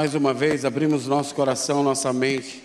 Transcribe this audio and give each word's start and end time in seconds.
Mais 0.00 0.14
uma 0.14 0.32
vez, 0.32 0.64
abrimos 0.64 1.06
nosso 1.06 1.34
coração, 1.34 1.82
nossa 1.82 2.10
mente. 2.10 2.64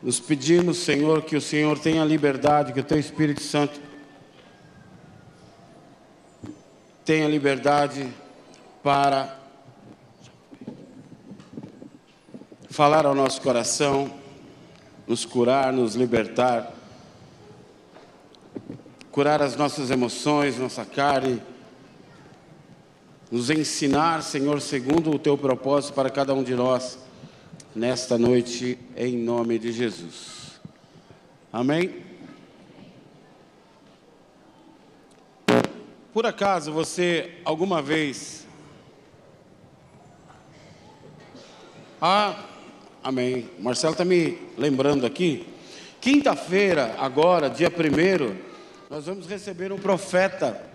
Nos 0.00 0.20
pedimos, 0.20 0.78
Senhor, 0.78 1.22
que 1.22 1.34
o 1.34 1.40
Senhor 1.40 1.76
tenha 1.80 2.04
liberdade, 2.04 2.72
que 2.72 2.78
o 2.78 2.84
Teu 2.84 2.96
Espírito 2.96 3.42
Santo 3.42 3.80
tenha 7.04 7.26
liberdade 7.26 8.08
para 8.84 9.36
falar 12.70 13.04
ao 13.04 13.12
nosso 13.12 13.42
coração, 13.42 14.14
nos 15.08 15.24
curar, 15.24 15.72
nos 15.72 15.96
libertar, 15.96 16.72
curar 19.10 19.42
as 19.42 19.56
nossas 19.56 19.90
emoções, 19.90 20.56
nossa 20.56 20.84
carne 20.84 21.42
nos 23.32 23.48
ensinar, 23.48 24.22
Senhor, 24.22 24.60
segundo 24.60 25.10
o 25.10 25.18
teu 25.18 25.38
propósito 25.38 25.94
para 25.94 26.10
cada 26.10 26.34
um 26.34 26.42
de 26.42 26.54
nós, 26.54 26.98
nesta 27.74 28.18
noite, 28.18 28.78
em 28.94 29.16
nome 29.16 29.58
de 29.58 29.72
Jesus. 29.72 30.60
Amém? 31.50 32.02
Por 36.12 36.26
acaso 36.26 36.72
você 36.72 37.38
alguma 37.42 37.80
vez. 37.80 38.46
Ah, 41.98 42.44
amém. 43.02 43.48
Marcelo 43.58 43.94
está 43.94 44.04
me 44.04 44.36
lembrando 44.58 45.06
aqui. 45.06 45.46
Quinta-feira, 46.02 46.96
agora, 46.98 47.48
dia 47.48 47.70
primeiro, 47.70 48.36
nós 48.90 49.06
vamos 49.06 49.26
receber 49.26 49.72
um 49.72 49.78
profeta 49.78 50.70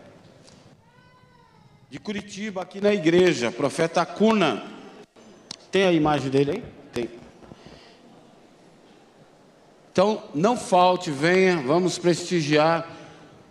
de 1.89 1.99
Curitiba 1.99 2.61
aqui 2.61 2.81
na 2.81 2.93
igreja, 2.93 3.49
profeta 3.49 4.05
Cuna. 4.05 4.63
Tem 5.71 5.85
a 5.85 5.93
imagem 5.93 6.29
dele 6.29 6.51
aí? 6.51 6.63
Tem. 6.91 7.09
Então, 9.91 10.23
não 10.35 10.57
falte, 10.57 11.09
venha, 11.09 11.57
vamos 11.57 11.97
prestigiar. 11.97 12.93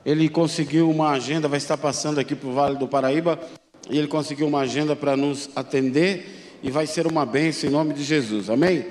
Ele 0.05 0.29
conseguiu 0.29 0.91
uma 0.91 1.13
agenda, 1.13 1.49
vai 1.49 1.57
estar 1.57 1.79
passando 1.79 2.21
aqui 2.21 2.35
para 2.35 2.49
o 2.49 2.53
Vale 2.53 2.77
do 2.77 2.87
Paraíba, 2.87 3.41
e 3.89 3.99
ele 3.99 4.07
conseguiu 4.07 4.47
uma 4.47 4.61
agenda 4.61 4.95
para 4.95 5.17
nos 5.17 5.49
atender 5.57 6.59
e 6.63 6.71
vai 6.71 6.87
ser 6.87 7.07
uma 7.07 7.25
bênção 7.25 7.71
em 7.71 7.73
nome 7.73 7.95
de 7.95 8.05
Jesus. 8.05 8.51
Amém? 8.51 8.87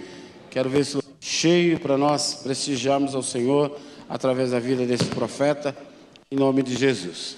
Quero 0.49 0.69
ver 0.69 0.81
isso 0.81 1.03
cheio 1.19 1.79
para 1.79 1.97
nós 1.97 2.41
prestigiarmos 2.43 3.13
ao 3.13 3.21
Senhor 3.21 3.77
através 4.09 4.51
da 4.51 4.59
vida 4.59 4.85
desse 4.85 5.05
profeta, 5.05 5.75
em 6.31 6.35
nome 6.35 6.63
de 6.63 6.75
Jesus. 6.75 7.37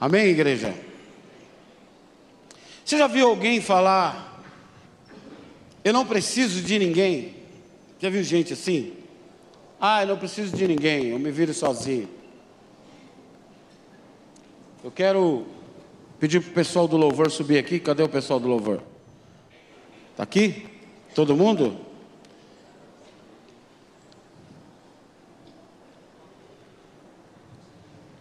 Amém, 0.00 0.26
igreja? 0.26 0.93
Você 2.84 2.98
já 2.98 3.06
viu 3.06 3.28
alguém 3.28 3.62
falar, 3.62 4.42
eu 5.82 5.92
não 5.92 6.04
preciso 6.04 6.62
de 6.62 6.78
ninguém? 6.78 7.34
Já 7.98 8.10
viu 8.10 8.22
gente 8.22 8.52
assim? 8.52 8.92
Ah, 9.80 10.02
eu 10.02 10.08
não 10.08 10.18
preciso 10.18 10.54
de 10.54 10.68
ninguém, 10.68 11.06
eu 11.06 11.18
me 11.18 11.30
viro 11.30 11.54
sozinho. 11.54 12.08
Eu 14.82 14.90
quero 14.90 15.46
pedir 16.20 16.40
para 16.40 16.50
o 16.50 16.54
pessoal 16.54 16.86
do 16.86 16.98
louvor 16.98 17.30
subir 17.30 17.56
aqui. 17.56 17.80
Cadê 17.80 18.02
o 18.02 18.08
pessoal 18.08 18.38
do 18.38 18.48
louvor? 18.48 18.82
Está 20.10 20.22
aqui? 20.22 20.66
Todo 21.14 21.34
mundo? 21.34 21.78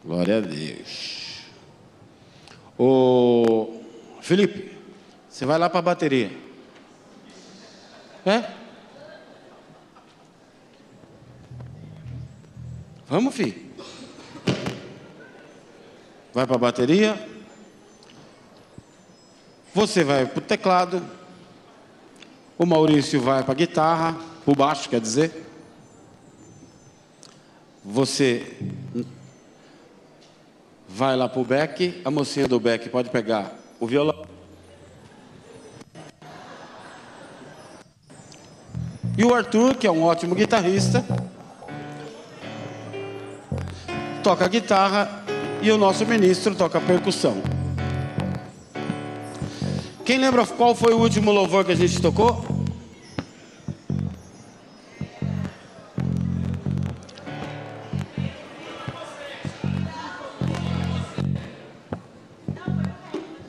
Glória 0.05 0.37
a 0.37 0.39
Deus. 0.39 1.41
O 2.79 3.82
Felipe, 4.23 4.71
você 5.29 5.45
vai 5.45 5.59
lá 5.59 5.69
para 5.69 5.79
a 5.79 5.81
bateria. 5.81 6.31
É? 8.25 8.41
Vamos, 13.05 13.35
filho. 13.35 13.69
Vai 16.33 16.47
para 16.47 16.55
a 16.55 16.57
bateria. 16.57 17.29
Você 19.73 20.05
vai 20.05 20.25
para 20.25 20.39
o 20.39 20.41
teclado. 20.41 21.05
O 22.57 22.65
Maurício 22.65 23.19
vai 23.19 23.43
para 23.43 23.51
a 23.51 23.55
guitarra, 23.55 24.13
para 24.45 24.53
o 24.53 24.55
baixo, 24.55 24.87
quer 24.87 25.01
dizer. 25.01 25.45
Você 27.83 28.57
vai 30.87 31.17
lá 31.17 31.27
para 31.27 31.41
o 31.41 31.43
back. 31.43 32.01
A 32.05 32.09
mocinha 32.09 32.47
do 32.47 32.57
back 32.57 32.87
pode 32.87 33.09
pegar 33.09 33.61
o 33.83 33.87
violão. 33.87 34.12
E 39.23 39.25
o 39.25 39.33
Arthur, 39.33 39.75
que 39.75 39.87
é 39.87 39.91
um 39.91 40.03
ótimo 40.03 40.35
guitarrista, 40.35 41.01
toca 44.21 44.45
guitarra 44.49 45.23
e 45.61 45.71
o 45.71 45.77
nosso 45.77 46.05
ministro 46.05 46.53
toca 46.53 46.81
percussão. 46.81 47.41
Quem 50.03 50.17
lembra 50.17 50.45
qual 50.45 50.75
foi 50.75 50.93
o 50.93 50.99
último 50.99 51.31
louvor 51.31 51.63
que 51.63 51.71
a 51.71 51.75
gente 51.75 52.01
tocou? 52.01 52.45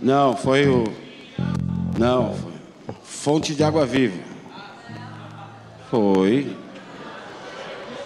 Não, 0.01 0.37
foi 0.37 0.69
o. 0.69 0.85
Não, 1.99 2.33
foi. 2.33 2.53
Fonte 3.03 3.57
de 3.57 3.65
água 3.65 3.85
viva. 3.85 4.34
Foi. 5.95 6.57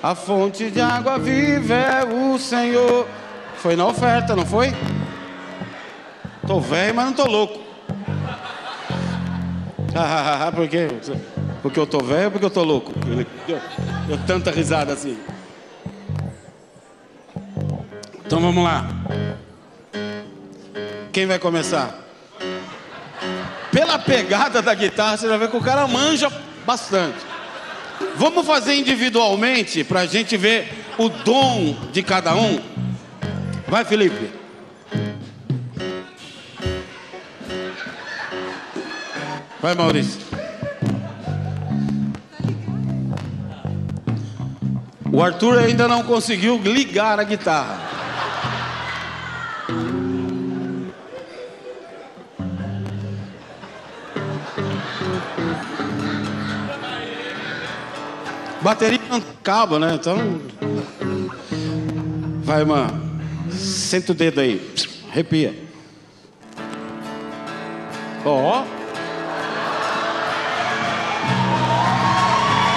A 0.03 0.15
fonte 0.15 0.71
de 0.71 0.79
água 0.79 1.19
viva 1.19 1.73
é 1.73 2.05
o 2.05 2.39
Senhor. 2.39 3.09
Foi 3.57 3.77
na 3.77 3.87
oferta, 3.87 4.37
não 4.37 4.45
foi? 4.45 4.75
Tô 6.47 6.61
velho, 6.61 6.95
mas 6.95 7.07
não 7.07 7.13
tô 7.15 7.27
louco. 7.27 7.59
porque, 10.55 10.89
porque 11.63 11.81
eu 11.81 11.87
tô 11.87 12.01
velho 12.01 12.27
ou 12.27 12.31
porque 12.31 12.45
eu 12.45 12.51
tô 12.51 12.63
louco? 12.63 12.93
Deu, 13.47 13.59
deu 14.07 14.19
tanta 14.27 14.51
risada 14.51 14.93
assim. 14.93 15.19
Então 18.27 18.39
vamos 18.39 18.63
lá. 18.63 18.87
Quem 21.11 21.25
vai 21.25 21.39
começar? 21.39 21.99
Pela 23.73 23.99
pegada 23.99 24.61
da 24.61 24.75
guitarra, 24.75 25.17
você 25.17 25.27
já 25.27 25.39
vê 25.39 25.49
que 25.49 25.57
o 25.57 25.63
cara 25.63 25.89
manja 25.89 26.31
bastante. 26.67 27.38
Vamos 28.17 28.47
fazer 28.47 28.75
individualmente 28.75 29.85
para 29.85 30.01
a 30.01 30.07
gente 30.07 30.37
ver 30.37 30.69
o 30.99 31.09
dom 31.09 31.77
de 31.93 32.03
cada 32.03 32.35
um? 32.35 32.61
Vai, 33.67 33.85
Felipe. 33.85 34.31
Vai, 39.61 39.75
Maurício. 39.75 40.21
O 45.13 45.23
Arthur 45.23 45.59
ainda 45.59 45.89
não 45.89 46.03
conseguiu 46.05 46.59
ligar 46.59 47.19
a 47.19 47.25
guitarra. 47.25 47.88
Bateria 58.69 59.01
não 59.09 59.23
cabo, 59.43 59.79
né? 59.79 59.95
Então. 59.95 60.43
Vai, 62.43 62.67
mano. 62.67 63.19
Senta 63.51 64.13
o 64.13 64.15
dedo 64.15 64.43
aí. 64.43 64.61
Arrepia. 65.11 65.59
Ó. 68.27 68.63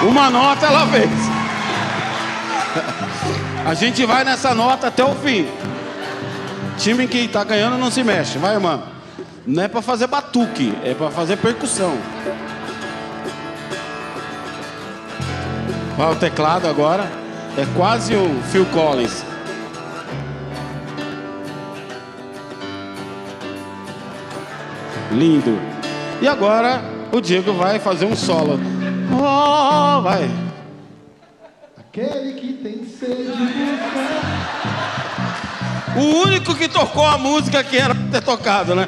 Uma 0.08 0.30
nota 0.30 0.66
ela 0.66 0.88
fez. 0.88 1.10
A 3.68 3.74
gente 3.74 4.06
vai 4.06 4.24
nessa 4.24 4.56
nota 4.56 4.88
até 4.88 5.04
o 5.04 5.14
fim. 5.16 5.46
Time 6.78 7.06
que 7.06 7.28
tá 7.28 7.44
ganhando 7.44 7.78
não 7.78 7.92
se 7.92 8.02
mexe. 8.02 8.38
Vai, 8.38 8.58
mano. 8.58 8.84
Não 9.46 9.64
é 9.64 9.68
para 9.68 9.82
fazer 9.82 10.08
batuque, 10.08 10.74
é 10.86 10.94
para 10.94 11.12
fazer 11.12 11.36
percussão. 11.36 11.98
Olha 15.98 16.12
o 16.12 16.16
teclado 16.16 16.68
agora. 16.68 17.10
É 17.58 17.66
quase 17.76 18.16
o 18.16 18.42
Phil 18.52 18.66
Collins. 18.68 19.26
Lindo. 25.12 25.60
E 26.22 26.28
agora 26.28 26.82
o 27.12 27.20
Diego 27.20 27.54
vai 27.54 27.80
fazer 27.80 28.06
um 28.06 28.16
solo. 28.16 28.60
Oh, 29.14 30.02
vai. 30.02 30.30
Aquele 31.78 32.34
que 32.34 32.54
tem 32.54 32.86
sede 32.86 33.32
O 35.98 36.24
único 36.26 36.56
que 36.56 36.70
tocou 36.70 37.06
a 37.06 37.18
música 37.18 37.62
que 37.64 37.78
era 37.78 37.94
ter 37.94 38.22
tocado, 38.22 38.74
né? 38.74 38.88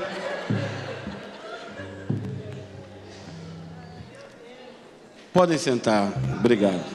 Podem 5.33 5.57
sentar, 5.57 6.13
obrigado. 6.37 6.85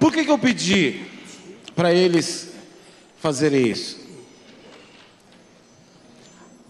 Por 0.00 0.12
que, 0.12 0.24
que 0.24 0.30
eu 0.30 0.38
pedi 0.38 1.02
para 1.76 1.94
eles 1.94 2.52
fazerem 3.20 3.68
isso? 3.68 4.00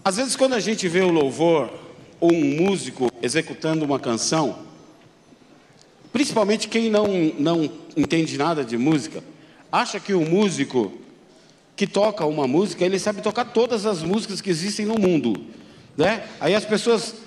Às 0.05 0.17
vezes, 0.17 0.35
quando 0.35 0.53
a 0.53 0.59
gente 0.59 0.87
vê 0.87 1.01
o 1.01 1.09
louvor 1.09 1.73
ou 2.19 2.31
um 2.31 2.61
músico 2.61 3.11
executando 3.19 3.83
uma 3.83 3.99
canção, 3.99 4.59
principalmente 6.11 6.67
quem 6.67 6.91
não, 6.91 7.07
não 7.39 7.67
entende 7.97 8.37
nada 8.37 8.63
de 8.63 8.77
música, 8.77 9.23
acha 9.71 9.99
que 9.99 10.13
o 10.13 10.21
músico 10.21 10.93
que 11.75 11.87
toca 11.87 12.23
uma 12.27 12.47
música, 12.47 12.85
ele 12.85 12.99
sabe 12.99 13.23
tocar 13.23 13.45
todas 13.45 13.87
as 13.87 14.03
músicas 14.03 14.39
que 14.39 14.51
existem 14.51 14.85
no 14.85 14.99
mundo. 14.99 15.47
Né? 15.97 16.27
Aí 16.39 16.53
as 16.53 16.63
pessoas 16.63 17.22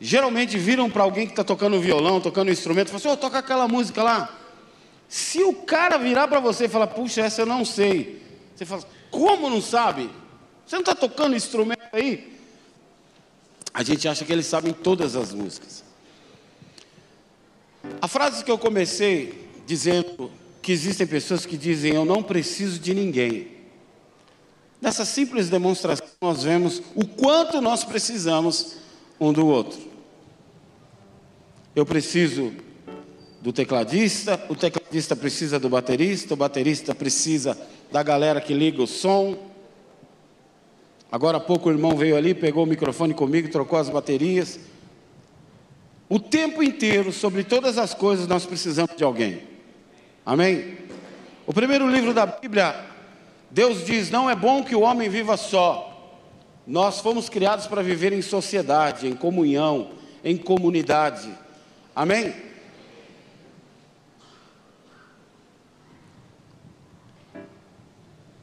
geralmente 0.00 0.56
viram 0.56 0.88
para 0.88 1.02
alguém 1.02 1.26
que 1.26 1.32
está 1.32 1.44
tocando 1.44 1.78
violão, 1.80 2.20
tocando 2.20 2.50
instrumento, 2.50 2.88
e 2.88 2.90
falam 2.92 2.98
assim, 2.98 3.08
oh, 3.08 3.16
toca 3.16 3.38
aquela 3.38 3.68
música 3.68 4.02
lá. 4.02 4.34
Se 5.08 5.42
o 5.42 5.52
cara 5.52 5.98
virar 5.98 6.26
para 6.26 6.40
você 6.40 6.64
e 6.64 6.68
falar, 6.68 6.86
puxa, 6.86 7.20
essa 7.20 7.42
eu 7.42 7.46
não 7.46 7.64
sei. 7.64 8.22
Você 8.56 8.64
fala, 8.64 8.82
como 9.10 9.50
não 9.50 9.60
sabe? 9.60 10.08
Você 10.64 10.76
não 10.76 10.80
está 10.80 10.94
tocando 10.94 11.36
instrumento 11.36 11.82
aí? 11.92 12.38
A 13.74 13.82
gente 13.82 14.08
acha 14.08 14.24
que 14.24 14.32
eles 14.32 14.46
sabem 14.46 14.72
todas 14.72 15.16
as 15.16 15.34
músicas. 15.34 15.84
A 18.00 18.08
frase 18.08 18.44
que 18.44 18.50
eu 18.50 18.58
comecei 18.58 19.48
dizendo 19.66 20.30
que 20.62 20.72
existem 20.72 21.06
pessoas 21.06 21.44
que 21.44 21.56
dizem 21.56 21.94
eu 21.94 22.04
não 22.04 22.22
preciso 22.22 22.78
de 22.78 22.94
ninguém. 22.94 23.48
Nessa 24.80 25.04
simples 25.04 25.50
demonstração 25.50 26.06
nós 26.20 26.42
vemos 26.42 26.82
o 26.94 27.06
quanto 27.06 27.60
nós 27.60 27.84
precisamos 27.84 28.76
um 29.18 29.32
do 29.32 29.46
outro. 29.46 29.89
Eu 31.80 31.86
preciso 31.86 32.52
do 33.40 33.52
tecladista, 33.52 34.38
o 34.50 34.54
tecladista 34.54 35.16
precisa 35.16 35.58
do 35.58 35.70
baterista, 35.70 36.34
o 36.34 36.36
baterista 36.36 36.94
precisa 36.94 37.56
da 37.90 38.02
galera 38.02 38.40
que 38.40 38.52
liga 38.52 38.82
o 38.82 38.86
som, 38.86 39.50
Agora 41.12 41.38
há 41.38 41.40
pouco 41.40 41.68
o 41.68 41.72
irmão 41.72 41.96
veio 41.96 42.16
ali, 42.16 42.34
pegou 42.34 42.62
o 42.62 42.66
microfone 42.66 43.12
comigo, 43.12 43.50
trocou 43.50 43.78
as 43.78 43.88
baterias. 43.88 44.60
O 46.08 46.20
tempo 46.20 46.62
inteiro, 46.62 47.12
sobre 47.12 47.42
todas 47.42 47.78
as 47.78 47.92
coisas, 47.92 48.28
nós 48.28 48.46
precisamos 48.46 48.94
de 48.94 49.02
alguém. 49.02 49.42
Amém? 50.24 50.76
O 51.46 51.52
primeiro 51.52 51.90
livro 51.90 52.14
da 52.14 52.26
Bíblia, 52.26 52.76
Deus 53.50 53.84
diz: 53.84 54.08
não 54.08 54.30
é 54.30 54.36
bom 54.36 54.62
que 54.62 54.76
o 54.76 54.82
homem 54.82 55.08
viva 55.08 55.36
só. 55.36 55.88
Nós 56.64 57.00
fomos 57.00 57.28
criados 57.28 57.66
para 57.66 57.82
viver 57.82 58.12
em 58.12 58.22
sociedade, 58.22 59.08
em 59.08 59.14
comunhão, 59.14 59.90
em 60.22 60.36
comunidade. 60.36 61.39
Amém? 62.00 62.34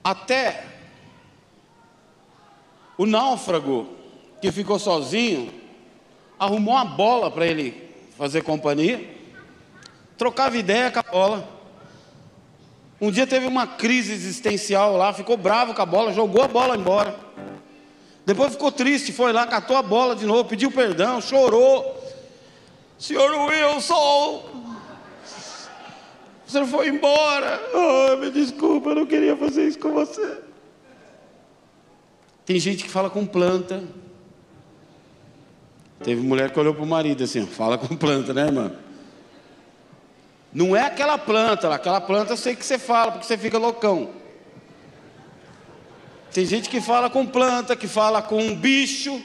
Até 0.04 0.63
o 2.95 3.07
náufrago 3.07 3.88
que 4.39 4.51
ficou 4.51 4.77
sozinho 4.77 5.51
arrumou 6.38 6.75
uma 6.75 6.86
bola 6.86 7.31
para 7.31 7.48
ele 7.48 7.92
fazer 8.15 8.44
companhia, 8.44 9.09
trocava 10.19 10.56
ideia 10.56 10.92
com 10.92 11.00
a 11.00 11.01
bola. 11.01 11.50
Um 13.01 13.09
dia 13.09 13.25
teve 13.25 13.48
uma 13.48 13.65
crise 13.65 14.13
existencial 14.13 14.95
lá, 14.95 15.12
ficou 15.13 15.36
bravo 15.36 15.74
com 15.74 15.81
a 15.81 15.86
bola, 15.88 16.13
jogou 16.13 16.44
a 16.44 16.48
bola 16.48 16.77
embora. 16.77 17.18
Depois 18.24 18.51
ficou 18.51 18.71
triste, 18.71 19.12
foi 19.12 19.33
lá, 19.33 19.48
catou 19.48 19.77
a 19.77 19.81
bola 19.81 20.15
de 20.15 20.27
novo, 20.27 20.45
pediu 20.45 20.69
perdão, 20.69 21.19
chorou. 21.19 21.96
Senhor 22.97 23.31
Wilson, 23.47 24.44
você 26.45 26.65
foi 26.65 26.88
embora. 26.88 27.61
Oh, 27.73 28.17
me 28.17 28.31
desculpa, 28.31 28.89
eu 28.89 28.95
não 28.95 29.05
queria 29.05 29.35
fazer 29.35 29.67
isso 29.67 29.77
com 29.77 29.91
você. 29.91 30.39
Tem 32.45 32.59
gente 32.59 32.83
que 32.83 32.89
fala 32.89 33.09
com 33.09 33.25
planta. 33.25 33.83
Teve 36.03 36.21
mulher 36.21 36.51
que 36.51 36.59
olhou 36.59 36.73
para 36.73 36.83
o 36.83 36.88
marido 36.88 37.23
assim, 37.23 37.45
fala 37.45 37.77
com 37.77 37.95
planta, 37.95 38.33
né, 38.33 38.45
irmã? 38.45 38.71
Não 40.53 40.75
é 40.75 40.81
aquela 40.81 41.17
planta, 41.17 41.73
aquela 41.73 41.99
planta 41.99 42.33
eu 42.33 42.38
sei 42.38 42.55
que 42.55 42.65
você 42.65 42.79
fala, 42.79 43.11
porque 43.11 43.27
você 43.27 43.38
fica 43.38 43.57
loucão. 43.57 44.09
Tem 46.31 46.45
gente 46.45 46.69
que 46.69 46.79
fala 46.79 47.09
com 47.09 47.25
planta, 47.25 47.75
que 47.75 47.88
fala 47.88 48.21
com 48.21 48.38
um 48.38 48.55
bicho. 48.55 49.21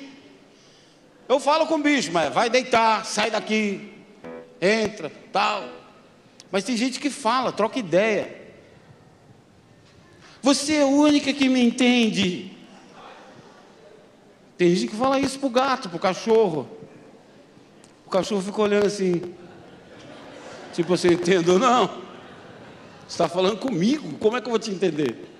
Eu 1.33 1.41
falo 1.41 1.67
com 1.67 1.81
bicho, 1.81 2.13
mas 2.13 2.31
vai 2.31 2.51
deitar, 2.51 3.07
sai 3.07 3.31
daqui, 3.31 3.91
entra, 4.61 5.11
tal. 5.33 5.67
Mas 6.51 6.63
tem 6.63 6.77
gente 6.77 7.01
que 7.01 7.09
fala, 7.09 7.51
troca 7.51 7.79
ideia. 7.79 8.53
Você 10.43 10.75
é 10.75 10.83
a 10.83 10.87
única 10.87 11.33
que 11.33 11.49
me 11.49 11.65
entende. 11.65 12.55
Tem 14.59 14.75
gente 14.75 14.91
que 14.91 14.97
fala 14.97 15.19
isso 15.19 15.39
pro 15.39 15.49
gato, 15.49 15.89
pro 15.89 15.99
cachorro. 15.99 16.69
O 18.05 18.11
cachorro 18.11 18.43
fica 18.43 18.61
olhando 18.61 18.87
assim. 18.87 19.23
Tipo 20.75 20.93
assim, 20.93 21.15
entendo 21.15 21.59
não. 21.59 21.87
Você 21.87 21.95
está 23.09 23.27
falando 23.27 23.57
comigo, 23.57 24.19
como 24.19 24.37
é 24.37 24.41
que 24.43 24.49
eu 24.49 24.51
vou 24.51 24.59
te 24.59 24.71
entender? 24.71 25.32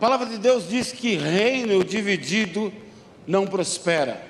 A 0.00 0.08
palavra 0.08 0.28
de 0.28 0.38
Deus 0.38 0.66
diz 0.66 0.92
que 0.92 1.14
reino 1.14 1.84
dividido 1.84 2.72
não 3.26 3.46
prospera, 3.46 4.24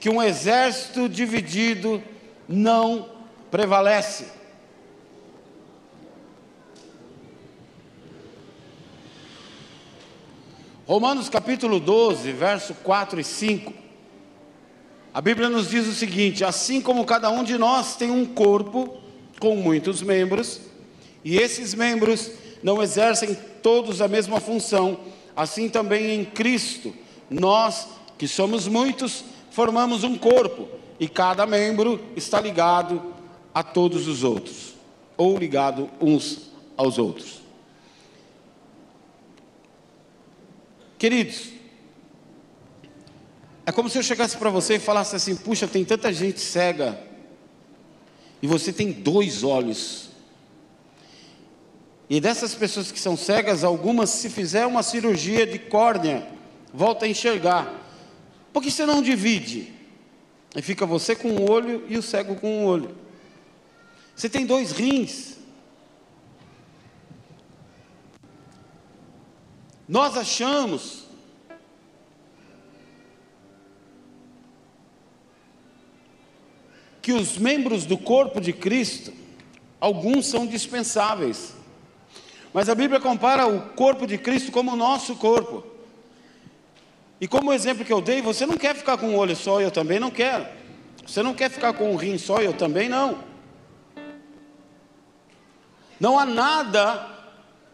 que 0.00 0.08
um 0.08 0.22
exército 0.22 1.10
dividido 1.10 2.02
não 2.48 3.06
prevalece. 3.50 4.28
Romanos 10.86 11.28
capítulo 11.28 11.78
12, 11.78 12.32
verso 12.32 12.72
4 12.76 13.20
e 13.20 13.24
5. 13.24 13.74
A 15.12 15.20
Bíblia 15.20 15.50
nos 15.50 15.68
diz 15.68 15.86
o 15.86 15.92
seguinte: 15.92 16.42
assim 16.42 16.80
como 16.80 17.04
cada 17.04 17.28
um 17.28 17.44
de 17.44 17.58
nós 17.58 17.94
tem 17.96 18.10
um 18.10 18.24
corpo 18.24 19.02
com 19.38 19.54
muitos 19.54 20.00
membros, 20.00 20.62
e 21.22 21.36
esses 21.36 21.74
membros 21.74 22.30
não 22.62 22.82
exercem 22.82 23.36
todos 23.66 24.00
a 24.00 24.06
mesma 24.06 24.38
função, 24.38 25.00
assim 25.34 25.68
também 25.68 26.20
em 26.20 26.24
Cristo, 26.24 26.94
nós, 27.28 27.88
que 28.16 28.28
somos 28.28 28.68
muitos, 28.68 29.24
formamos 29.50 30.04
um 30.04 30.16
corpo, 30.16 30.68
e 31.00 31.08
cada 31.08 31.44
membro 31.44 32.00
está 32.14 32.40
ligado 32.40 33.12
a 33.52 33.64
todos 33.64 34.06
os 34.06 34.22
outros, 34.22 34.74
ou 35.16 35.36
ligado 35.36 35.90
uns 36.00 36.42
aos 36.76 36.96
outros. 36.96 37.40
Queridos, 40.96 41.48
é 43.66 43.72
como 43.72 43.88
se 43.88 43.98
eu 43.98 44.02
chegasse 44.04 44.36
para 44.36 44.48
você 44.48 44.76
e 44.76 44.78
falasse 44.78 45.16
assim: 45.16 45.34
puxa, 45.34 45.66
tem 45.66 45.84
tanta 45.84 46.12
gente 46.12 46.38
cega, 46.38 46.96
e 48.40 48.46
você 48.46 48.72
tem 48.72 48.92
dois 48.92 49.42
olhos. 49.42 50.10
E 52.08 52.20
dessas 52.20 52.54
pessoas 52.54 52.92
que 52.92 53.00
são 53.00 53.16
cegas, 53.16 53.64
algumas, 53.64 54.10
se 54.10 54.30
fizer 54.30 54.64
uma 54.64 54.82
cirurgia 54.82 55.46
de 55.46 55.58
córnea, 55.58 56.28
volta 56.72 57.04
a 57.04 57.08
enxergar. 57.08 57.82
Por 58.52 58.62
que 58.62 58.70
você 58.70 58.86
não 58.86 59.02
divide? 59.02 59.72
E 60.54 60.62
fica 60.62 60.86
você 60.86 61.16
com 61.16 61.28
um 61.28 61.50
olho 61.50 61.84
e 61.88 61.98
o 61.98 62.02
cego 62.02 62.36
com 62.36 62.60
um 62.60 62.64
olho. 62.64 62.96
Você 64.14 64.28
tem 64.28 64.46
dois 64.46 64.70
rins. 64.70 65.36
Nós 69.88 70.16
achamos 70.16 71.04
que 77.02 77.12
os 77.12 77.36
membros 77.36 77.84
do 77.84 77.98
corpo 77.98 78.40
de 78.40 78.52
Cristo, 78.52 79.12
alguns 79.80 80.26
são 80.26 80.46
dispensáveis. 80.46 81.55
Mas 82.56 82.70
a 82.70 82.74
Bíblia 82.74 82.98
compara 82.98 83.46
o 83.46 83.60
corpo 83.60 84.06
de 84.06 84.16
Cristo 84.16 84.50
como 84.50 84.72
o 84.72 84.76
nosso 84.76 85.16
corpo. 85.16 85.62
E 87.20 87.28
como 87.28 87.50
o 87.50 87.52
exemplo 87.52 87.84
que 87.84 87.92
eu 87.92 88.00
dei, 88.00 88.22
você 88.22 88.46
não 88.46 88.56
quer 88.56 88.74
ficar 88.74 88.96
com 88.96 89.08
um 89.08 89.16
olho 89.18 89.36
só, 89.36 89.60
eu 89.60 89.70
também 89.70 90.00
não 90.00 90.10
quero. 90.10 90.46
Você 91.06 91.22
não 91.22 91.34
quer 91.34 91.50
ficar 91.50 91.74
com 91.74 91.92
um 91.92 91.96
rim 91.96 92.16
só, 92.16 92.38
eu 92.38 92.54
também 92.54 92.88
não. 92.88 93.22
Não 96.00 96.18
há 96.18 96.24
nada 96.24 97.06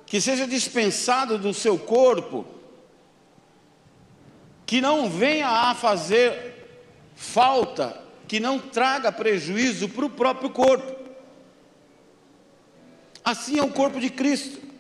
que 0.05 0.21
seja 0.21 0.49
dispensado 0.49 1.39
do 1.39 1.55
seu 1.55 1.79
corpo, 1.79 2.45
que 4.67 4.81
não 4.81 5.09
venha 5.09 5.47
a 5.47 5.77
fazer 5.77 6.91
falta, 7.15 8.03
que 8.27 8.41
não 8.41 8.59
traga 8.59 9.13
prejuízo 9.13 9.89
para 9.89 10.07
o 10.07 10.11
próprio 10.11 10.51
corpo. 10.51 10.93
Assim 13.25 13.61
é 13.61 13.63
o 13.63 13.71
corpo 13.71 14.01
de 14.01 14.11
Cristo. 14.11 14.72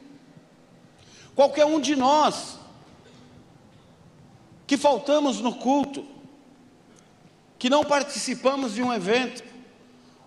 Qualquer 1.34 1.64
um 1.64 1.80
de 1.80 1.96
nós 1.96 2.58
faltamos 4.82 5.38
no 5.38 5.54
culto, 5.54 6.04
que 7.56 7.70
não 7.70 7.84
participamos 7.84 8.74
de 8.74 8.82
um 8.82 8.92
evento, 8.92 9.44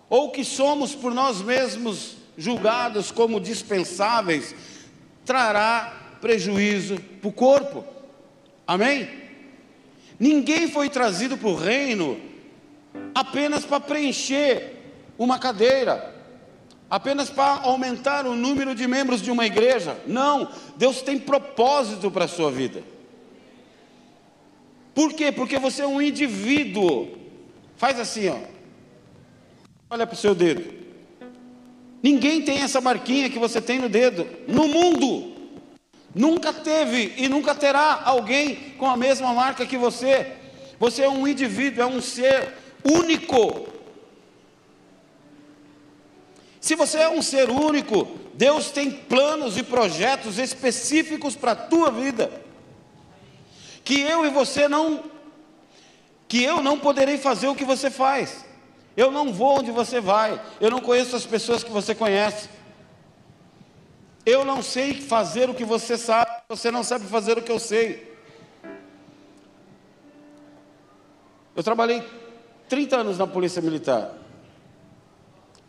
ou 0.08 0.30
que 0.30 0.42
somos 0.42 0.94
por 0.94 1.12
nós 1.12 1.42
mesmos 1.42 2.16
julgados 2.38 3.10
como 3.10 3.38
dispensáveis, 3.38 4.54
trará 5.26 6.16
prejuízo 6.22 6.98
para 7.20 7.28
o 7.28 7.32
corpo. 7.32 7.84
Amém? 8.66 9.10
Ninguém 10.18 10.70
foi 10.70 10.88
trazido 10.88 11.36
para 11.36 11.48
o 11.48 11.54
reino 11.54 12.18
apenas 13.14 13.66
para 13.66 13.78
preencher 13.78 14.94
uma 15.18 15.38
cadeira, 15.38 16.15
apenas 16.90 17.28
para 17.28 17.62
aumentar 17.62 18.26
o 18.26 18.34
número 18.34 18.74
de 18.74 18.86
membros 18.86 19.20
de 19.20 19.30
uma 19.30 19.46
igreja. 19.46 19.98
Não, 20.06 20.48
Deus 20.76 21.02
tem 21.02 21.18
propósito 21.18 22.10
para 22.10 22.24
a 22.24 22.28
sua 22.28 22.50
vida. 22.50 22.82
Por 24.94 25.12
quê? 25.12 25.30
Porque 25.30 25.58
você 25.58 25.82
é 25.82 25.86
um 25.86 26.00
indivíduo. 26.00 27.08
Faz 27.76 28.00
assim, 28.00 28.28
ó. 28.28 28.38
Olha 29.90 30.06
para 30.06 30.14
o 30.14 30.18
seu 30.18 30.34
dedo. 30.34 30.74
Ninguém 32.02 32.42
tem 32.42 32.62
essa 32.62 32.80
marquinha 32.80 33.28
que 33.28 33.38
você 33.38 33.60
tem 33.60 33.78
no 33.78 33.88
dedo. 33.88 34.26
No 34.48 34.66
mundo. 34.66 35.34
Nunca 36.14 36.50
teve 36.52 37.12
e 37.18 37.28
nunca 37.28 37.54
terá 37.54 38.00
alguém 38.04 38.74
com 38.78 38.88
a 38.88 38.96
mesma 38.96 39.34
marca 39.34 39.66
que 39.66 39.76
você. 39.76 40.32
Você 40.78 41.02
é 41.02 41.08
um 41.08 41.28
indivíduo, 41.28 41.82
é 41.82 41.86
um 41.86 42.00
ser 42.00 42.54
único. 42.82 43.68
Se 46.66 46.74
você 46.74 46.98
é 46.98 47.08
um 47.08 47.22
ser 47.22 47.48
único, 47.48 48.08
Deus 48.34 48.72
tem 48.72 48.90
planos 48.90 49.56
e 49.56 49.62
projetos 49.62 50.36
específicos 50.36 51.36
para 51.36 51.52
a 51.52 51.54
tua 51.54 51.92
vida. 51.92 52.42
Que 53.84 54.00
eu 54.00 54.26
e 54.26 54.30
você 54.30 54.66
não 54.66 55.04
que 56.26 56.42
eu 56.42 56.60
não 56.60 56.76
poderei 56.76 57.18
fazer 57.18 57.46
o 57.46 57.54
que 57.54 57.64
você 57.64 57.88
faz. 57.88 58.44
Eu 58.96 59.12
não 59.12 59.32
vou 59.32 59.60
onde 59.60 59.70
você 59.70 60.00
vai. 60.00 60.42
Eu 60.60 60.68
não 60.68 60.80
conheço 60.80 61.14
as 61.14 61.24
pessoas 61.24 61.62
que 61.62 61.70
você 61.70 61.94
conhece. 61.94 62.48
Eu 64.24 64.44
não 64.44 64.60
sei 64.60 65.00
fazer 65.00 65.48
o 65.48 65.54
que 65.54 65.64
você 65.64 65.96
sabe, 65.96 66.32
você 66.48 66.68
não 66.68 66.82
sabe 66.82 67.06
fazer 67.06 67.38
o 67.38 67.42
que 67.42 67.52
eu 67.52 67.60
sei. 67.60 68.12
Eu 71.54 71.62
trabalhei 71.62 72.02
30 72.68 72.96
anos 72.96 73.18
na 73.18 73.26
Polícia 73.28 73.62
Militar. 73.62 74.25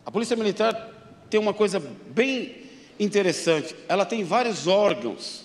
A 0.08 0.10
Polícia 0.10 0.34
Militar 0.34 0.88
tem 1.28 1.38
uma 1.38 1.52
coisa 1.52 1.78
bem 1.78 2.62
interessante. 2.98 3.76
Ela 3.86 4.06
tem 4.06 4.24
vários 4.24 4.66
órgãos. 4.66 5.44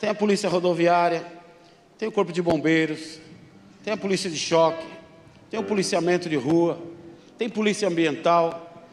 Tem 0.00 0.10
a 0.10 0.14
Polícia 0.14 0.48
Rodoviária, 0.48 1.24
tem 1.96 2.08
o 2.08 2.10
Corpo 2.10 2.32
de 2.32 2.42
Bombeiros, 2.42 3.20
tem 3.84 3.92
a 3.92 3.96
Polícia 3.96 4.28
de 4.28 4.36
Choque, 4.36 4.84
tem 5.48 5.60
o 5.60 5.62
policiamento 5.62 6.28
de 6.28 6.34
rua, 6.34 6.82
tem 7.38 7.48
Polícia 7.48 7.86
Ambiental, 7.86 8.84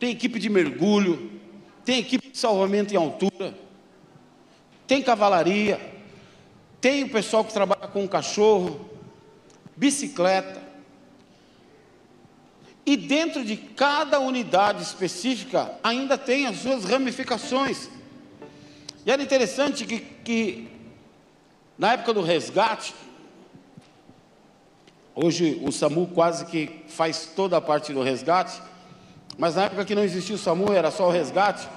tem 0.00 0.10
equipe 0.10 0.40
de 0.40 0.48
mergulho, 0.48 1.40
tem 1.84 2.00
equipe 2.00 2.32
de 2.32 2.36
salvamento 2.36 2.92
em 2.92 2.96
altura, 2.96 3.54
tem 4.84 5.00
cavalaria, 5.00 5.80
tem 6.80 7.04
o 7.04 7.08
pessoal 7.08 7.44
que 7.44 7.52
trabalha 7.52 7.86
com 7.86 8.08
cachorro, 8.08 8.90
bicicleta. 9.76 10.65
E 12.86 12.96
dentro 12.96 13.44
de 13.44 13.56
cada 13.56 14.20
unidade 14.20 14.80
específica 14.80 15.72
ainda 15.82 16.16
tem 16.16 16.46
as 16.46 16.58
suas 16.58 16.84
ramificações. 16.84 17.90
E 19.04 19.10
era 19.10 19.20
interessante 19.20 19.84
que, 19.84 19.98
que 19.98 20.68
na 21.76 21.94
época 21.94 22.14
do 22.14 22.22
resgate, 22.22 22.94
hoje 25.14 25.60
o 25.64 25.72
SAMU 25.72 26.06
quase 26.14 26.46
que 26.46 26.84
faz 26.86 27.32
toda 27.34 27.56
a 27.56 27.60
parte 27.60 27.92
do 27.92 28.02
resgate, 28.02 28.62
mas 29.36 29.56
na 29.56 29.64
época 29.64 29.84
que 29.84 29.94
não 29.94 30.04
existia 30.04 30.36
o 30.36 30.38
SAMU, 30.38 30.72
era 30.72 30.90
só 30.92 31.08
o 31.08 31.10
resgate. 31.10 31.68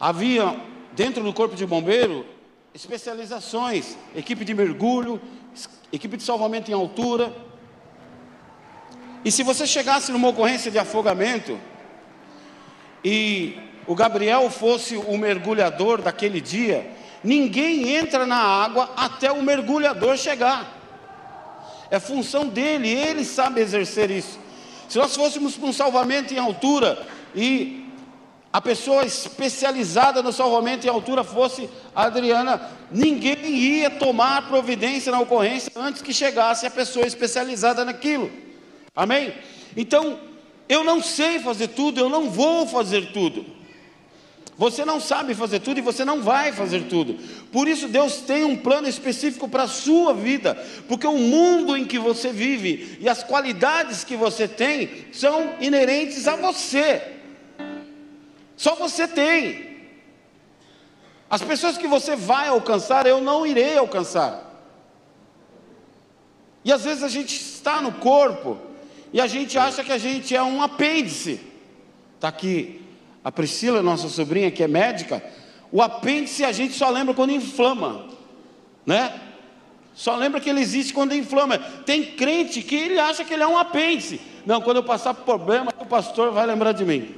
Havia 0.00 0.60
dentro 0.94 1.22
do 1.22 1.32
corpo 1.32 1.54
de 1.54 1.64
bombeiro 1.64 2.26
especializações, 2.74 3.96
equipe 4.16 4.44
de 4.44 4.52
mergulho, 4.52 5.20
equipe 5.92 6.16
de 6.16 6.22
salvamento 6.22 6.70
em 6.70 6.74
altura. 6.74 7.32
E 9.24 9.30
se 9.30 9.42
você 9.42 9.66
chegasse 9.66 10.10
numa 10.10 10.28
ocorrência 10.28 10.70
de 10.70 10.78
afogamento 10.78 11.58
e 13.04 13.56
o 13.86 13.94
Gabriel 13.94 14.50
fosse 14.50 14.96
o 14.96 15.16
mergulhador 15.16 16.02
daquele 16.02 16.40
dia, 16.40 16.90
ninguém 17.22 17.96
entra 17.96 18.26
na 18.26 18.36
água 18.36 18.90
até 18.96 19.30
o 19.30 19.42
mergulhador 19.42 20.16
chegar. 20.16 20.78
É 21.90 22.00
função 22.00 22.48
dele, 22.48 22.88
ele 22.88 23.24
sabe 23.24 23.60
exercer 23.60 24.10
isso. 24.10 24.38
Se 24.88 24.98
nós 24.98 25.14
fôssemos 25.14 25.56
para 25.56 25.68
um 25.68 25.72
salvamento 25.72 26.34
em 26.34 26.38
altura 26.38 27.06
e 27.34 27.86
a 28.52 28.60
pessoa 28.60 29.04
especializada 29.04 30.22
no 30.22 30.32
salvamento 30.32 30.86
em 30.86 30.90
altura 30.90 31.24
fosse 31.24 31.70
a 31.94 32.04
Adriana, 32.04 32.70
ninguém 32.90 33.46
ia 33.46 33.90
tomar 33.90 34.48
providência 34.48 35.10
na 35.10 35.20
ocorrência 35.20 35.72
antes 35.76 36.02
que 36.02 36.12
chegasse 36.12 36.66
a 36.66 36.70
pessoa 36.70 37.06
especializada 37.06 37.84
naquilo. 37.84 38.30
Amém? 38.94 39.34
Então, 39.76 40.18
eu 40.68 40.84
não 40.84 41.02
sei 41.02 41.38
fazer 41.38 41.68
tudo, 41.68 41.98
eu 41.98 42.08
não 42.08 42.30
vou 42.30 42.66
fazer 42.66 43.12
tudo. 43.12 43.44
Você 44.56 44.84
não 44.84 45.00
sabe 45.00 45.34
fazer 45.34 45.60
tudo 45.60 45.78
e 45.78 45.82
você 45.82 46.04
não 46.04 46.22
vai 46.22 46.52
fazer 46.52 46.84
tudo. 46.84 47.14
Por 47.50 47.66
isso 47.66 47.88
Deus 47.88 48.18
tem 48.18 48.44
um 48.44 48.56
plano 48.56 48.86
específico 48.86 49.48
para 49.48 49.62
a 49.62 49.68
sua 49.68 50.12
vida, 50.12 50.54
porque 50.86 51.06
o 51.06 51.16
mundo 51.16 51.76
em 51.76 51.86
que 51.86 51.98
você 51.98 52.30
vive 52.32 52.98
e 53.00 53.08
as 53.08 53.24
qualidades 53.24 54.04
que 54.04 54.14
você 54.14 54.46
tem 54.46 55.06
são 55.10 55.54
inerentes 55.58 56.28
a 56.28 56.36
você. 56.36 57.02
Só 58.54 58.74
você 58.74 59.08
tem. 59.08 59.72
As 61.30 61.42
pessoas 61.42 61.78
que 61.78 61.88
você 61.88 62.14
vai 62.14 62.48
alcançar, 62.48 63.06
eu 63.06 63.22
não 63.22 63.46
irei 63.46 63.78
alcançar. 63.78 64.50
E 66.62 66.70
às 66.70 66.84
vezes 66.84 67.02
a 67.02 67.08
gente 67.08 67.34
está 67.34 67.80
no 67.80 67.92
corpo 67.92 68.71
e 69.12 69.20
a 69.20 69.26
gente 69.26 69.58
acha 69.58 69.84
que 69.84 69.92
a 69.92 69.98
gente 69.98 70.34
é 70.34 70.42
um 70.42 70.62
apêndice. 70.62 71.40
Está 72.14 72.28
aqui 72.28 72.80
a 73.24 73.30
Priscila, 73.30 73.82
nossa 73.82 74.08
sobrinha, 74.08 74.50
que 74.50 74.62
é 74.62 74.68
médica, 74.68 75.22
o 75.70 75.80
apêndice 75.80 76.44
a 76.44 76.52
gente 76.52 76.74
só 76.74 76.90
lembra 76.90 77.14
quando 77.14 77.30
inflama, 77.30 78.06
né? 78.84 79.20
Só 79.94 80.16
lembra 80.16 80.40
que 80.40 80.48
ele 80.48 80.60
existe 80.60 80.92
quando 80.92 81.14
inflama. 81.14 81.58
Tem 81.58 82.02
crente 82.02 82.62
que 82.62 82.74
ele 82.74 82.98
acha 82.98 83.24
que 83.24 83.32
ele 83.32 83.42
é 83.42 83.46
um 83.46 83.58
apêndice. 83.58 84.20
Não, 84.44 84.60
quando 84.60 84.78
eu 84.78 84.84
passar 84.84 85.14
por 85.14 85.24
problema, 85.24 85.72
o 85.78 85.86
pastor 85.86 86.32
vai 86.32 86.46
lembrar 86.46 86.72
de 86.72 86.84
mim. 86.84 87.14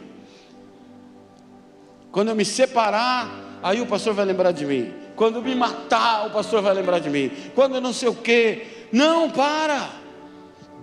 Quando 2.10 2.28
eu 2.28 2.36
me 2.36 2.44
separar, 2.44 3.28
aí 3.62 3.80
o 3.80 3.86
pastor 3.86 4.12
vai 4.12 4.24
lembrar 4.24 4.52
de 4.52 4.66
mim. 4.66 4.92
Quando 5.16 5.36
eu 5.36 5.42
me 5.42 5.54
matar, 5.54 6.26
o 6.26 6.30
pastor 6.30 6.60
vai 6.62 6.74
lembrar 6.74 6.98
de 6.98 7.10
mim. 7.10 7.30
Quando 7.54 7.76
eu 7.76 7.80
não 7.80 7.92
sei 7.92 8.08
o 8.08 8.14
quê. 8.14 8.66
Não, 8.92 9.30
para. 9.30 9.88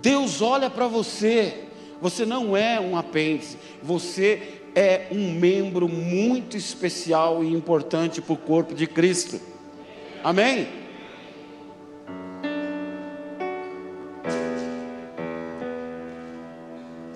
Deus 0.01 0.41
olha 0.41 0.70
para 0.70 0.88
você. 0.88 1.65
Você 2.01 2.25
não 2.25 2.58
é 2.58 2.79
um 2.79 2.98
apêndice. 2.98 3.58
Você 3.84 4.62
é 4.74 5.08
um 5.12 5.31
membro 5.34 5.88
muito 5.88 6.58
especial 6.58 7.43
e 7.43 7.53
importante 7.53 8.22
para 8.22 8.34
o 8.34 8.38
corpo 8.38 8.74
de 8.74 8.88
Cristo. 8.88 9.39
Amém? 10.24 10.67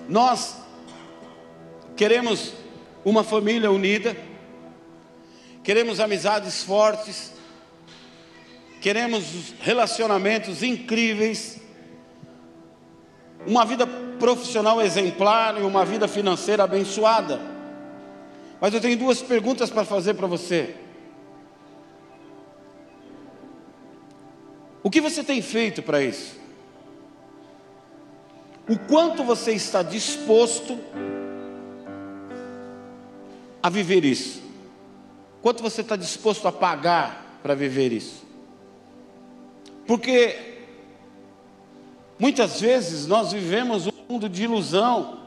Nós 0.07 0.57
queremos 1.95 2.53
uma 3.03 3.23
família 3.23 3.71
unida, 3.71 4.15
queremos 5.63 5.99
amizades 5.99 6.63
fortes, 6.63 7.33
queremos 8.81 9.53
relacionamentos 9.61 10.61
incríveis, 10.61 11.59
uma 13.45 13.65
vida 13.65 13.85
profissional 14.19 14.81
exemplar 14.81 15.59
e 15.59 15.63
uma 15.63 15.85
vida 15.85 16.07
financeira 16.07 16.63
abençoada. 16.63 17.39
Mas 18.59 18.73
eu 18.73 18.81
tenho 18.81 18.97
duas 18.97 19.21
perguntas 19.21 19.69
para 19.69 19.85
fazer 19.85 20.13
para 20.13 20.27
você. 20.27 20.75
O 24.81 24.89
que 24.89 25.01
você 25.01 25.23
tem 25.23 25.41
feito 25.41 25.81
para 25.81 26.01
isso? 26.01 26.39
O 28.67 28.77
quanto 28.77 29.23
você 29.23 29.51
está 29.51 29.83
disposto 29.83 30.79
a 33.61 33.69
viver 33.69 34.05
isso? 34.05 34.41
Quanto 35.41 35.61
você 35.61 35.81
está 35.81 35.95
disposto 35.95 36.47
a 36.47 36.51
pagar 36.51 37.39
para 37.43 37.53
viver 37.53 37.91
isso? 37.91 38.25
Porque 39.85 40.54
Muitas 42.17 42.61
vezes 42.61 43.07
nós 43.07 43.33
vivemos 43.33 43.87
um 43.87 43.91
mundo 44.07 44.29
de 44.29 44.43
ilusão, 44.43 45.19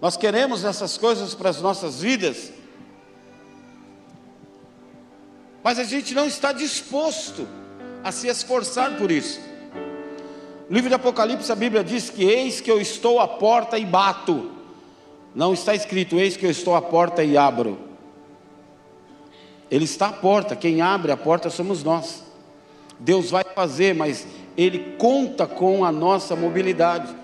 nós 0.00 0.16
queremos 0.16 0.64
essas 0.64 0.98
coisas 0.98 1.34
para 1.34 1.50
as 1.50 1.60
nossas 1.60 2.00
vidas, 2.00 2.52
mas 5.62 5.78
a 5.78 5.84
gente 5.84 6.14
não 6.14 6.26
está 6.26 6.52
disposto 6.52 7.48
a 8.04 8.12
se 8.12 8.28
esforçar 8.28 8.96
por 8.96 9.10
isso. 9.10 9.40
No 10.68 10.74
livro 10.74 10.90
de 10.90 10.94
Apocalipse, 10.94 11.50
a 11.50 11.56
Bíblia 11.56 11.82
diz 11.82 12.10
que 12.10 12.24
eis 12.24 12.60
que 12.60 12.70
eu 12.70 12.78
estou 12.78 13.20
à 13.20 13.26
porta 13.26 13.78
e 13.78 13.86
bato. 13.86 14.52
Não 15.34 15.54
está 15.54 15.74
escrito, 15.74 16.16
eis 16.16 16.36
que 16.36 16.44
eu 16.44 16.50
estou 16.50 16.74
à 16.74 16.82
porta 16.82 17.24
e 17.24 17.38
abro. 17.38 17.78
Ele 19.70 19.84
está 19.84 20.08
à 20.08 20.12
porta, 20.12 20.54
quem 20.54 20.80
abre 20.80 21.10
a 21.10 21.16
porta 21.16 21.48
somos 21.48 21.82
nós. 21.82 22.22
Deus 22.98 23.30
vai 23.30 23.44
fazer, 23.44 23.94
mas 23.94 24.26
Ele 24.58 24.96
conta 24.98 25.46
com 25.46 25.84
a 25.84 25.92
nossa 25.92 26.34
mobilidade, 26.34 27.14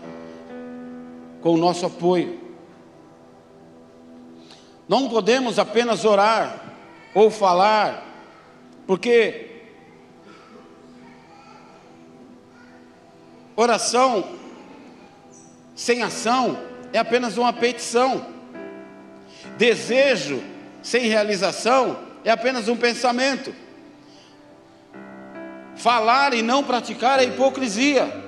com 1.41 1.55
o 1.55 1.57
nosso 1.57 1.85
apoio. 1.85 2.39
Não 4.89 5.09
podemos 5.09 5.59
apenas 5.59 6.05
orar 6.05 6.63
ou 7.13 7.33
falar, 7.33 8.07
porque 8.87 9.51
oração 13.57 14.25
sem 15.75 16.03
ação 16.03 16.57
é 16.93 16.99
apenas 17.01 17.37
uma 17.37 17.53
petição, 17.53 18.25
desejo 19.59 20.41
sem 20.81 21.09
realização 21.09 21.99
é 22.25 22.31
apenas 22.31 22.69
um 22.69 22.77
pensamento. 22.77 23.64
Falar 25.77 26.35
e 26.35 26.43
não 26.43 26.63
praticar 26.63 27.21
é 27.21 27.25
hipocrisia. 27.25 28.25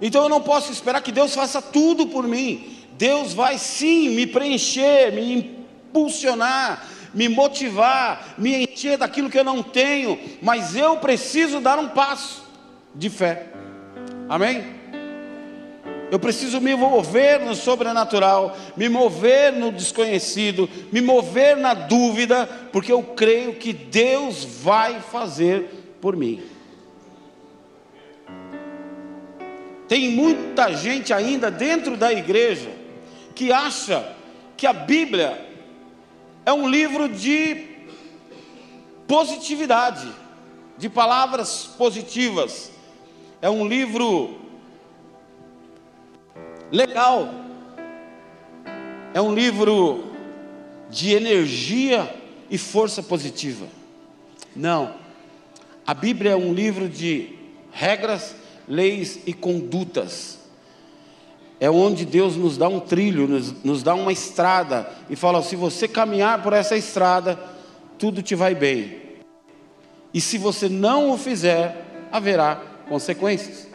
Então 0.00 0.24
eu 0.24 0.28
não 0.28 0.40
posso 0.40 0.72
esperar 0.72 1.00
que 1.00 1.12
Deus 1.12 1.34
faça 1.34 1.62
tudo 1.62 2.06
por 2.08 2.26
mim. 2.26 2.76
Deus 2.98 3.32
vai 3.32 3.58
sim 3.58 4.10
me 4.10 4.26
preencher, 4.26 5.12
me 5.12 5.34
impulsionar, 5.34 6.86
me 7.14 7.28
motivar, 7.28 8.34
me 8.36 8.64
encher 8.64 8.98
daquilo 8.98 9.30
que 9.30 9.38
eu 9.38 9.44
não 9.44 9.62
tenho, 9.62 10.18
mas 10.40 10.74
eu 10.76 10.96
preciso 10.96 11.60
dar 11.60 11.78
um 11.78 11.88
passo 11.88 12.44
de 12.94 13.08
fé. 13.08 13.48
Amém? 14.28 14.82
Eu 16.10 16.18
preciso 16.18 16.60
me 16.60 16.74
mover 16.74 17.40
no 17.40 17.54
sobrenatural, 17.54 18.56
me 18.76 18.88
mover 18.88 19.52
no 19.52 19.72
desconhecido, 19.72 20.68
me 20.92 21.00
mover 21.00 21.56
na 21.56 21.72
dúvida, 21.72 22.46
porque 22.70 22.92
eu 22.92 23.02
creio 23.02 23.54
que 23.54 23.72
Deus 23.72 24.44
vai 24.44 25.00
fazer 25.00 25.81
por 26.02 26.16
mim. 26.16 26.42
Tem 29.86 30.10
muita 30.10 30.74
gente 30.74 31.12
ainda 31.14 31.48
dentro 31.48 31.96
da 31.96 32.12
igreja 32.12 32.70
que 33.36 33.52
acha 33.52 34.12
que 34.56 34.66
a 34.66 34.72
Bíblia 34.72 35.48
é 36.44 36.52
um 36.52 36.68
livro 36.68 37.08
de 37.08 37.68
positividade, 39.06 40.12
de 40.76 40.88
palavras 40.88 41.66
positivas. 41.78 42.72
É 43.40 43.48
um 43.48 43.68
livro 43.68 44.40
legal. 46.72 47.28
É 49.14 49.20
um 49.20 49.32
livro 49.32 50.10
de 50.90 51.14
energia 51.14 52.12
e 52.50 52.58
força 52.58 53.02
positiva. 53.04 53.66
Não. 54.56 55.01
A 55.86 55.94
Bíblia 55.94 56.32
é 56.32 56.36
um 56.36 56.52
livro 56.52 56.88
de 56.88 57.30
regras, 57.72 58.36
leis 58.68 59.20
e 59.26 59.32
condutas. 59.32 60.38
É 61.58 61.70
onde 61.70 62.04
Deus 62.04 62.36
nos 62.36 62.56
dá 62.56 62.68
um 62.68 62.80
trilho, 62.80 63.28
nos, 63.28 63.52
nos 63.64 63.82
dá 63.82 63.94
uma 63.94 64.12
estrada 64.12 64.88
e 65.08 65.16
fala: 65.16 65.42
se 65.42 65.56
você 65.56 65.88
caminhar 65.88 66.42
por 66.42 66.52
essa 66.52 66.76
estrada, 66.76 67.38
tudo 67.98 68.22
te 68.22 68.34
vai 68.34 68.54
bem. 68.54 69.00
E 70.14 70.20
se 70.20 70.38
você 70.38 70.68
não 70.68 71.10
o 71.10 71.18
fizer, 71.18 72.08
haverá 72.10 72.56
consequências. 72.88 73.68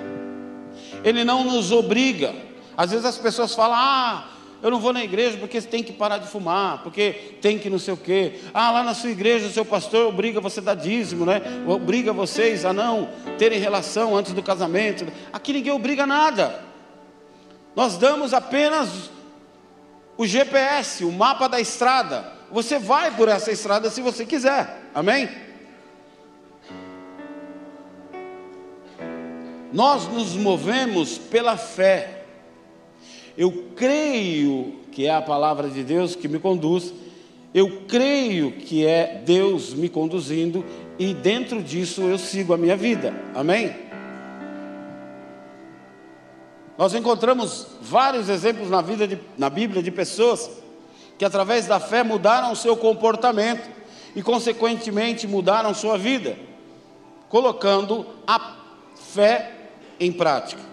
Ele 1.03 1.23
não 1.23 1.43
nos 1.43 1.71
obriga, 1.71 2.35
às 2.75 2.91
vezes 2.91 3.05
as 3.05 3.17
pessoas 3.17 3.53
falam: 3.55 3.77
ah, 3.77 4.36
eu 4.61 4.71
não 4.71 4.79
vou 4.79 4.91
na 4.91 5.03
igreja 5.03 5.37
porque 5.37 5.61
tem 5.61 5.83
que 5.83 5.93
parar 5.93 6.17
de 6.17 6.27
fumar, 6.27 6.81
porque 6.83 7.37
tem 7.41 7.59
que 7.59 7.69
não 7.69 7.77
sei 7.77 7.93
o 7.93 7.97
quê. 7.97 8.39
Ah, 8.53 8.71
lá 8.71 8.83
na 8.83 8.93
sua 8.93 9.11
igreja 9.11 9.47
o 9.47 9.51
seu 9.51 9.63
pastor 9.63 10.07
obriga 10.07 10.41
você 10.41 10.59
a 10.59 10.63
dar 10.63 10.75
dízimo, 10.75 11.25
né? 11.25 11.41
Obriga 11.67 12.11
vocês 12.11 12.65
a 12.65 12.73
não 12.73 13.09
terem 13.37 13.59
relação 13.59 14.15
antes 14.15 14.33
do 14.33 14.41
casamento. 14.41 15.05
Aqui 15.31 15.53
ninguém 15.53 15.71
obriga 15.71 16.07
nada. 16.07 16.63
Nós 17.75 17.97
damos 17.97 18.33
apenas 18.33 19.11
o 20.17 20.25
GPS, 20.25 21.05
o 21.05 21.11
mapa 21.11 21.47
da 21.47 21.61
estrada. 21.61 22.33
Você 22.51 22.79
vai 22.79 23.15
por 23.15 23.29
essa 23.29 23.51
estrada 23.51 23.89
se 23.91 24.01
você 24.01 24.25
quiser. 24.25 24.89
Amém? 24.95 25.29
Nós 29.71 30.07
nos 30.07 30.33
movemos 30.33 31.19
pela 31.19 31.55
fé. 31.57 32.16
Eu 33.37 33.65
creio 33.75 34.79
que 34.91 35.05
é 35.05 35.13
a 35.13 35.21
palavra 35.21 35.69
de 35.69 35.83
Deus 35.83 36.15
que 36.15 36.27
me 36.27 36.39
conduz, 36.39 36.91
eu 37.53 37.83
creio 37.87 38.51
que 38.51 38.83
é 38.83 39.21
Deus 39.23 39.75
me 39.75 39.87
conduzindo 39.87 40.65
e 40.97 41.13
dentro 41.13 41.61
disso 41.61 42.01
eu 42.01 42.17
sigo 42.17 42.51
a 42.51 42.57
minha 42.57 42.75
vida. 42.75 43.13
Amém? 43.35 43.75
Nós 46.75 46.95
encontramos 46.95 47.67
vários 47.79 48.27
exemplos 48.27 48.71
na 48.71 48.81
vida 48.81 49.07
de, 49.07 49.19
na 49.37 49.49
Bíblia 49.51 49.83
de 49.83 49.91
pessoas 49.91 50.49
que 51.17 51.25
através 51.25 51.67
da 51.67 51.79
fé 51.79 52.01
mudaram 52.03 52.51
o 52.51 52.55
seu 52.55 52.75
comportamento 52.75 53.69
e 54.15 54.23
consequentemente 54.23 55.27
mudaram 55.27 55.73
sua 55.75 55.97
vida, 55.97 56.35
colocando 57.29 58.05
a 58.25 58.57
fé 58.95 59.51
em 59.99 60.11
prática 60.11 60.66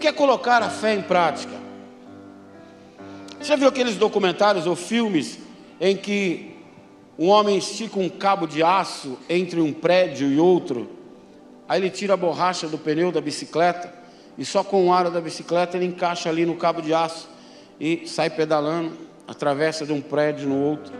que 0.00 0.08
é 0.08 0.12
colocar 0.12 0.62
a 0.62 0.70
fé 0.70 0.94
em 0.94 1.02
prática? 1.02 1.54
Você 3.38 3.48
já 3.48 3.56
viu 3.56 3.68
aqueles 3.68 3.96
documentários 3.96 4.66
ou 4.66 4.74
filmes 4.74 5.38
em 5.80 5.96
que 5.96 6.56
um 7.18 7.28
homem 7.28 7.58
estica 7.58 7.98
um 7.98 8.08
cabo 8.08 8.46
de 8.46 8.62
aço 8.62 9.18
entre 9.28 9.60
um 9.60 9.72
prédio 9.72 10.26
e 10.28 10.40
outro, 10.40 10.90
aí 11.68 11.80
ele 11.80 11.90
tira 11.90 12.14
a 12.14 12.16
borracha 12.16 12.66
do 12.66 12.78
pneu 12.78 13.12
da 13.12 13.20
bicicleta 13.20 13.94
e 14.36 14.44
só 14.44 14.64
com 14.64 14.88
o 14.88 14.92
aro 14.92 15.10
da 15.10 15.20
bicicleta 15.20 15.76
ele 15.76 15.86
encaixa 15.86 16.28
ali 16.28 16.46
no 16.46 16.56
cabo 16.56 16.80
de 16.80 16.94
aço 16.94 17.28
e 17.78 18.06
sai 18.06 18.30
pedalando, 18.30 18.96
atravessa 19.28 19.84
de 19.84 19.92
um 19.92 20.00
prédio 20.00 20.48
no 20.48 20.62
outro 20.62 20.92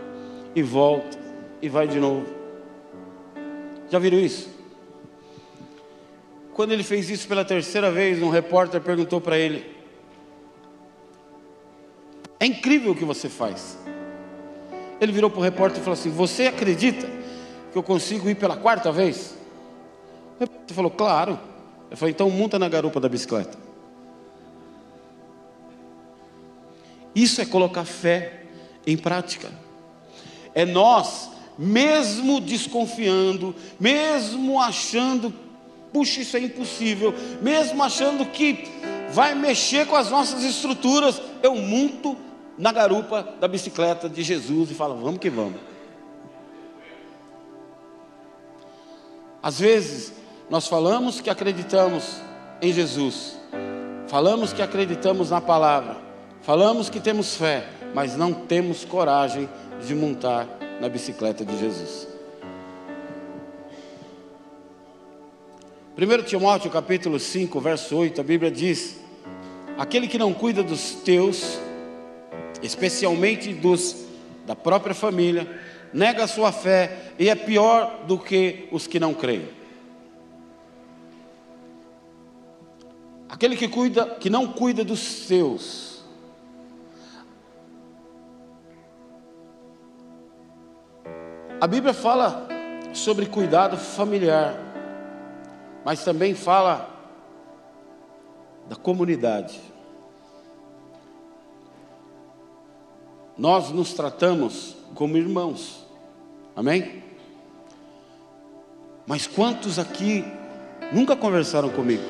e 0.55 0.61
volta 0.61 1.17
e 1.61 1.67
vai 1.67 1.87
de 1.87 1.99
novo. 1.99 2.27
Já 3.89 3.99
viram 3.99 4.19
isso? 4.19 4.60
Quando 6.53 6.73
ele 6.73 6.83
fez 6.83 7.09
isso 7.09 7.27
pela 7.27 7.45
terceira 7.45 7.91
vez, 7.91 8.21
um 8.21 8.29
repórter 8.29 8.81
perguntou 8.81 9.21
para 9.21 9.37
ele: 9.37 9.65
É 12.39 12.45
incrível 12.45 12.91
o 12.91 12.95
que 12.95 13.05
você 13.05 13.29
faz. 13.29 13.77
Ele 14.99 15.11
virou 15.11 15.29
para 15.29 15.39
o 15.39 15.43
repórter 15.43 15.79
e 15.79 15.83
falou 15.83 15.97
assim: 15.97 16.11
Você 16.11 16.47
acredita 16.47 17.07
que 17.71 17.77
eu 17.77 17.83
consigo 17.83 18.29
ir 18.29 18.35
pela 18.35 18.57
quarta 18.57 18.91
vez? 18.91 19.37
O 20.37 20.39
repórter 20.41 20.75
falou: 20.75 20.91
Claro. 20.91 21.39
Ele 21.89 21.95
falou: 21.95 22.09
Então 22.09 22.29
monta 22.29 22.59
na 22.59 22.67
garupa 22.67 22.99
da 22.99 23.07
bicicleta. 23.07 23.57
Isso 27.15 27.41
é 27.41 27.45
colocar 27.45 27.85
fé 27.85 28.43
em 28.85 28.97
prática. 28.97 29.51
É 30.53 30.65
nós, 30.65 31.29
mesmo 31.57 32.41
desconfiando, 32.41 33.55
mesmo 33.79 34.61
achando 34.61 35.33
puxa, 35.91 36.21
isso 36.21 36.37
é 36.37 36.39
impossível, 36.39 37.13
mesmo 37.41 37.81
achando 37.83 38.25
que 38.25 38.63
vai 39.11 39.35
mexer 39.35 39.85
com 39.85 39.95
as 39.95 40.09
nossas 40.09 40.43
estruturas, 40.43 41.21
eu 41.43 41.55
monto 41.55 42.17
na 42.57 42.71
garupa 42.71 43.27
da 43.39 43.47
bicicleta 43.47 44.07
de 44.07 44.23
Jesus 44.23 44.71
e 44.71 44.73
falo, 44.73 44.95
vamos 44.97 45.19
que 45.19 45.29
vamos. 45.29 45.59
Às 49.43 49.59
vezes, 49.59 50.13
nós 50.49 50.67
falamos 50.67 51.19
que 51.19 51.29
acreditamos 51.29 52.21
em 52.61 52.71
Jesus, 52.71 53.37
falamos 54.07 54.53
que 54.53 54.61
acreditamos 54.61 55.31
na 55.31 55.41
palavra, 55.41 55.97
falamos 56.41 56.89
que 56.89 56.99
temos 56.99 57.35
fé, 57.35 57.67
mas 57.93 58.15
não 58.15 58.33
temos 58.33 58.85
coragem 58.85 59.49
de 59.85 59.95
montar 59.95 60.47
na 60.79 60.87
bicicleta 60.87 61.43
de 61.43 61.57
Jesus. 61.57 62.10
1 65.97 66.23
Timóteo 66.23 66.71
capítulo 66.71 67.19
5, 67.19 67.59
verso 67.59 67.97
8, 67.97 68.21
a 68.21 68.23
Bíblia 68.23 68.49
diz: 68.49 68.97
Aquele 69.77 70.07
que 70.07 70.17
não 70.17 70.33
cuida 70.33 70.63
dos 70.63 70.95
teus, 70.95 71.59
especialmente 72.63 73.53
dos 73.53 74.05
da 74.45 74.55
própria 74.55 74.95
família, 74.95 75.45
nega 75.93 76.23
a 76.23 76.27
sua 76.27 76.53
fé 76.53 77.11
e 77.19 77.27
é 77.27 77.35
pior 77.35 78.05
do 78.07 78.17
que 78.17 78.69
os 78.71 78.87
que 78.87 79.01
não 79.01 79.13
creem. 79.13 79.49
Aquele 83.27 83.57
que 83.57 83.67
cuida, 83.67 84.15
que 84.15 84.29
não 84.29 84.47
cuida 84.47 84.85
dos 84.85 84.99
seus, 84.99 86.05
a 91.59 91.67
Bíblia 91.67 91.93
fala 91.93 92.47
sobre 92.93 93.25
cuidado 93.25 93.75
familiar, 93.75 94.70
mas 95.83 96.03
também 96.03 96.35
fala 96.35 96.89
da 98.69 98.75
comunidade. 98.75 99.59
Nós 103.37 103.71
nos 103.71 103.93
tratamos 103.93 104.75
como 104.93 105.17
irmãos, 105.17 105.85
amém? 106.55 107.03
Mas 109.07 109.25
quantos 109.25 109.79
aqui 109.79 110.23
nunca 110.93 111.15
conversaram 111.15 111.69
comigo? 111.69 112.03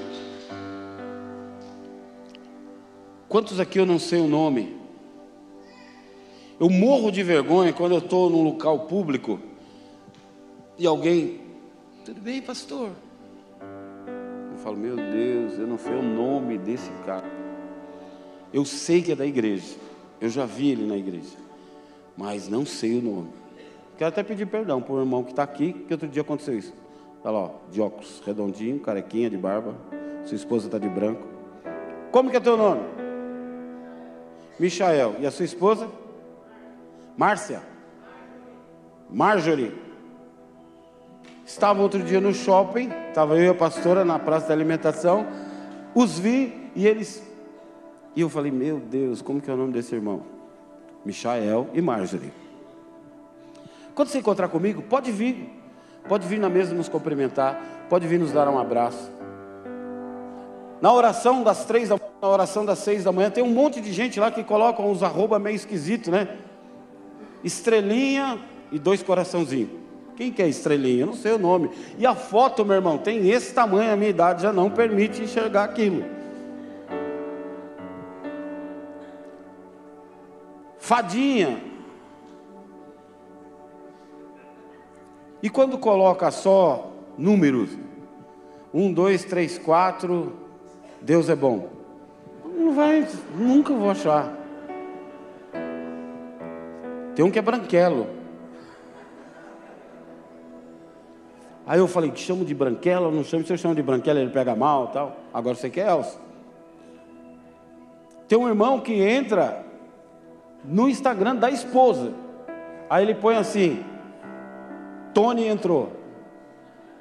Quantos 3.29 3.59
aqui 3.61 3.79
eu 3.79 3.85
não 3.85 3.97
sei 3.97 4.19
o 4.19 4.27
nome? 4.27 4.75
Eu 6.59 6.69
morro 6.69 7.09
de 7.11 7.23
vergonha 7.23 7.71
quando 7.71 7.93
eu 7.93 7.99
estou 7.99 8.29
num 8.29 8.43
local 8.43 8.81
público 8.81 9.39
e 10.77 10.85
alguém, 10.85 11.39
tudo 12.03 12.19
bem, 12.19 12.41
pastor? 12.41 12.91
Falo, 14.63 14.77
meu 14.77 14.95
Deus, 14.95 15.57
eu 15.57 15.65
não 15.65 15.77
sei 15.77 15.93
o 15.93 16.03
nome 16.03 16.57
desse 16.57 16.91
cara. 17.05 17.25
Eu 18.53 18.63
sei 18.63 19.01
que 19.01 19.11
é 19.11 19.15
da 19.15 19.25
igreja, 19.25 19.75
eu 20.19 20.29
já 20.29 20.45
vi 20.45 20.71
ele 20.71 20.85
na 20.85 20.97
igreja, 20.97 21.37
mas 22.15 22.47
não 22.47 22.65
sei 22.65 22.99
o 22.99 23.01
nome. 23.01 23.29
Quero 23.97 24.09
até 24.09 24.23
pedir 24.23 24.45
perdão 24.45 24.81
para 24.81 24.93
o 24.93 24.99
irmão 24.99 25.23
que 25.23 25.31
está 25.31 25.43
aqui, 25.43 25.73
que 25.73 25.93
outro 25.93 26.07
dia 26.07 26.21
aconteceu 26.21 26.57
isso. 26.57 26.73
Está 27.17 27.31
lá, 27.31 27.39
ó, 27.39 27.51
de 27.71 27.81
óculos, 27.81 28.21
redondinho, 28.25 28.79
carequinha, 28.79 29.29
de 29.29 29.37
barba. 29.37 29.75
Sua 30.25 30.35
esposa 30.35 30.67
está 30.67 30.77
de 30.77 30.89
branco. 30.89 31.25
Como 32.11 32.29
que 32.29 32.37
é 32.37 32.39
teu 32.39 32.57
nome? 32.57 32.81
Michael. 34.59 35.15
E 35.19 35.25
a 35.25 35.31
sua 35.31 35.45
esposa? 35.45 35.89
Márcia? 37.17 37.61
Marjorie? 39.09 39.73
Estava 41.51 41.81
outro 41.81 42.01
dia 42.01 42.21
no 42.21 42.33
shopping, 42.33 42.89
estava 43.09 43.35
eu 43.35 43.43
e 43.43 43.49
a 43.49 43.53
pastora 43.53 44.05
na 44.05 44.17
praça 44.17 44.47
da 44.47 44.53
alimentação, 44.53 45.27
os 45.93 46.17
vi 46.17 46.71
e 46.73 46.87
eles. 46.87 47.21
E 48.15 48.21
eu 48.21 48.29
falei, 48.29 48.49
meu 48.49 48.79
Deus, 48.79 49.21
como 49.21 49.41
que 49.41 49.51
é 49.51 49.53
o 49.53 49.57
nome 49.57 49.73
desse 49.73 49.93
irmão? 49.93 50.21
Michael 51.03 51.67
e 51.73 51.81
Marjorie. 51.81 52.31
Quando 53.93 54.07
você 54.07 54.19
encontrar 54.19 54.47
comigo, 54.47 54.81
pode 54.81 55.11
vir. 55.11 55.53
Pode 56.07 56.25
vir 56.25 56.39
na 56.39 56.49
mesa 56.49 56.73
nos 56.73 56.87
cumprimentar, 56.87 57.61
pode 57.89 58.07
vir 58.07 58.17
nos 58.17 58.31
dar 58.31 58.47
um 58.47 58.57
abraço. 58.57 59.11
Na 60.81 60.93
oração 60.93 61.43
das 61.43 61.65
três 61.65 61.89
da 61.89 61.99
na 62.21 62.29
oração 62.29 62.63
das 62.63 62.79
seis 62.79 63.03
da 63.03 63.11
manhã, 63.11 63.29
tem 63.29 63.43
um 63.43 63.53
monte 63.53 63.81
de 63.81 63.91
gente 63.91 64.21
lá 64.21 64.31
que 64.31 64.41
coloca 64.41 64.81
uns 64.81 65.03
arroba 65.03 65.37
meio 65.37 65.55
esquisito, 65.55 66.11
né? 66.11 66.37
estrelinha 67.43 68.39
e 68.71 68.79
dois 68.79 69.03
coraçãozinhos. 69.03 69.80
Quem 70.21 70.31
que 70.31 70.43
é 70.43 70.47
estrelinha? 70.47 70.99
Eu 70.99 71.07
não 71.07 71.15
sei 71.15 71.31
o 71.31 71.39
nome. 71.39 71.71
E 71.97 72.05
a 72.05 72.13
foto, 72.13 72.63
meu 72.63 72.75
irmão, 72.75 72.95
tem 72.95 73.31
esse 73.31 73.55
tamanho, 73.55 73.91
a 73.91 73.95
minha 73.95 74.11
idade 74.11 74.43
já 74.43 74.53
não 74.53 74.69
permite 74.69 75.19
enxergar 75.19 75.63
aquilo. 75.63 76.05
Fadinha. 80.77 81.59
E 85.41 85.49
quando 85.49 85.75
coloca 85.79 86.29
só 86.29 86.91
números, 87.17 87.71
um, 88.71 88.93
dois, 88.93 89.25
três, 89.25 89.57
quatro, 89.57 90.33
Deus 91.01 91.29
é 91.29 91.35
bom. 91.35 91.67
Não 92.45 92.75
vai, 92.75 93.07
nunca 93.35 93.73
vou 93.73 93.89
achar. 93.89 94.31
Tem 97.15 97.25
um 97.25 97.31
que 97.31 97.39
é 97.39 97.41
branquelo. 97.41 98.20
Aí 101.65 101.79
eu 101.79 101.87
falei, 101.87 102.11
chamo 102.15 102.43
de 102.43 102.53
branquelo, 102.53 103.11
não 103.11 103.23
chamo, 103.23 103.45
se 103.45 103.53
eu 103.53 103.57
chamo 103.57 103.75
de 103.75 103.81
branquelo, 103.81 104.19
ele 104.19 104.31
pega 104.31 104.55
mal 104.55 104.87
tal. 104.87 105.17
Agora 105.33 105.55
você 105.55 105.69
quer 105.69 105.89
Elcio. 105.89 106.19
Tem 108.27 108.37
um 108.37 108.47
irmão 108.47 108.79
que 108.79 108.93
entra 108.93 109.65
no 110.63 110.89
Instagram 110.89 111.35
da 111.35 111.49
esposa. 111.49 112.13
Aí 112.89 113.03
ele 113.03 113.15
põe 113.15 113.35
assim: 113.35 113.83
Tony 115.13 115.47
entrou. 115.47 115.91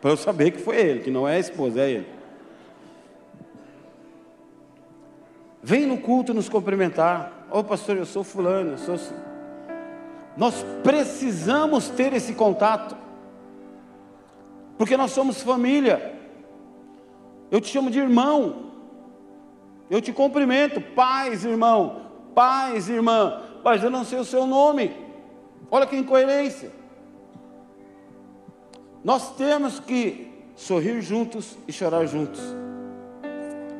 Para 0.00 0.10
eu 0.10 0.16
saber 0.16 0.50
que 0.50 0.58
foi 0.58 0.76
ele, 0.76 1.00
que 1.00 1.10
não 1.10 1.28
é 1.28 1.36
a 1.36 1.38
esposa, 1.38 1.80
é 1.80 1.90
ele. 1.90 2.06
Vem 5.62 5.86
no 5.86 5.98
culto 5.98 6.32
nos 6.32 6.48
cumprimentar. 6.48 7.46
Ô 7.50 7.58
oh, 7.58 7.64
pastor, 7.64 7.96
eu 7.96 8.06
sou 8.06 8.24
fulano, 8.24 8.72
eu 8.72 8.78
sou. 8.78 8.96
Nós 10.36 10.64
precisamos 10.82 11.88
ter 11.88 12.12
esse 12.14 12.32
contato, 12.32 12.96
porque 14.80 14.96
nós 14.96 15.10
somos 15.10 15.42
família. 15.42 16.14
Eu 17.50 17.60
te 17.60 17.68
chamo 17.68 17.90
de 17.90 17.98
irmão, 17.98 18.70
eu 19.90 20.00
te 20.00 20.10
cumprimento, 20.10 20.80
paz, 20.80 21.44
irmão, 21.44 22.06
paz, 22.34 22.88
irmã, 22.88 23.42
mas 23.62 23.84
eu 23.84 23.90
não 23.90 24.04
sei 24.04 24.18
o 24.18 24.24
seu 24.24 24.46
nome. 24.46 24.90
Olha 25.70 25.86
que 25.86 25.94
incoerência. 25.94 26.72
Nós 29.04 29.36
temos 29.36 29.78
que 29.78 30.32
sorrir 30.56 31.02
juntos 31.02 31.58
e 31.68 31.72
chorar 31.74 32.06
juntos. 32.06 32.40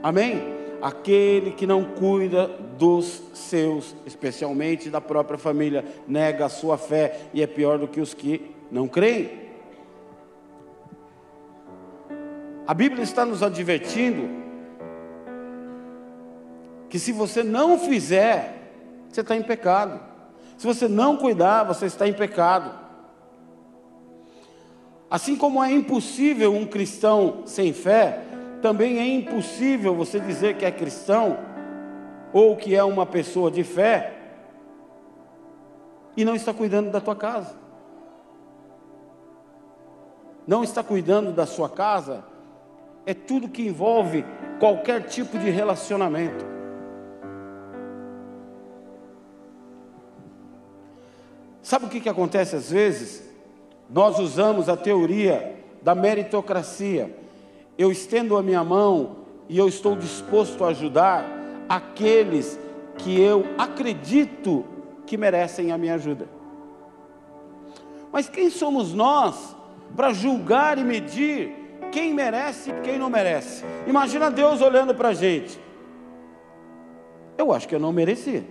Amém? 0.03 0.43
Aquele 0.83 1.53
que 1.53 1.67
não 1.67 1.83
cuida 1.83 2.47
dos 2.77 3.23
seus, 3.33 3.97
especialmente 4.05 4.91
da 4.91 5.01
própria 5.01 5.39
família, 5.39 5.83
nega 6.07 6.45
a 6.45 6.51
sua 6.51 6.77
fé 6.77 7.21
e 7.33 7.43
é 7.43 7.47
pior 7.47 7.79
do 7.79 7.89
que 7.89 8.03
os 8.03 8.13
que 8.13 8.51
não 8.71 8.87
creem. 8.87 9.49
A 12.71 12.75
Bíblia 12.75 13.03
está 13.03 13.27
nos 13.27 13.43
advertindo 13.43 14.29
que 16.89 17.01
se 17.01 17.11
você 17.11 17.43
não 17.43 17.77
fizer, 17.77 18.71
você 19.09 19.23
está 19.23 19.35
em 19.35 19.43
pecado. 19.43 20.01
Se 20.57 20.69
você 20.69 20.87
não 20.87 21.17
cuidar, 21.17 21.65
você 21.65 21.87
está 21.87 22.07
em 22.07 22.13
pecado. 22.13 22.71
Assim 25.11 25.35
como 25.35 25.61
é 25.61 25.73
impossível 25.73 26.55
um 26.55 26.65
cristão 26.65 27.43
sem 27.45 27.73
fé, 27.73 28.23
também 28.63 29.01
é 29.01 29.05
impossível 29.05 29.93
você 29.93 30.21
dizer 30.21 30.57
que 30.57 30.65
é 30.65 30.71
cristão 30.71 31.39
ou 32.33 32.57
que 32.57 32.77
é 32.77 32.85
uma 32.85 33.05
pessoa 33.05 33.51
de 33.51 33.65
fé 33.65 34.15
e 36.17 36.25
não 36.25 36.37
está 36.37 36.55
cuidando 36.55 36.93
da 36.93 37.01
tua 37.01 37.17
casa. 37.17 37.57
Não 40.47 40.63
está 40.63 40.85
cuidando 40.85 41.33
da 41.33 41.47
sua 41.47 41.69
casa 41.69 42.30
é 43.07 43.15
tudo 43.15 43.49
que 43.49 43.67
envolve 43.67 44.25
qualquer 44.59 45.05
tipo 45.05 45.39
de 45.39 45.51
relacionamento. 45.51 46.45
Sabe 51.63 51.87
o 51.87 51.89
que, 51.89 52.01
que 52.01 52.09
acontece 52.09 52.57
às 52.57 52.71
vezes? 52.71 53.29
Nós 53.89 54.19
usamos 54.19 54.69
a 54.69 54.77
teoria 54.77 55.57
da 55.83 55.95
meritocracia 55.95 57.21
eu 57.81 57.91
estendo 57.91 58.37
a 58.37 58.43
minha 58.43 58.63
mão 58.63 59.17
e 59.49 59.57
eu 59.57 59.67
estou 59.67 59.97
disposto 59.97 60.63
a 60.65 60.69
ajudar 60.69 61.25
aqueles 61.67 62.61
que 62.99 63.19
eu 63.19 63.47
acredito 63.57 64.67
que 65.07 65.17
merecem 65.17 65.73
a 65.73 65.79
minha 65.79 65.95
ajuda. 65.95 66.29
Mas 68.13 68.29
quem 68.29 68.51
somos 68.51 68.93
nós 68.93 69.57
para 69.97 70.13
julgar 70.13 70.77
e 70.77 70.85
medir 70.85 71.55
quem 71.91 72.15
merece 72.15 72.71
e 72.71 72.81
quem 72.81 72.99
não 72.99 73.11
merece? 73.11 73.65
Imagina 73.87 74.31
Deus 74.31 74.61
olhando 74.61 74.95
para 74.95 75.09
a 75.09 75.15
gente. 75.15 75.61
Eu 77.37 77.53
acho 77.53 77.67
que 77.69 77.75
eu 77.75 77.81
não 77.81 77.93
merecia 77.93 78.45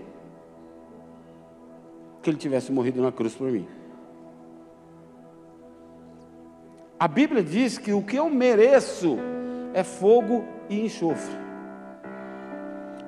que 2.21 2.29
ele 2.29 2.37
tivesse 2.37 2.71
morrido 2.71 3.01
na 3.01 3.11
cruz 3.11 3.33
por 3.33 3.49
mim. 3.49 3.67
A 6.99 7.07
Bíblia 7.07 7.41
diz 7.41 7.77
que 7.77 7.93
o 7.93 8.01
que 8.01 8.17
eu 8.17 8.29
mereço 8.29 9.17
é 9.73 9.83
fogo 9.83 10.43
e 10.69 10.81
enxofre. 10.81 11.33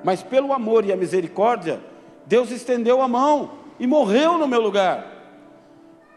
Mas 0.02 0.22
pelo 0.22 0.52
amor 0.52 0.84
e 0.84 0.92
a 0.92 0.96
misericórdia, 0.96 1.80
Deus 2.26 2.50
estendeu 2.50 3.02
a 3.02 3.08
mão 3.08 3.50
e 3.78 3.86
morreu 3.86 4.38
no 4.38 4.48
meu 4.48 4.60
lugar. 4.60 5.06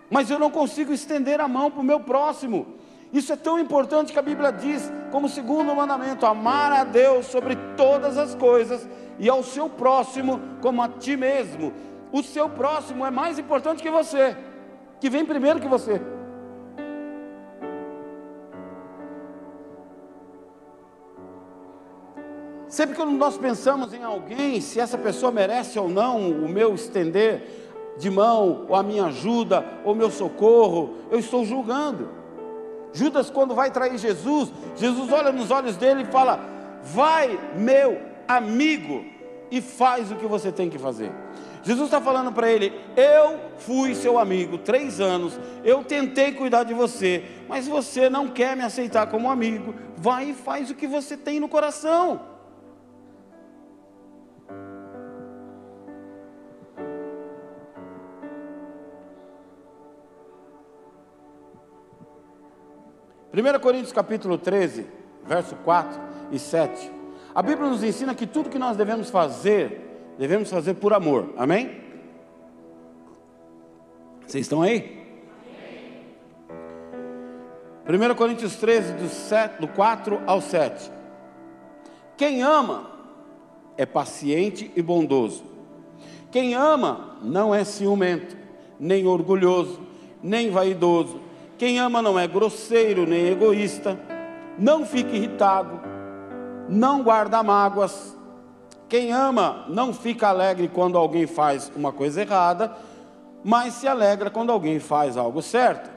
Mas 0.10 0.30
eu 0.30 0.40
não 0.40 0.50
consigo 0.50 0.94
estender 0.94 1.42
a 1.42 1.48
mão 1.48 1.70
para 1.70 1.82
o 1.82 1.84
meu 1.84 2.00
próximo. 2.00 2.66
Isso 3.16 3.32
é 3.32 3.38
tão 3.38 3.58
importante 3.58 4.12
que 4.12 4.20
a 4.20 4.22
Bíblia 4.22 4.52
diz, 4.52 4.92
como 5.10 5.30
segundo 5.30 5.74
mandamento, 5.74 6.26
amar 6.26 6.74
a 6.74 6.84
Deus 6.84 7.28
sobre 7.28 7.56
todas 7.78 8.18
as 8.18 8.36
coisas 8.36 8.86
e 9.18 9.30
ao 9.30 9.42
seu 9.42 9.70
próximo 9.70 10.42
como 10.62 10.82
a 10.82 10.90
ti 10.90 11.16
mesmo. 11.16 11.72
O 12.12 12.22
seu 12.22 12.50
próximo 12.50 13.06
é 13.06 13.10
mais 13.10 13.40
importante 13.40 13.82
que 13.82 13.90
você, 13.90 14.36
que 15.00 15.10
vem 15.10 15.26
primeiro 15.26 15.62
que 15.62 15.68
você. 15.70 16.02
Sempre 22.68 22.98
que 22.98 23.06
nós 23.06 23.38
pensamos 23.38 23.94
em 23.94 24.04
alguém, 24.04 24.60
se 24.60 24.78
essa 24.78 24.98
pessoa 24.98 25.32
merece 25.32 25.80
ou 25.80 25.88
não 25.88 26.32
o 26.32 26.50
meu 26.50 26.76
estender 26.76 27.96
de 27.98 28.10
mão, 28.10 28.66
ou 28.68 28.76
a 28.76 28.84
minha 28.84 29.06
ajuda, 29.06 29.66
ou 29.86 29.96
meu 29.96 30.12
socorro, 30.12 30.96
eu 31.10 31.18
estou 31.18 31.46
julgando. 31.46 32.25
Judas, 32.96 33.30
quando 33.30 33.54
vai 33.54 33.70
trair 33.70 33.98
Jesus, 33.98 34.52
Jesus 34.76 35.12
olha 35.12 35.32
nos 35.32 35.52
olhos 35.52 35.76
dele 35.76 36.04
e 36.04 36.12
fala: 36.12 36.40
Vai, 36.82 37.38
meu 37.56 38.02
amigo, 38.26 39.06
e 39.52 39.62
faz 39.62 40.12
o 40.12 40.16
que 40.16 40.26
você 40.26 40.52
tem 40.52 40.70
que 40.70 40.80
fazer. 40.80 41.12
Jesus 41.62 41.88
está 41.88 42.00
falando 42.00 42.32
para 42.32 42.50
ele: 42.50 42.72
Eu 42.96 43.40
fui 43.58 43.94
seu 43.94 44.18
amigo 44.18 44.58
três 44.58 45.02
anos, 45.02 45.38
eu 45.64 45.84
tentei 45.84 46.32
cuidar 46.32 46.64
de 46.64 46.74
você, 46.74 47.24
mas 47.50 47.68
você 47.68 48.10
não 48.10 48.30
quer 48.30 48.56
me 48.56 48.64
aceitar 48.64 49.08
como 49.08 49.30
amigo. 49.30 49.76
Vai 49.98 50.30
e 50.30 50.34
faz 50.34 50.72
o 50.72 50.76
que 50.76 50.88
você 50.88 51.18
tem 51.18 51.40
no 51.40 51.50
coração. 51.50 52.35
Primeira 63.36 63.60
Coríntios 63.60 63.92
capítulo 63.92 64.38
13, 64.38 64.86
verso 65.26 65.58
4 65.58 66.00
e 66.32 66.40
7. 66.40 66.90
A 67.36 67.42
Bíblia 67.42 67.70
nos 67.70 67.84
ensina 67.84 68.16
que 68.16 68.26
tudo 68.26 68.50
que 68.50 68.58
nós 68.58 68.78
devemos 68.78 69.10
fazer 69.10 70.14
devemos 70.18 70.50
fazer 70.50 70.76
por 70.76 70.94
amor, 70.94 71.34
amém? 71.36 71.82
Vocês 74.26 74.46
estão 74.46 74.62
aí? 74.62 75.06
1 77.86 78.16
Coríntios 78.16 78.56
13, 78.56 78.94
do, 78.94 79.10
7, 79.10 79.60
do 79.60 79.68
4 79.68 80.22
ao 80.26 80.40
7. 80.40 80.90
Quem 82.16 82.42
ama 82.42 82.90
é 83.76 83.86
paciente 83.86 84.72
e 84.78 84.82
bondoso. 84.82 85.44
Quem 86.32 86.56
ama 86.56 87.18
não 87.22 87.54
é 87.54 87.66
ciumento, 87.66 88.38
nem 88.80 89.06
orgulhoso, 89.06 89.82
nem 90.24 90.50
vaidoso. 90.50 91.25
Quem 91.58 91.80
ama 91.80 92.02
não 92.02 92.20
é 92.20 92.28
grosseiro, 92.28 93.06
nem 93.06 93.28
egoísta. 93.28 93.98
Não 94.58 94.86
fica 94.86 95.16
irritado, 95.16 95.82
não 96.70 97.04
guarda 97.04 97.44
mágoas 97.44 98.16
quem 98.88 99.12
ama 99.12 99.66
não 99.68 99.94
fica 99.94 100.28
alegre 100.28 100.68
quando 100.68 100.98
alguém 100.98 101.26
faz 101.26 101.72
uma 101.76 101.92
coisa 101.92 102.22
errada, 102.22 102.76
mas 103.44 103.74
se 103.74 103.88
alegra 103.88 104.30
quando 104.30 104.52
alguém 104.52 104.80
faz 104.80 105.18
algo 105.18 105.42
certo. 105.42 105.90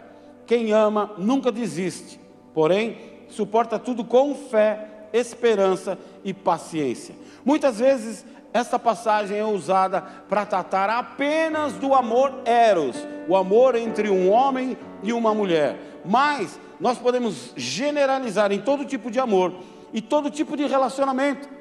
Quem 0.46 0.72
ama 0.72 1.12
nunca 1.18 1.52
desiste, 1.52 2.18
porém, 2.54 2.96
suporta 3.28 3.78
tudo 3.78 4.02
com 4.02 4.34
fé, 4.34 5.08
esperança 5.12 5.98
e 6.24 6.32
paciência. 6.32 7.14
Muitas 7.44 7.78
vezes, 7.78 8.24
esta 8.58 8.78
passagem 8.78 9.38
é 9.38 9.44
usada 9.44 10.02
para 10.28 10.44
tratar 10.44 10.90
apenas 10.90 11.74
do 11.74 11.94
amor 11.94 12.32
eros, 12.44 12.96
o 13.28 13.36
amor 13.36 13.74
entre 13.74 14.10
um 14.10 14.30
homem 14.30 14.76
e 15.02 15.12
uma 15.12 15.34
mulher. 15.34 15.78
Mas 16.04 16.58
nós 16.78 16.98
podemos 16.98 17.52
generalizar 17.56 18.52
em 18.52 18.60
todo 18.60 18.84
tipo 18.84 19.10
de 19.10 19.18
amor 19.18 19.52
e 19.92 20.00
todo 20.00 20.30
tipo 20.30 20.56
de 20.56 20.66
relacionamento 20.66 21.58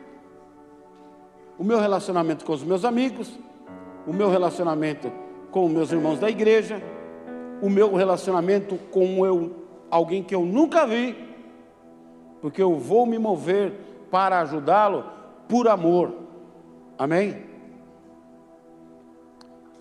o 1.57 1.63
meu 1.63 1.79
relacionamento 1.79 2.45
com 2.45 2.53
os 2.53 2.63
meus 2.63 2.85
amigos, 2.85 3.37
o 4.05 4.13
meu 4.13 4.29
relacionamento 4.29 5.11
com 5.51 5.65
os 5.65 5.71
meus 5.71 5.91
irmãos 5.91 6.19
da 6.19 6.29
igreja, 6.29 6.81
o 7.61 7.69
meu 7.69 7.95
relacionamento 7.95 8.77
com 8.91 9.25
eu, 9.25 9.55
alguém 9.89 10.21
que 10.21 10.35
eu 10.35 10.45
nunca 10.45 10.85
vi, 10.85 11.17
porque 12.41 12.61
eu 12.61 12.75
vou 12.75 13.05
me 13.05 13.17
mover 13.17 13.73
para 14.11 14.39
ajudá-lo 14.41 15.03
por 15.47 15.67
amor. 15.67 16.26
Amém? 16.97 17.43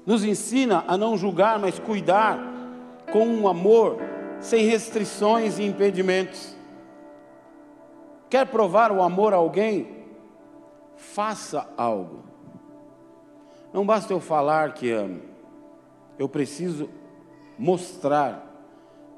Nos 0.04 0.24
ensina 0.24 0.84
a 0.86 0.96
não 0.96 1.16
julgar, 1.16 1.58
mas 1.58 1.78
cuidar 1.78 2.38
com 3.10 3.26
um 3.26 3.48
amor 3.48 3.98
sem 4.40 4.66
restrições 4.66 5.58
e 5.58 5.64
impedimentos. 5.64 6.56
Quer 8.28 8.46
provar 8.46 8.92
o 8.92 9.02
amor 9.02 9.32
a 9.32 9.36
alguém? 9.36 9.96
faça 10.96 11.68
algo. 11.76 12.24
Não 13.72 13.84
basta 13.84 14.12
eu 14.12 14.20
falar 14.20 14.72
que 14.72 14.90
amo, 14.90 15.20
eu 16.18 16.28
preciso 16.28 16.88
mostrar 17.58 18.44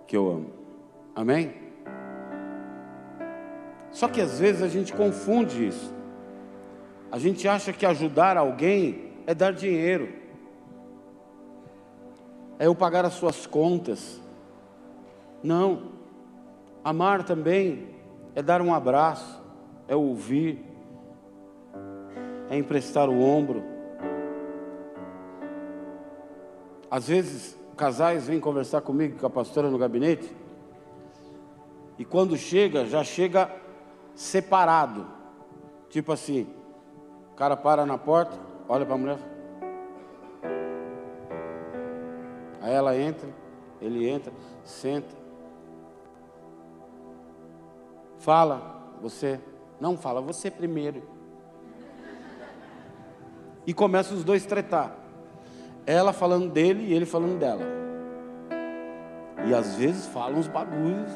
que 0.07 0.17
eu 0.17 0.29
amo. 0.29 0.53
Amém? 1.15 1.55
Só 3.91 4.09
que 4.09 4.21
às 4.21 4.39
vezes 4.39 4.63
a 4.63 4.69
gente 4.69 4.93
confunde 4.93 5.67
isso. 5.67 5.95
A 7.11 7.18
gente 7.18 7.49
acha 7.49 7.73
que 7.73 7.87
ajudar 7.87 8.37
alguém 8.37 9.12
é 9.27 9.35
dar 9.35 9.53
dinheiro, 9.53 10.09
é 12.59 12.66
eu 12.66 12.75
pagar 12.75 13.05
as 13.05 13.14
suas 13.14 13.47
contas. 13.47 14.21
Não. 15.42 15.97
Amar 16.85 17.23
também 17.23 17.88
é 18.35 18.42
dar 18.42 18.61
um 18.61 18.75
abraço, 18.75 19.42
é 19.87 19.94
ouvir, 19.94 20.64
é 22.51 22.57
emprestar 22.57 23.09
o 23.09 23.21
ombro. 23.21 23.62
Às 26.90 27.09
vezes, 27.09 27.59
casais 27.77 28.27
vêm 28.27 28.40
conversar 28.40 28.81
comigo, 28.81 29.18
com 29.18 29.27
a 29.27 29.31
pastora 29.31 29.71
no 29.71 29.79
gabinete, 29.79 30.35
e 31.99 32.05
quando 32.05 32.37
chega, 32.37 32.87
já 32.87 33.05
chega 33.05 33.51
separado. 34.14 35.07
Tipo 35.90 36.12
assim, 36.12 36.47
cara 37.38 37.57
para 37.57 37.87
na 37.87 37.96
porta, 37.96 38.37
olha 38.68 38.85
para 38.85 38.94
a 38.94 38.98
mulher. 38.98 39.18
Aí 42.61 42.74
ela 42.74 42.96
entra, 42.96 43.29
ele 43.81 44.09
entra, 44.09 44.33
senta. 44.64 45.14
Fala, 48.18 48.96
você. 49.01 49.40
Não 49.81 49.96
fala, 49.96 50.20
você 50.20 50.51
primeiro 50.51 51.16
e 53.68 53.74
começam 53.74 54.16
os 54.16 54.24
dois 54.24 54.46
tretar. 54.46 54.96
Ela 55.85 56.11
falando 56.11 56.51
dele 56.51 56.87
e 56.87 56.94
ele 56.94 57.05
falando 57.05 57.38
dela. 57.38 57.62
E 59.46 59.55
às 59.55 59.74
vezes 59.77 60.07
falam 60.07 60.38
uns 60.38 60.48
bagulhos. 60.48 61.12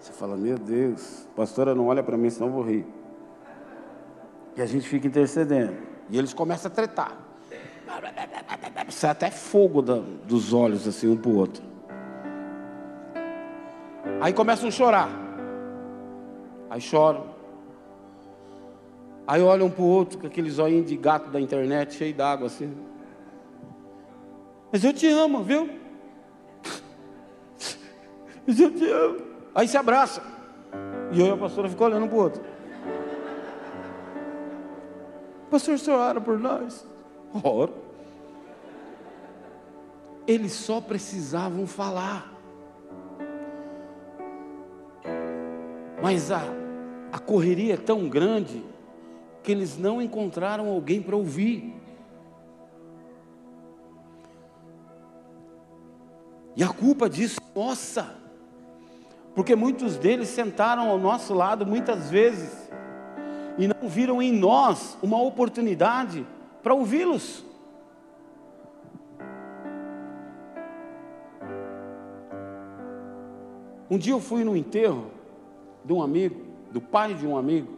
Você 0.00 0.10
fala, 0.14 0.38
meu 0.38 0.58
Deus, 0.58 1.28
pastora, 1.36 1.74
não 1.74 1.88
olha 1.88 2.02
para 2.02 2.16
mim, 2.16 2.30
senão 2.30 2.46
eu 2.46 2.52
vou 2.54 2.62
rir. 2.62 2.95
E 4.56 4.62
a 4.62 4.66
gente 4.66 4.88
fica 4.88 5.06
intercedendo. 5.06 5.76
E 6.08 6.18
eles 6.18 6.32
começam 6.32 6.70
a 6.70 6.74
tretar. 6.74 7.16
Sai 8.88 9.10
até 9.10 9.30
fogo 9.30 9.82
da, 9.82 9.96
dos 10.26 10.52
olhos, 10.52 10.88
assim, 10.88 11.08
um 11.08 11.16
para 11.16 11.30
o 11.30 11.36
outro. 11.36 11.62
Aí 14.20 14.32
começam 14.32 14.68
a 14.68 14.70
chorar. 14.70 15.10
Aí 16.70 16.80
choram. 16.80 17.26
Aí 19.26 19.42
olha 19.42 19.64
um 19.64 19.70
para 19.70 19.82
o 19.82 19.86
outro 19.86 20.18
com 20.18 20.26
aqueles 20.26 20.58
olhinhos 20.58 20.86
de 20.86 20.96
gato 20.96 21.30
da 21.30 21.40
internet, 21.40 21.94
cheio 21.94 22.14
d'água 22.14 22.46
assim. 22.46 22.72
Mas 24.72 24.84
eu 24.84 24.92
te 24.92 25.08
amo, 25.08 25.42
viu? 25.42 25.68
Mas 28.46 28.60
eu 28.60 28.72
te 28.72 28.88
amo. 28.88 29.20
Aí 29.54 29.66
se 29.66 29.76
abraça. 29.76 30.22
E 31.12 31.20
eu 31.20 31.26
e 31.26 31.30
a 31.30 31.36
pastora 31.36 31.68
ficou 31.68 31.88
olhando 31.88 32.04
um 32.04 32.08
para 32.08 32.16
o 32.16 32.20
outro. 32.20 32.42
Pastor, 35.56 35.74
o 35.76 35.78
senhor 35.78 35.98
ora 35.98 36.20
por 36.20 36.38
nós? 36.38 36.86
Ora. 37.42 37.72
Eles 40.26 40.52
só 40.52 40.82
precisavam 40.82 41.66
falar. 41.66 42.30
Mas 46.02 46.30
a, 46.30 46.42
a 47.10 47.18
correria 47.18 47.72
é 47.72 47.78
tão 47.78 48.06
grande 48.06 48.62
que 49.42 49.50
eles 49.50 49.78
não 49.78 50.02
encontraram 50.02 50.68
alguém 50.68 51.00
para 51.00 51.16
ouvir. 51.16 51.74
E 56.54 56.62
a 56.62 56.68
culpa 56.68 57.08
disso, 57.08 57.40
nossa, 57.54 58.14
porque 59.34 59.56
muitos 59.56 59.96
deles 59.96 60.28
sentaram 60.28 60.90
ao 60.90 60.98
nosso 60.98 61.32
lado 61.32 61.64
muitas 61.64 62.10
vezes 62.10 62.65
e 63.58 63.66
não 63.66 63.88
viram 63.88 64.20
em 64.22 64.32
nós 64.32 64.98
uma 65.02 65.20
oportunidade 65.20 66.26
para 66.62 66.74
ouvi-los. 66.74 67.44
Um 73.88 73.98
dia 73.98 74.12
eu 74.12 74.20
fui 74.20 74.44
no 74.44 74.56
enterro 74.56 75.10
de 75.84 75.92
um 75.92 76.02
amigo, 76.02 76.40
do 76.72 76.80
pai 76.80 77.14
de 77.14 77.26
um 77.26 77.36
amigo, 77.36 77.76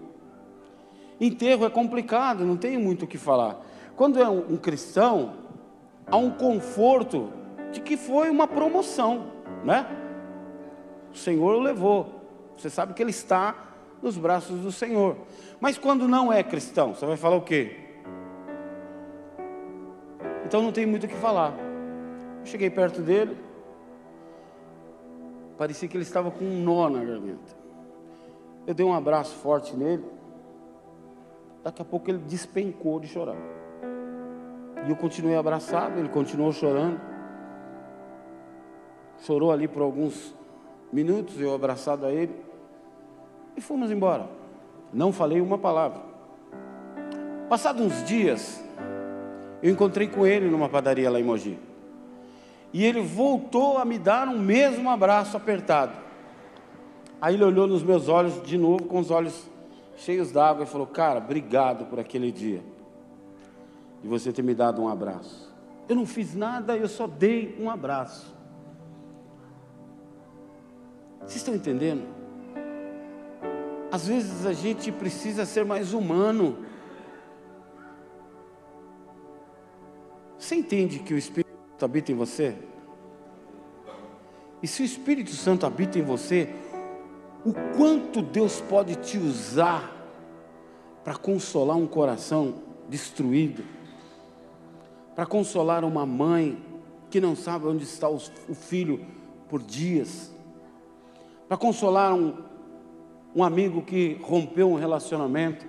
Enterro 1.20 1.64
é 1.64 1.70
complicado, 1.70 2.44
não 2.44 2.56
tem 2.56 2.78
muito 2.78 3.04
o 3.04 3.08
que 3.08 3.18
falar. 3.18 3.60
Quando 3.96 4.22
é 4.22 4.28
um, 4.28 4.54
um 4.54 4.56
cristão, 4.56 5.34
há 6.06 6.16
um 6.16 6.30
conforto 6.30 7.32
de 7.72 7.80
que 7.80 7.96
foi 7.96 8.30
uma 8.30 8.46
promoção, 8.46 9.26
né? 9.64 9.86
O 11.12 11.16
Senhor 11.16 11.56
o 11.56 11.60
levou. 11.60 12.06
Você 12.56 12.70
sabe 12.70 12.94
que 12.94 13.02
ele 13.02 13.10
está 13.10 13.54
nos 14.00 14.16
braços 14.16 14.60
do 14.60 14.70
Senhor. 14.70 15.16
Mas 15.60 15.76
quando 15.76 16.06
não 16.06 16.32
é 16.32 16.42
cristão, 16.42 16.94
você 16.94 17.04
vai 17.04 17.16
falar 17.16 17.36
o 17.36 17.42
quê? 17.42 17.76
Então 20.44 20.62
não 20.62 20.72
tem 20.72 20.86
muito 20.86 21.04
o 21.04 21.08
que 21.08 21.16
falar. 21.16 21.52
Eu 22.40 22.46
cheguei 22.46 22.70
perto 22.70 23.02
dele, 23.02 23.36
parecia 25.58 25.88
que 25.88 25.96
ele 25.96 26.04
estava 26.04 26.30
com 26.30 26.44
um 26.44 26.62
nó 26.62 26.88
na 26.88 27.04
garganta. 27.04 27.56
Eu 28.66 28.74
dei 28.74 28.86
um 28.86 28.94
abraço 28.94 29.34
forte 29.36 29.76
nele. 29.76 30.04
Daqui 31.64 31.82
a 31.82 31.84
pouco 31.84 32.08
ele 32.10 32.18
despencou 32.18 33.00
de 33.00 33.08
chorar. 33.08 33.36
E 34.86 34.90
eu 34.90 34.96
continuei 34.96 35.36
abraçado, 35.36 35.98
ele 35.98 36.08
continuou 36.08 36.52
chorando. 36.52 37.00
Chorou 39.18 39.50
ali 39.50 39.66
por 39.66 39.82
alguns 39.82 40.34
minutos, 40.92 41.40
eu 41.40 41.52
abraçado 41.52 42.06
a 42.06 42.12
ele. 42.12 42.34
E 43.56 43.60
fomos 43.60 43.90
embora. 43.90 44.37
Não 44.92 45.12
falei 45.12 45.40
uma 45.40 45.58
palavra. 45.58 46.00
Passados 47.48 47.80
uns 47.80 48.04
dias, 48.04 48.62
eu 49.62 49.70
encontrei 49.70 50.06
com 50.08 50.26
ele 50.26 50.50
numa 50.50 50.68
padaria 50.68 51.10
lá 51.10 51.18
em 51.18 51.24
Mogi. 51.24 51.58
E 52.72 52.84
ele 52.84 53.00
voltou 53.00 53.78
a 53.78 53.84
me 53.84 53.98
dar 53.98 54.28
um 54.28 54.38
mesmo 54.38 54.90
abraço 54.90 55.36
apertado. 55.36 55.92
Aí 57.20 57.34
ele 57.34 57.44
olhou 57.44 57.66
nos 57.66 57.82
meus 57.82 58.08
olhos 58.08 58.42
de 58.42 58.56
novo, 58.58 58.84
com 58.84 58.98
os 58.98 59.10
olhos 59.10 59.48
cheios 59.96 60.30
d'água, 60.30 60.64
e 60.64 60.66
falou: 60.66 60.86
Cara, 60.86 61.18
obrigado 61.18 61.86
por 61.86 61.98
aquele 61.98 62.30
dia, 62.30 62.62
de 64.02 64.08
você 64.08 64.32
ter 64.32 64.42
me 64.42 64.54
dado 64.54 64.82
um 64.82 64.88
abraço. 64.88 65.52
Eu 65.88 65.96
não 65.96 66.04
fiz 66.06 66.34
nada, 66.34 66.76
eu 66.76 66.86
só 66.86 67.06
dei 67.06 67.56
um 67.58 67.70
abraço. 67.70 68.36
Vocês 71.20 71.36
estão 71.36 71.54
entendendo? 71.54 72.17
Às 73.90 74.06
vezes 74.06 74.44
a 74.44 74.52
gente 74.52 74.92
precisa 74.92 75.46
ser 75.46 75.64
mais 75.64 75.94
humano. 75.94 76.64
Você 80.38 80.54
entende 80.54 80.98
que 80.98 81.14
o 81.14 81.18
Espírito 81.18 81.50
Santo 81.70 81.84
habita 81.84 82.12
em 82.12 82.14
você? 82.14 82.56
E 84.62 84.66
se 84.66 84.82
o 84.82 84.84
Espírito 84.84 85.30
Santo 85.30 85.64
habita 85.64 85.98
em 85.98 86.02
você, 86.02 86.52
o 87.44 87.52
quanto 87.76 88.20
Deus 88.20 88.60
pode 88.60 88.96
te 88.96 89.16
usar 89.16 89.94
para 91.02 91.16
consolar 91.16 91.76
um 91.76 91.86
coração 91.86 92.56
destruído, 92.88 93.64
para 95.14 95.24
consolar 95.24 95.84
uma 95.84 96.04
mãe 96.04 96.62
que 97.08 97.20
não 97.20 97.34
sabe 97.34 97.66
onde 97.66 97.84
está 97.84 98.08
o 98.08 98.18
filho 98.54 99.06
por 99.48 99.62
dias, 99.62 100.30
para 101.48 101.56
consolar 101.56 102.14
um, 102.14 102.47
um 103.38 103.44
amigo 103.44 103.82
que 103.82 104.18
rompeu 104.20 104.68
um 104.68 104.74
relacionamento, 104.74 105.64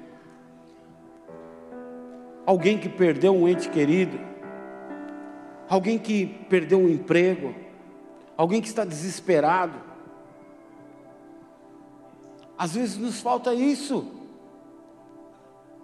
alguém 2.44 2.80
que 2.80 2.90
perdeu 2.90 3.32
um 3.32 3.48
ente 3.48 3.70
querido, 3.70 4.20
alguém 5.70 6.00
que 6.00 6.26
perdeu 6.50 6.80
um 6.80 6.90
emprego, 6.90 7.54
alguém 8.36 8.60
que 8.60 8.68
está 8.68 8.84
desesperado. 8.84 9.76
Às 12.58 12.74
vezes 12.74 12.98
nos 12.98 13.22
falta 13.22 13.54
isso. 13.54 14.04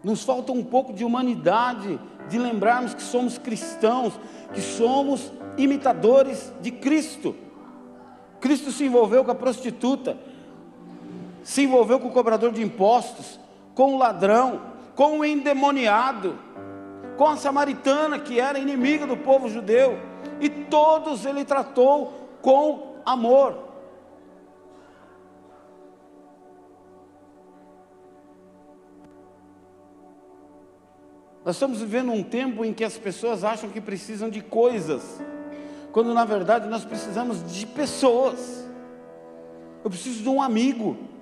Nos 0.03 0.23
falta 0.23 0.51
um 0.51 0.63
pouco 0.63 0.91
de 0.91 1.05
humanidade, 1.05 1.99
de 2.27 2.39
lembrarmos 2.39 2.95
que 2.95 3.03
somos 3.03 3.37
cristãos, 3.37 4.19
que 4.55 4.61
somos 4.61 5.31
imitadores 5.55 6.51
de 6.61 6.71
Cristo. 6.71 7.35
Cristo 8.39 8.71
se 8.71 8.85
envolveu 8.85 9.23
com 9.23 9.29
a 9.29 9.35
prostituta, 9.35 10.17
se 11.45 11.61
envolveu 11.61 11.99
com 11.99 12.07
o 12.07 12.11
cobrador 12.11 12.51
de 12.51 12.63
impostos, 12.63 13.39
com 13.75 13.93
o 13.93 13.97
ladrão, 13.99 14.61
com 14.95 15.19
o 15.19 15.23
endemoniado, 15.23 16.39
com 17.17 17.27
a 17.27 17.37
samaritana 17.37 18.17
que 18.17 18.39
era 18.39 18.57
inimiga 18.57 19.05
do 19.05 19.15
povo 19.15 19.47
judeu, 19.47 19.95
e 20.41 20.49
todos 20.49 21.23
ele 21.23 21.45
tratou 21.45 22.31
com 22.41 22.95
amor. 23.05 23.59
Nós 31.45 31.57
estamos 31.57 31.79
vivendo 31.79 32.11
um 32.11 32.23
tempo 32.23 32.65
em 32.65 32.73
que 32.73 32.83
as 32.83 32.97
pessoas 32.97 33.43
acham 33.43 33.69
que 33.69 33.79
precisam 33.79 34.31
de 34.31 34.41
coisas, 34.41 35.21
quando 35.91 36.11
na 36.11 36.25
verdade 36.25 36.67
nós 36.67 36.83
precisamos 36.83 37.53
de 37.53 37.67
pessoas. 37.67 38.67
Eu 39.83 39.91
preciso 39.91 40.23
de 40.23 40.29
um 40.29 40.41
amigo. 40.41 41.13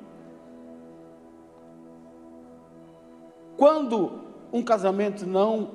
Quando 3.57 4.19
um 4.51 4.63
casamento 4.63 5.25
não 5.25 5.71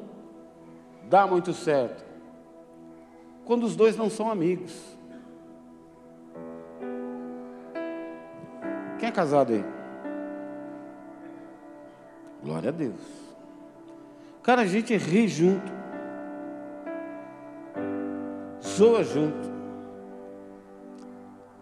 dá 1.09 1.27
muito 1.27 1.53
certo? 1.53 2.05
Quando 3.45 3.65
os 3.65 3.75
dois 3.75 3.97
não 3.97 4.11
são 4.11 4.31
amigos. 4.31 4.97
Quem 8.99 9.09
é 9.09 9.13
casado 9.13 9.53
aí? 9.53 9.65
Glória 12.43 12.69
a 12.69 12.73
Deus. 12.73 13.29
Cara, 14.43 14.63
a 14.63 14.67
gente 14.67 14.97
ri 14.97 15.29
junto, 15.29 15.71
zoa 18.63 19.05
junto, 19.05 19.51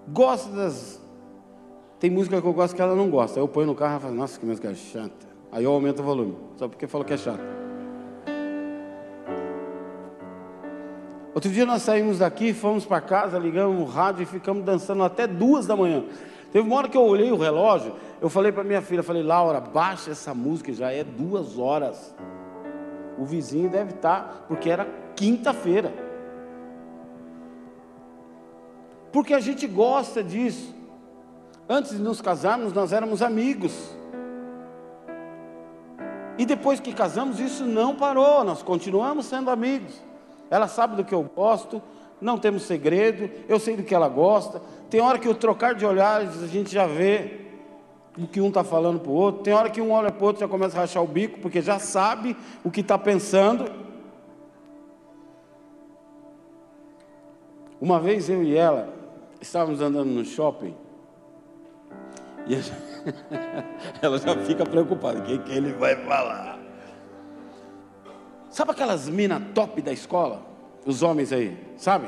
gosta 0.09 0.51
das. 0.53 1.03
Tem 1.99 2.11
música 2.11 2.41
que 2.41 2.47
eu 2.47 2.53
gosto 2.53 2.77
que 2.77 2.83
ela 2.83 2.95
não 2.95 3.11
gosta. 3.11 3.41
Eu 3.41 3.49
ponho 3.49 3.67
no 3.67 3.75
carro 3.75 3.97
e 3.97 4.01
falo, 4.01 4.15
nossa, 4.15 4.39
que 4.39 4.47
música 4.47 4.75
chata. 4.75 5.27
Aí 5.51 5.65
eu 5.65 5.73
aumento 5.73 6.01
o 6.01 6.03
volume, 6.03 6.37
só 6.57 6.69
porque 6.69 6.87
falou 6.87 7.05
que 7.05 7.15
é 7.15 7.17
chato. 7.17 7.57
Outro 11.35 11.51
dia 11.51 11.67
nós 11.67 11.83
saímos 11.83 12.21
daqui, 12.21 12.55
fomos 12.55 12.87
para 12.87 13.01
casa, 13.01 13.39
ligamos 13.39 13.81
o 13.81 13.85
rádio 13.85 14.23
e 14.23 14.27
ficamos 14.27 14.65
dançando 14.65 15.03
até 15.03 15.27
duas 15.27 15.67
da 15.67 15.77
manhã. 15.77 16.03
Teve 16.51 16.67
uma 16.67 16.77
hora 16.77 16.89
que 16.89 16.97
eu 16.97 17.05
olhei 17.05 17.31
o 17.31 17.37
relógio, 17.37 17.93
eu 18.23 18.31
falei 18.31 18.51
para 18.51 18.65
minha 18.65 18.81
filha, 18.81 19.03
falei, 19.03 19.23
Laura, 19.23 19.61
baixa 19.61 20.13
essa 20.13 20.33
música, 20.33 20.73
já 20.73 20.91
é 20.91 21.05
duas 21.05 21.59
horas. 21.59 22.15
O 23.19 23.25
vizinho 23.27 23.69
deve 23.69 23.91
estar, 23.91 24.47
porque 24.49 24.71
era 24.71 24.87
quinta-feira. 25.15 25.93
Porque 29.13 29.35
a 29.35 29.41
gente 29.41 29.67
gosta 29.67 30.23
disso. 30.23 30.75
Antes 31.69 31.93
de 31.93 32.03
nos 32.03 32.21
casarmos, 32.21 32.73
nós 32.73 32.93
éramos 32.93 33.21
amigos. 33.21 33.95
E 36.39 36.45
depois 36.45 36.81
que 36.81 36.93
casamos, 36.93 37.41
isso 37.41 37.65
não 37.65 37.95
parou, 37.95 38.45
nós 38.45 38.63
continuamos 38.63 39.27
sendo 39.27 39.51
amigos. 39.51 39.95
Ela 40.51 40.69
sabe 40.69 40.97
do 40.97 41.05
que 41.05 41.15
eu 41.15 41.23
gosto, 41.23 41.83
não 42.21 42.39
temos 42.39 42.63
segredo, 42.63 43.31
eu 43.49 43.59
sei 43.59 43.77
do 43.77 43.83
que 43.83 43.95
ela 43.95 44.09
gosta. 44.09 44.61
Tem 44.91 45.01
hora 45.01 45.19
que 45.19 45.27
eu 45.27 45.35
trocar 45.35 45.75
de 45.75 45.85
olhares, 45.85 46.43
a 46.43 46.47
gente 46.47 46.73
já 46.73 46.87
vê 46.87 47.41
o 48.19 48.27
que 48.27 48.41
um 48.41 48.49
está 48.49 48.65
falando 48.65 49.01
para 49.01 49.11
o 49.11 49.15
outro. 49.15 49.43
Tem 49.43 49.53
hora 49.53 49.71
que 49.71 49.81
um 49.81 49.91
olha 49.91 50.11
para 50.11 50.23
o 50.23 50.27
outro 50.27 50.41
já 50.41 50.49
começa 50.49 50.77
a 50.77 50.81
rachar 50.81 51.03
o 51.03 51.07
bico, 51.07 51.41
porque 51.41 51.61
já 51.61 51.79
sabe 51.79 52.37
o 52.65 52.71
que 52.71 52.81
está 52.81 52.99
pensando. 52.99 53.71
Uma 57.81 58.01
vez 58.01 58.29
eu 58.29 58.43
e 58.43 58.57
ela 58.57 58.93
estávamos 59.41 59.81
andando 59.81 60.09
no 60.09 60.25
shopping 60.25 60.75
e 62.47 62.55
ela 64.03 64.19
já 64.19 64.37
fica 64.39 64.65
preocupada: 64.65 65.21
o 65.21 65.23
que, 65.23 65.39
que 65.39 65.53
ele 65.53 65.73
vai 65.73 65.97
falar? 66.05 66.59
Sabe 68.51 68.71
aquelas 68.73 69.09
minas 69.09 69.43
top 69.55 69.81
da 69.83 69.93
escola? 69.93 70.43
Os 70.85 71.03
homens 71.03 71.33
aí, 71.33 71.57
sabe? 71.77 72.07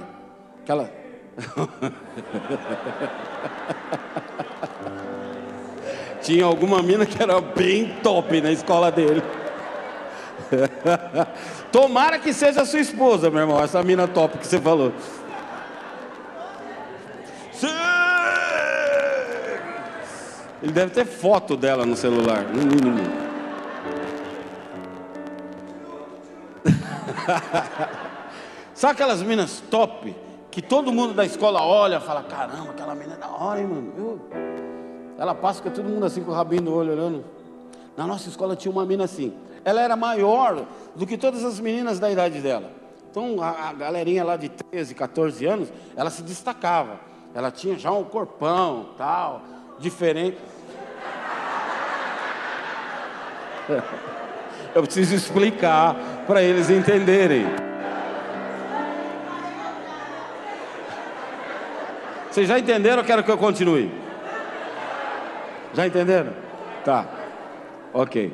Aquela. 0.63 0.91
Tinha 6.23 6.45
alguma 6.45 6.83
mina 6.83 7.07
que 7.07 7.23
era 7.23 7.41
bem 7.41 7.97
top 8.03 8.41
na 8.41 8.51
escola 8.51 8.91
dele. 8.91 9.23
Tomara 11.71 12.19
que 12.19 12.33
seja 12.33 12.65
sua 12.65 12.81
esposa, 12.81 13.31
meu 13.31 13.41
irmão, 13.41 13.63
essa 13.63 13.83
mina 13.83 14.09
top 14.09 14.39
que 14.39 14.47
você 14.47 14.61
falou. 14.61 14.93
Sim! 17.53 17.98
Ele 20.63 20.73
deve 20.73 20.93
ter 20.93 21.05
foto 21.05 21.57
dela 21.57 21.87
no 21.87 21.97
celular, 21.97 22.43
no 22.43 22.67
mínimo. 22.67 22.99
Sabe 28.75 28.95
aquelas 28.95 29.23
minas 29.23 29.63
top 29.71 30.15
que 30.51 30.61
todo 30.61 30.93
mundo 30.93 31.15
da 31.15 31.25
escola 31.25 31.63
olha 31.63 31.99
e 31.99 32.01
fala: 32.01 32.25
caramba, 32.25 32.71
aquela 32.71 32.95
mina 32.95 33.15
é 33.15 33.17
da 33.17 33.29
hora, 33.29 33.61
hein, 33.61 33.67
mano? 33.67 34.21
Ela 35.17 35.35
passa 35.35 35.63
com 35.63 35.71
todo 35.71 35.89
mundo 35.89 36.05
assim 36.07 36.23
com 36.23 36.33
o 36.33 36.35
rabinho 36.35 36.63
no 36.63 36.75
olho 36.75 36.93
olhando. 36.93 37.25
Na 37.97 38.07
nossa 38.07 38.29
escola 38.29 38.55
tinha 38.57 38.73
uma 38.73 38.85
mina 38.85 39.05
assim. 39.05 39.33
Ela 39.65 39.81
era 39.81 39.97
maior 39.97 40.67
do 40.95 41.07
que 41.07 41.17
todas 41.17 41.45
as 41.45 41.61
meninas 41.61 42.01
da 42.01 42.11
idade 42.11 42.41
dela. 42.41 42.71
Então 43.11 43.43
a, 43.43 43.69
a 43.69 43.73
galerinha 43.73 44.25
lá 44.25 44.37
de 44.37 44.49
13, 44.49 44.95
14 44.95 45.47
anos, 45.47 45.73
ela 45.97 46.11
se 46.11 46.23
destacava. 46.23 47.01
Ela 47.35 47.51
tinha 47.51 47.79
já 47.79 47.93
um 47.93 48.05
corpão, 48.05 48.91
tal, 48.97 49.43
diferente. 49.79 50.39
Eu 54.75 54.83
preciso 54.83 55.15
explicar 55.15 55.95
para 56.27 56.43
eles 56.43 56.71
entenderem. 56.71 57.47
Vocês 62.31 62.49
já 62.49 62.59
entenderam 62.59 62.99
ou 62.99 63.05
quero 63.05 63.25
que 63.25 63.31
eu 63.31 63.39
continue? 63.39 63.91
Já 65.75 65.87
entenderam? 65.87 66.33
Tá. 66.85 67.07
Ok. 67.93 68.33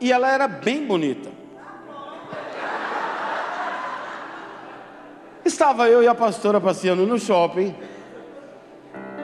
E 0.00 0.12
ela 0.12 0.30
era 0.30 0.48
bem 0.48 0.84
bonita. 0.84 1.30
Estava 5.44 5.88
eu 5.88 6.02
e 6.02 6.08
a 6.08 6.14
pastora 6.14 6.60
passeando 6.60 7.06
no 7.06 7.18
shopping 7.18 7.74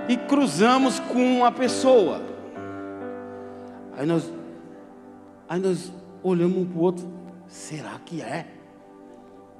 e 0.08 0.16
cruzamos 0.16 0.98
com 0.98 1.22
uma 1.38 1.52
pessoa. 1.52 2.22
Aí 3.96 4.06
nós, 4.06 4.32
aí 5.48 5.60
nós 5.60 5.92
olhamos 6.22 6.58
um 6.58 6.64
para 6.64 6.78
o 6.78 6.82
outro. 6.82 7.12
Será 7.46 8.00
que 8.04 8.22
é? 8.22 8.46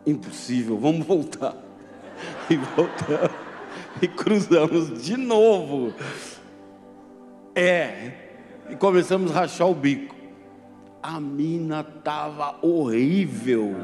Impossível, 0.07 0.79
vamos 0.79 1.07
voltar. 1.07 1.55
E 2.51 2.57
voltamos. 2.57 3.31
E 4.03 4.09
cruzamos 4.09 5.03
de 5.05 5.17
novo. 5.17 5.95
É. 7.55 8.13
E 8.69 8.75
começamos 8.75 9.31
a 9.31 9.41
rachar 9.41 9.69
o 9.69 9.75
bico. 9.75 10.17
A 11.01 11.21
mina 11.21 11.85
tava 11.85 12.57
horrível. 12.61 13.77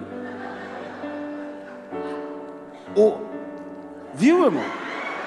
O... 2.97 3.19
Viu, 4.15 4.45
irmão? 4.47 4.84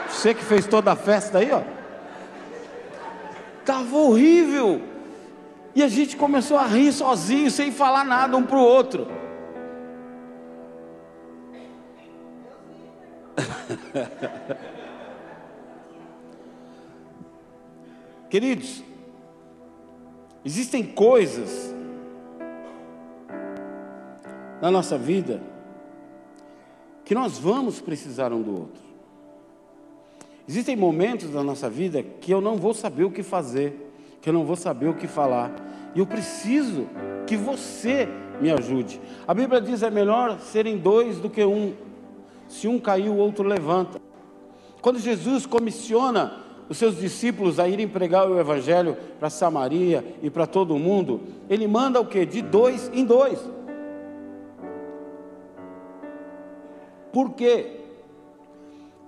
Você 0.09 0.33
que 0.33 0.43
fez 0.43 0.65
toda 0.65 0.91
a 0.91 0.95
festa 0.95 1.39
aí, 1.39 1.51
ó. 1.51 1.61
Tava 3.65 3.95
horrível. 3.97 4.81
E 5.75 5.83
a 5.83 5.87
gente 5.87 6.15
começou 6.17 6.57
a 6.57 6.65
rir 6.65 6.91
sozinho, 6.91 7.51
sem 7.51 7.71
falar 7.71 8.03
nada 8.03 8.35
um 8.35 8.43
para 8.43 8.57
o 8.57 8.61
outro. 8.61 9.07
Queridos, 18.29 18.83
existem 20.43 20.83
coisas 20.83 21.73
na 24.61 24.69
nossa 24.71 24.97
vida 24.97 25.41
que 27.05 27.13
nós 27.15 27.37
vamos 27.37 27.79
precisar 27.79 28.33
um 28.33 28.41
do 28.41 28.51
outro. 28.51 28.81
Existem 30.47 30.75
momentos 30.75 31.31
da 31.31 31.43
nossa 31.43 31.69
vida 31.69 32.01
que 32.01 32.31
eu 32.31 32.39
não 32.39 32.55
vou 32.55 32.73
saber 32.73 33.03
o 33.03 33.11
que 33.11 33.21
fazer, 33.21 33.91
que 34.21 34.29
eu 34.29 34.33
não 34.33 34.45
vou 34.45 34.55
saber 34.55 34.87
o 34.87 34.93
que 34.93 35.07
falar, 35.07 35.53
e 35.93 35.99
eu 35.99 36.07
preciso 36.07 36.87
que 37.25 37.35
você 37.35 38.07
me 38.39 38.51
ajude. 38.51 39.01
A 39.27 39.33
Bíblia 39.33 39.59
diz: 39.59 39.83
é 39.83 39.89
melhor 39.89 40.39
serem 40.39 40.77
dois 40.77 41.19
do 41.19 41.29
que 41.29 41.43
um. 41.43 41.73
Se 42.47 42.67
um 42.67 42.79
cair, 42.79 43.09
o 43.09 43.17
outro 43.17 43.45
levanta. 43.45 43.99
Quando 44.81 44.99
Jesus 44.99 45.45
comissiona 45.45 46.45
os 46.69 46.77
seus 46.77 46.97
discípulos 46.97 47.59
a 47.59 47.67
irem 47.67 47.87
pregar 47.87 48.29
o 48.29 48.39
Evangelho 48.39 48.95
para 49.19 49.29
Samaria 49.29 50.17
e 50.21 50.29
para 50.29 50.45
todo 50.45 50.75
o 50.75 50.79
mundo, 50.79 51.21
ele 51.49 51.67
manda 51.67 51.99
o 51.99 52.05
que? 52.05 52.25
De 52.25 52.41
dois 52.41 52.89
em 52.93 53.03
dois. 53.03 53.39
Por 57.11 57.33
quê? 57.33 57.76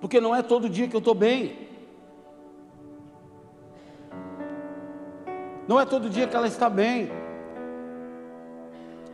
Porque 0.00 0.20
não 0.20 0.34
é 0.34 0.42
todo 0.42 0.68
dia 0.68 0.88
que 0.88 0.96
eu 0.96 0.98
estou 0.98 1.14
bem. 1.14 1.68
Não 5.68 5.78
é 5.78 5.84
todo 5.84 6.08
dia 6.08 6.26
que 6.26 6.34
ela 6.34 6.46
está 6.46 6.68
bem. 6.70 7.10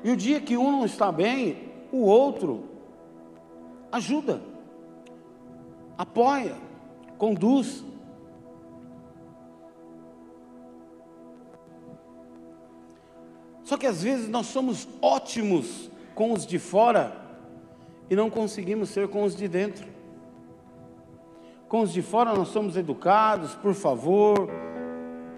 E 0.03 0.11
o 0.11 0.16
dia 0.16 0.41
que 0.41 0.57
um 0.57 0.70
não 0.70 0.84
está 0.84 1.11
bem, 1.11 1.72
o 1.91 2.03
outro 2.03 2.64
ajuda, 3.91 4.41
apoia, 5.99 6.57
conduz. 7.18 7.84
Só 13.64 13.76
que 13.76 13.87
às 13.87 14.03
vezes 14.03 14.28
nós 14.28 14.47
somos 14.47 14.89
ótimos 15.03 15.91
com 16.14 16.32
os 16.32 16.47
de 16.47 16.59
fora 16.59 17.20
e 18.09 18.14
não 18.14 18.30
conseguimos 18.30 18.91
ser 18.91 19.09
com 19.09 19.24
os 19.24 19.34
de 19.34 19.49
dentro. 19.49 19.95
Com 21.69 21.81
os 21.81 21.93
de 21.93 22.01
fora 22.01 22.33
nós 22.33 22.49
somos 22.49 22.77
educados, 22.77 23.55
por 23.57 23.75
favor, 23.75 24.49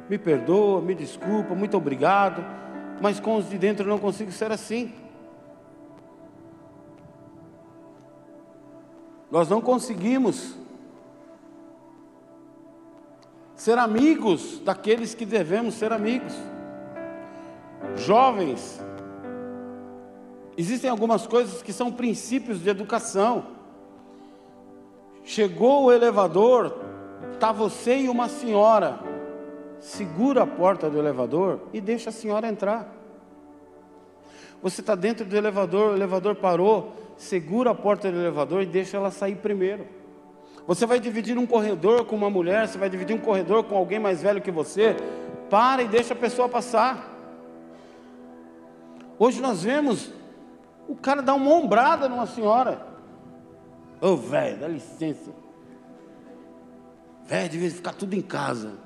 me 0.09 0.18
perdoa, 0.18 0.81
me 0.81 0.95
desculpa, 0.95 1.55
muito 1.55 1.76
obrigado, 1.76 2.45
mas 3.01 3.18
com 3.18 3.37
os 3.37 3.49
de 3.49 3.57
dentro 3.57 3.85
eu 3.85 3.89
não 3.89 3.99
consigo 3.99 4.31
ser 4.31 4.53
assim. 4.53 4.93
Nós 9.31 9.49
não 9.49 9.61
conseguimos 9.61 10.55
ser 13.55 13.76
amigos 13.76 14.61
daqueles 14.61 15.14
que 15.14 15.26
devemos 15.26 15.74
ser 15.74 15.93
amigos. 15.93 16.35
Jovens, 17.97 18.81
existem 20.57 20.89
algumas 20.89 21.26
coisas 21.26 21.62
que 21.62 21.72
são 21.72 21.93
princípios 21.93 22.61
de 22.62 22.68
educação. 22.68 23.57
Chegou 25.29 25.85
o 25.85 25.93
elevador, 25.93 26.74
está 27.35 27.53
você 27.53 27.99
e 27.99 28.09
uma 28.09 28.31
senhora 28.31 28.99
segura 29.79 30.45
a 30.45 30.47
porta 30.47 30.89
do 30.89 30.99
elevador 30.99 31.61
e 31.70 31.83
deixa 31.83 32.09
a 32.09 32.12
senhora 32.14 32.49
entrar. 32.49 32.91
Você 34.62 34.81
está 34.81 34.95
dentro 34.95 35.26
do 35.26 35.37
elevador, 35.37 35.93
o 35.93 35.97
elevador 35.97 36.35
parou, 36.35 36.95
segura 37.18 37.72
a 37.72 37.74
porta 37.74 38.11
do 38.11 38.16
elevador 38.16 38.62
e 38.62 38.66
deixa 38.66 38.97
ela 38.97 39.11
sair 39.11 39.35
primeiro. 39.35 39.87
Você 40.66 40.87
vai 40.87 40.99
dividir 40.99 41.37
um 41.37 41.47
corredor 41.47 42.07
com 42.07 42.16
uma 42.16 42.31
mulher, 42.31 42.66
você 42.66 42.79
vai 42.79 42.89
dividir 42.89 43.14
um 43.14 43.20
corredor 43.20 43.64
com 43.64 43.76
alguém 43.76 43.99
mais 43.99 44.22
velho 44.22 44.41
que 44.41 44.51
você, 44.51 44.97
para 45.51 45.83
e 45.83 45.89
deixa 45.89 46.14
a 46.14 46.16
pessoa 46.16 46.49
passar. 46.49 47.07
Hoje 49.18 49.43
nós 49.43 49.62
vemos 49.62 50.11
o 50.89 50.97
cara 50.97 51.20
dar 51.20 51.35
uma 51.35 51.53
ombrada 51.53 52.09
numa 52.09 52.26
senhora. 52.26 52.88
Ô 54.01 54.09
oh, 54.09 54.16
velho, 54.16 54.59
dá 54.59 54.68
licença. 54.68 55.32
Velho, 57.26 57.49
devia 57.49 57.70
ficar 57.70 57.92
tudo 57.92 58.14
em 58.14 58.22
casa. 58.22 58.78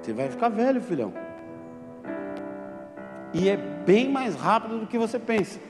Você 0.00 0.12
vai 0.12 0.30
ficar 0.30 0.48
velho, 0.48 0.80
filhão. 0.80 1.12
E 3.34 3.48
é 3.48 3.56
bem 3.56 4.08
mais 4.08 4.34
rápido 4.34 4.80
do 4.80 4.86
que 4.86 4.96
você 4.96 5.18
pensa. 5.18 5.60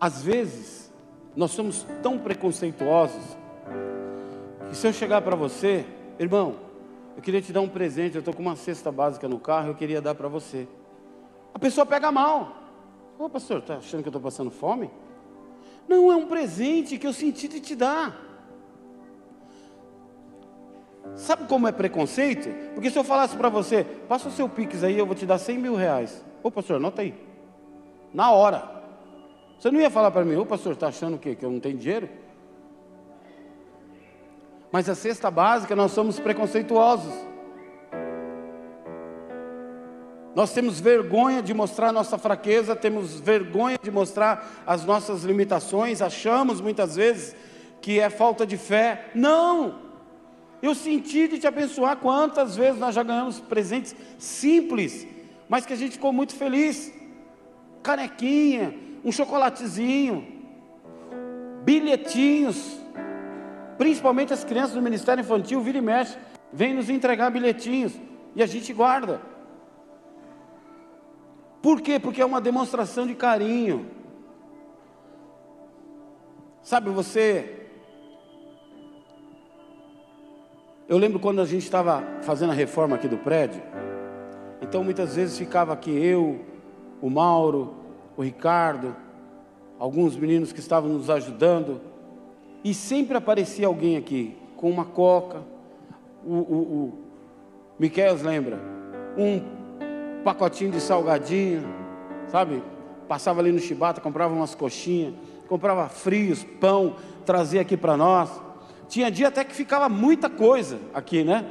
Às 0.00 0.22
vezes, 0.22 0.92
nós 1.36 1.52
somos 1.52 1.86
tão 2.02 2.18
preconceituosos 2.18 3.36
que 4.68 4.76
se 4.76 4.86
eu 4.86 4.92
chegar 4.92 5.22
para 5.22 5.36
você, 5.36 5.86
irmão, 6.18 6.56
eu 7.16 7.22
queria 7.22 7.42
te 7.42 7.52
dar 7.52 7.60
um 7.60 7.68
presente, 7.68 8.16
eu 8.16 8.20
estou 8.20 8.34
com 8.34 8.42
uma 8.42 8.56
cesta 8.56 8.90
básica 8.90 9.28
no 9.28 9.38
carro, 9.38 9.68
eu 9.68 9.74
queria 9.74 10.00
dar 10.00 10.14
para 10.14 10.28
você. 10.28 10.66
A 11.54 11.58
pessoa 11.58 11.84
pega 11.84 12.10
mal. 12.10 12.56
Ô 13.18 13.28
pastor, 13.28 13.58
está 13.58 13.76
achando 13.76 14.02
que 14.02 14.08
eu 14.08 14.10
estou 14.10 14.22
passando 14.22 14.50
fome? 14.50 14.90
Não, 15.86 16.10
é 16.10 16.16
um 16.16 16.26
presente 16.26 16.98
que 16.98 17.06
eu 17.06 17.12
senti 17.12 17.48
de 17.48 17.60
te 17.60 17.76
dar. 17.76 18.16
Sabe 21.14 21.46
como 21.46 21.68
é 21.68 21.72
preconceito? 21.72 22.48
Porque 22.74 22.90
se 22.90 22.98
eu 22.98 23.04
falasse 23.04 23.36
para 23.36 23.48
você, 23.48 23.84
passa 24.08 24.28
o 24.28 24.32
seu 24.32 24.48
Pix 24.48 24.82
aí, 24.82 24.98
eu 24.98 25.04
vou 25.04 25.14
te 25.14 25.26
dar 25.26 25.38
100 25.38 25.58
mil 25.58 25.74
reais. 25.74 26.24
Ô 26.42 26.50
pastor, 26.50 26.76
anota 26.76 27.02
aí. 27.02 27.14
Na 28.14 28.30
hora. 28.30 28.82
Você 29.58 29.70
não 29.70 29.80
ia 29.80 29.90
falar 29.90 30.10
para 30.10 30.24
mim, 30.24 30.36
ô 30.36 30.46
pastor, 30.46 30.72
está 30.72 30.88
achando 30.88 31.14
o 31.16 31.18
quê? 31.18 31.36
Que 31.36 31.44
eu 31.44 31.50
não 31.50 31.60
tenho 31.60 31.76
dinheiro? 31.76 32.08
Mas 34.72 34.88
a 34.88 34.94
cesta 34.94 35.30
básica, 35.30 35.76
nós 35.76 35.92
somos 35.92 36.18
preconceituosos. 36.18 37.12
Nós 40.34 40.52
temos 40.54 40.80
vergonha 40.80 41.42
de 41.42 41.52
mostrar 41.52 41.92
nossa 41.92 42.16
fraqueza, 42.16 42.74
temos 42.74 43.20
vergonha 43.20 43.78
de 43.80 43.90
mostrar 43.90 44.62
as 44.66 44.82
nossas 44.82 45.24
limitações, 45.24 46.00
achamos 46.00 46.58
muitas 46.58 46.96
vezes 46.96 47.36
que 47.82 48.00
é 48.00 48.08
falta 48.08 48.46
de 48.46 48.56
fé. 48.56 49.10
Não! 49.14 49.92
Eu 50.62 50.74
senti 50.74 51.28
de 51.28 51.38
te 51.38 51.46
abençoar. 51.46 51.96
Quantas 51.96 52.56
vezes 52.56 52.80
nós 52.80 52.94
já 52.94 53.02
ganhamos 53.02 53.40
presentes 53.40 53.94
simples, 54.16 55.06
mas 55.48 55.66
que 55.66 55.72
a 55.74 55.76
gente 55.76 55.92
ficou 55.92 56.12
muito 56.12 56.34
feliz? 56.34 56.90
Canequinha, 57.82 58.74
um 59.04 59.12
chocolatezinho, 59.12 60.26
bilhetinhos. 61.64 62.81
Principalmente 63.82 64.32
as 64.32 64.44
crianças 64.44 64.76
do 64.76 64.80
Ministério 64.80 65.22
Infantil, 65.22 65.60
vira 65.60 65.78
e 65.78 65.80
mexe, 65.80 66.16
vêm 66.52 66.72
nos 66.72 66.88
entregar 66.88 67.30
bilhetinhos 67.30 67.92
e 68.32 68.40
a 68.40 68.46
gente 68.46 68.72
guarda. 68.72 69.20
Por 71.60 71.80
quê? 71.80 71.98
Porque 71.98 72.22
é 72.22 72.24
uma 72.24 72.40
demonstração 72.40 73.08
de 73.08 73.16
carinho. 73.16 73.90
Sabe, 76.62 76.90
você. 76.90 77.66
Eu 80.88 80.96
lembro 80.96 81.18
quando 81.18 81.40
a 81.40 81.44
gente 81.44 81.64
estava 81.64 82.04
fazendo 82.22 82.50
a 82.50 82.54
reforma 82.54 82.94
aqui 82.94 83.08
do 83.08 83.18
prédio, 83.18 83.60
Então 84.60 84.84
muitas 84.84 85.16
vezes 85.16 85.36
ficava 85.36 85.72
aqui 85.72 85.90
eu, 85.90 86.40
o 87.00 87.10
Mauro, 87.10 87.74
o 88.16 88.22
Ricardo, 88.22 88.94
alguns 89.76 90.14
meninos 90.14 90.52
que 90.52 90.60
estavam 90.60 90.88
nos 90.88 91.10
ajudando, 91.10 91.90
e 92.64 92.72
sempre 92.72 93.16
aparecia 93.16 93.66
alguém 93.66 93.96
aqui 93.96 94.36
com 94.56 94.70
uma 94.70 94.84
coca, 94.84 95.42
o, 96.24 96.34
o, 96.34 96.56
o 96.56 96.92
Miquel 97.78 98.14
lembra, 98.22 98.60
um 99.18 99.40
pacotinho 100.22 100.70
de 100.70 100.80
salgadinho, 100.80 101.64
sabe? 102.28 102.62
Passava 103.08 103.40
ali 103.40 103.50
no 103.50 103.58
chibata, 103.58 104.00
comprava 104.00 104.32
umas 104.32 104.54
coxinhas, 104.54 105.14
comprava 105.48 105.88
frios, 105.88 106.44
pão, 106.44 106.96
trazia 107.26 107.60
aqui 107.60 107.76
para 107.76 107.96
nós. 107.96 108.30
Tinha 108.88 109.10
dia 109.10 109.28
até 109.28 109.44
que 109.44 109.54
ficava 109.54 109.88
muita 109.88 110.30
coisa 110.30 110.78
aqui, 110.94 111.24
né? 111.24 111.46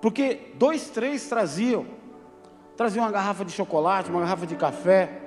Porque 0.00 0.52
dois, 0.54 0.90
três 0.90 1.26
traziam. 1.28 1.86
Traziam 2.76 3.04
uma 3.04 3.10
garrafa 3.10 3.44
de 3.44 3.52
chocolate, 3.52 4.10
uma 4.10 4.20
garrafa 4.20 4.46
de 4.46 4.56
café. 4.56 5.20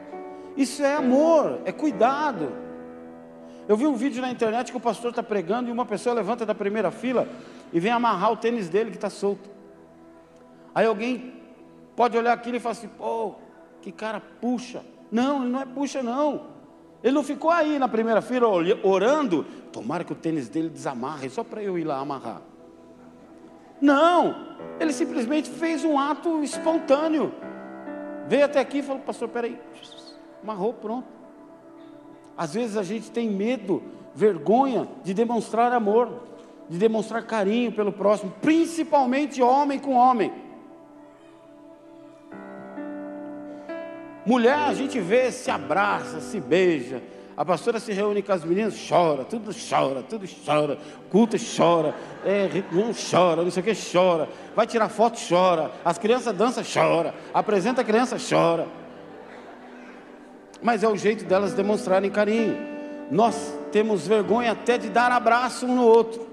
Isso 0.55 0.83
é 0.83 0.95
amor, 0.95 1.61
é 1.65 1.71
cuidado. 1.71 2.51
Eu 3.67 3.75
vi 3.75 3.87
um 3.87 3.95
vídeo 3.95 4.21
na 4.21 4.29
internet 4.29 4.71
que 4.71 4.77
o 4.77 4.81
pastor 4.81 5.09
está 5.09 5.23
pregando 5.23 5.69
e 5.69 5.71
uma 5.71 5.85
pessoa 5.85 6.13
levanta 6.13 6.45
da 6.45 6.53
primeira 6.53 6.91
fila 6.91 7.27
e 7.73 7.79
vem 7.79 7.91
amarrar 7.91 8.31
o 8.31 8.37
tênis 8.37 8.69
dele 8.69 8.91
que 8.91 8.97
está 8.97 9.09
solto. 9.09 9.49
Aí 10.73 10.85
alguém 10.85 11.33
pode 11.95 12.15
olhar 12.17 12.33
aquilo 12.33 12.57
e 12.57 12.59
falar 12.59 12.73
assim: 12.73 12.87
pô, 12.87 13.35
que 13.81 13.91
cara 13.91 14.21
puxa. 14.39 14.83
Não, 15.11 15.41
ele 15.41 15.51
não 15.51 15.61
é 15.61 15.65
puxa, 15.65 16.03
não. 16.03 16.53
Ele 17.03 17.13
não 17.13 17.23
ficou 17.23 17.51
aí 17.51 17.79
na 17.79 17.87
primeira 17.87 18.21
fila 18.21 18.47
orando, 18.83 19.43
tomara 19.71 20.03
que 20.03 20.11
o 20.11 20.15
tênis 20.15 20.49
dele 20.49 20.69
desamarre, 20.69 21.29
só 21.29 21.43
para 21.43 21.61
eu 21.61 21.77
ir 21.77 21.83
lá 21.83 21.99
amarrar. 21.99 22.41
Não, 23.79 24.57
ele 24.79 24.91
simplesmente 24.93 25.49
fez 25.49 25.83
um 25.83 25.99
ato 25.99 26.43
espontâneo. 26.43 27.31
Veio 28.27 28.45
até 28.45 28.59
aqui 28.59 28.79
e 28.79 28.81
falou, 28.81 29.01
pastor, 29.01 29.29
peraí, 29.29 29.59
amarrou, 30.41 30.73
pronto. 30.73 31.14
Às 32.37 32.53
vezes 32.53 32.77
a 32.77 32.83
gente 32.83 33.11
tem 33.11 33.29
medo, 33.29 33.81
vergonha 34.13 34.87
de 35.03 35.13
demonstrar 35.13 35.71
amor, 35.71 36.23
de 36.69 36.77
demonstrar 36.77 37.23
carinho 37.25 37.71
pelo 37.71 37.91
próximo, 37.91 38.33
principalmente 38.41 39.41
homem 39.41 39.79
com 39.79 39.93
homem. 39.93 40.31
Mulher, 44.25 44.55
a 44.55 44.73
gente 44.73 44.99
vê, 44.99 45.31
se 45.31 45.51
abraça, 45.51 46.19
se 46.19 46.39
beija. 46.39 47.01
A 47.37 47.43
pastora 47.43 47.79
se 47.79 47.91
reúne 47.91 48.21
com 48.21 48.31
as 48.31 48.43
meninas, 48.45 48.75
chora, 48.89 49.25
tudo 49.25 49.51
chora, 49.53 50.01
tudo 50.01 50.25
chora. 50.45 50.77
Culto 51.11 51.35
chora, 51.37 51.93
é, 52.25 52.49
não 52.71 52.91
chora, 52.93 53.43
não 53.43 53.51
sei 53.51 53.61
o 53.61 53.65
que 53.65 53.73
chora. 53.75 54.27
Vai 54.55 54.65
tirar 54.65 54.89
foto, 54.89 55.19
chora. 55.29 55.69
As 55.83 55.97
crianças 55.97 56.35
dançam, 56.35 56.63
chora. 56.63 57.13
Apresenta 57.33 57.81
a 57.81 57.83
criança, 57.83 58.17
chora. 58.17 58.67
Mas 60.61 60.83
é 60.83 60.87
o 60.87 60.95
jeito 60.95 61.25
delas 61.25 61.53
demonstrarem 61.53 62.09
carinho. 62.09 62.57
Nós 63.11 63.53
temos 63.71 64.07
vergonha 64.07 64.51
até 64.51 64.77
de 64.77 64.89
dar 64.89 65.11
abraço 65.11 65.65
um 65.65 65.75
no 65.75 65.85
outro. 65.85 66.27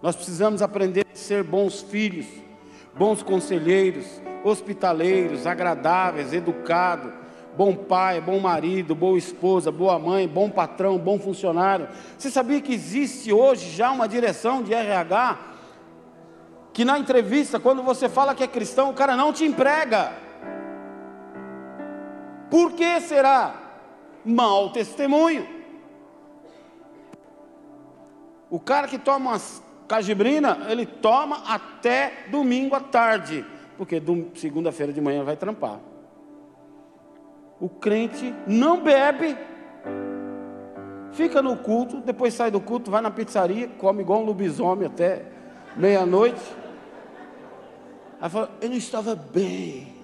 Nós 0.00 0.14
precisamos 0.14 0.62
aprender 0.62 1.06
a 1.12 1.16
ser 1.16 1.42
bons 1.42 1.80
filhos 1.82 2.26
bons 2.98 3.22
conselheiros, 3.22 4.20
hospitaleiros, 4.42 5.46
agradáveis, 5.46 6.32
educados, 6.32 7.12
bom 7.56 7.74
pai, 7.74 8.20
bom 8.20 8.40
marido, 8.40 8.94
boa 8.94 9.16
esposa, 9.16 9.70
boa 9.70 9.98
mãe, 9.98 10.26
bom 10.26 10.50
patrão, 10.50 10.98
bom 10.98 11.18
funcionário. 11.18 11.88
Você 12.18 12.28
sabia 12.28 12.60
que 12.60 12.74
existe 12.74 13.32
hoje 13.32 13.70
já 13.70 13.90
uma 13.92 14.08
direção 14.08 14.62
de 14.62 14.74
RH 14.74 15.38
que 16.78 16.84
na 16.84 16.96
entrevista, 16.96 17.58
quando 17.58 17.82
você 17.82 18.08
fala 18.08 18.36
que 18.36 18.44
é 18.44 18.46
cristão, 18.46 18.90
o 18.90 18.94
cara 18.94 19.16
não 19.16 19.32
te 19.32 19.44
emprega. 19.44 20.12
Por 22.48 22.70
que 22.74 23.00
será? 23.00 23.52
Mal 24.24 24.70
testemunho. 24.70 25.44
O 28.48 28.60
cara 28.60 28.86
que 28.86 28.96
toma 28.96 29.30
umas 29.30 29.60
Cajibrina, 29.88 30.66
ele 30.68 30.86
toma 30.86 31.42
até 31.48 32.26
domingo 32.30 32.76
à 32.76 32.80
tarde, 32.80 33.44
porque 33.76 34.00
segunda-feira 34.36 34.92
de 34.92 35.00
manhã 35.00 35.24
vai 35.24 35.36
trampar. 35.36 35.80
O 37.58 37.68
crente 37.68 38.32
não 38.46 38.80
bebe, 38.80 39.36
fica 41.10 41.42
no 41.42 41.56
culto, 41.56 41.96
depois 41.96 42.34
sai 42.34 42.52
do 42.52 42.60
culto, 42.60 42.88
vai 42.88 43.02
na 43.02 43.10
pizzaria, 43.10 43.66
come 43.66 44.02
igual 44.02 44.20
um 44.20 44.24
lobisomem 44.24 44.86
até 44.86 45.24
meia-noite. 45.76 46.67
Aí 48.20 48.28
fala, 48.28 48.50
eu 48.60 48.68
não 48.68 48.76
estava 48.76 49.14
bem. 49.14 49.94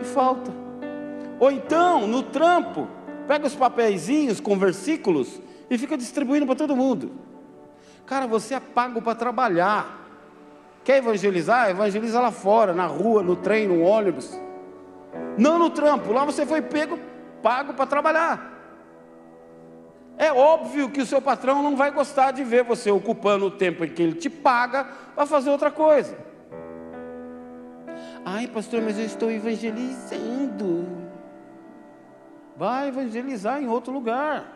E 0.00 0.04
falta. 0.04 0.50
Ou 1.40 1.50
então, 1.50 2.06
no 2.06 2.22
trampo, 2.22 2.86
pega 3.26 3.46
os 3.46 3.54
papeizinhos 3.54 4.40
com 4.40 4.58
versículos 4.58 5.40
e 5.70 5.78
fica 5.78 5.96
distribuindo 5.96 6.46
para 6.46 6.54
todo 6.54 6.76
mundo. 6.76 7.12
Cara, 8.06 8.26
você 8.26 8.54
é 8.54 8.60
pago 8.60 9.00
para 9.00 9.14
trabalhar. 9.14 10.00
Quer 10.84 10.98
evangelizar? 10.98 11.70
Evangeliza 11.70 12.20
lá 12.20 12.30
fora, 12.30 12.74
na 12.74 12.86
rua, 12.86 13.22
no 13.22 13.36
trem, 13.36 13.66
no 13.66 13.80
ônibus. 13.80 14.38
Não 15.38 15.58
no 15.58 15.70
trampo. 15.70 16.12
Lá 16.12 16.24
você 16.24 16.44
foi 16.44 16.60
pego, 16.60 16.98
pago 17.42 17.72
para 17.72 17.86
trabalhar. 17.86 18.52
É 20.18 20.32
óbvio 20.32 20.90
que 20.90 21.00
o 21.00 21.06
seu 21.06 21.20
patrão 21.20 21.62
não 21.62 21.74
vai 21.74 21.90
gostar 21.90 22.30
de 22.30 22.44
ver 22.44 22.62
você 22.62 22.90
ocupando 22.90 23.46
o 23.46 23.50
tempo 23.50 23.84
em 23.84 23.88
que 23.88 24.02
ele 24.02 24.14
te 24.14 24.30
paga 24.30 24.84
para 25.14 25.26
fazer 25.26 25.50
outra 25.50 25.70
coisa. 25.70 26.16
Ai, 28.24 28.46
pastor, 28.46 28.80
mas 28.82 28.98
eu 28.98 29.04
estou 29.04 29.30
evangelizando. 29.30 30.86
Vai 32.56 32.88
evangelizar 32.88 33.62
em 33.62 33.68
outro 33.68 33.92
lugar. 33.92 34.54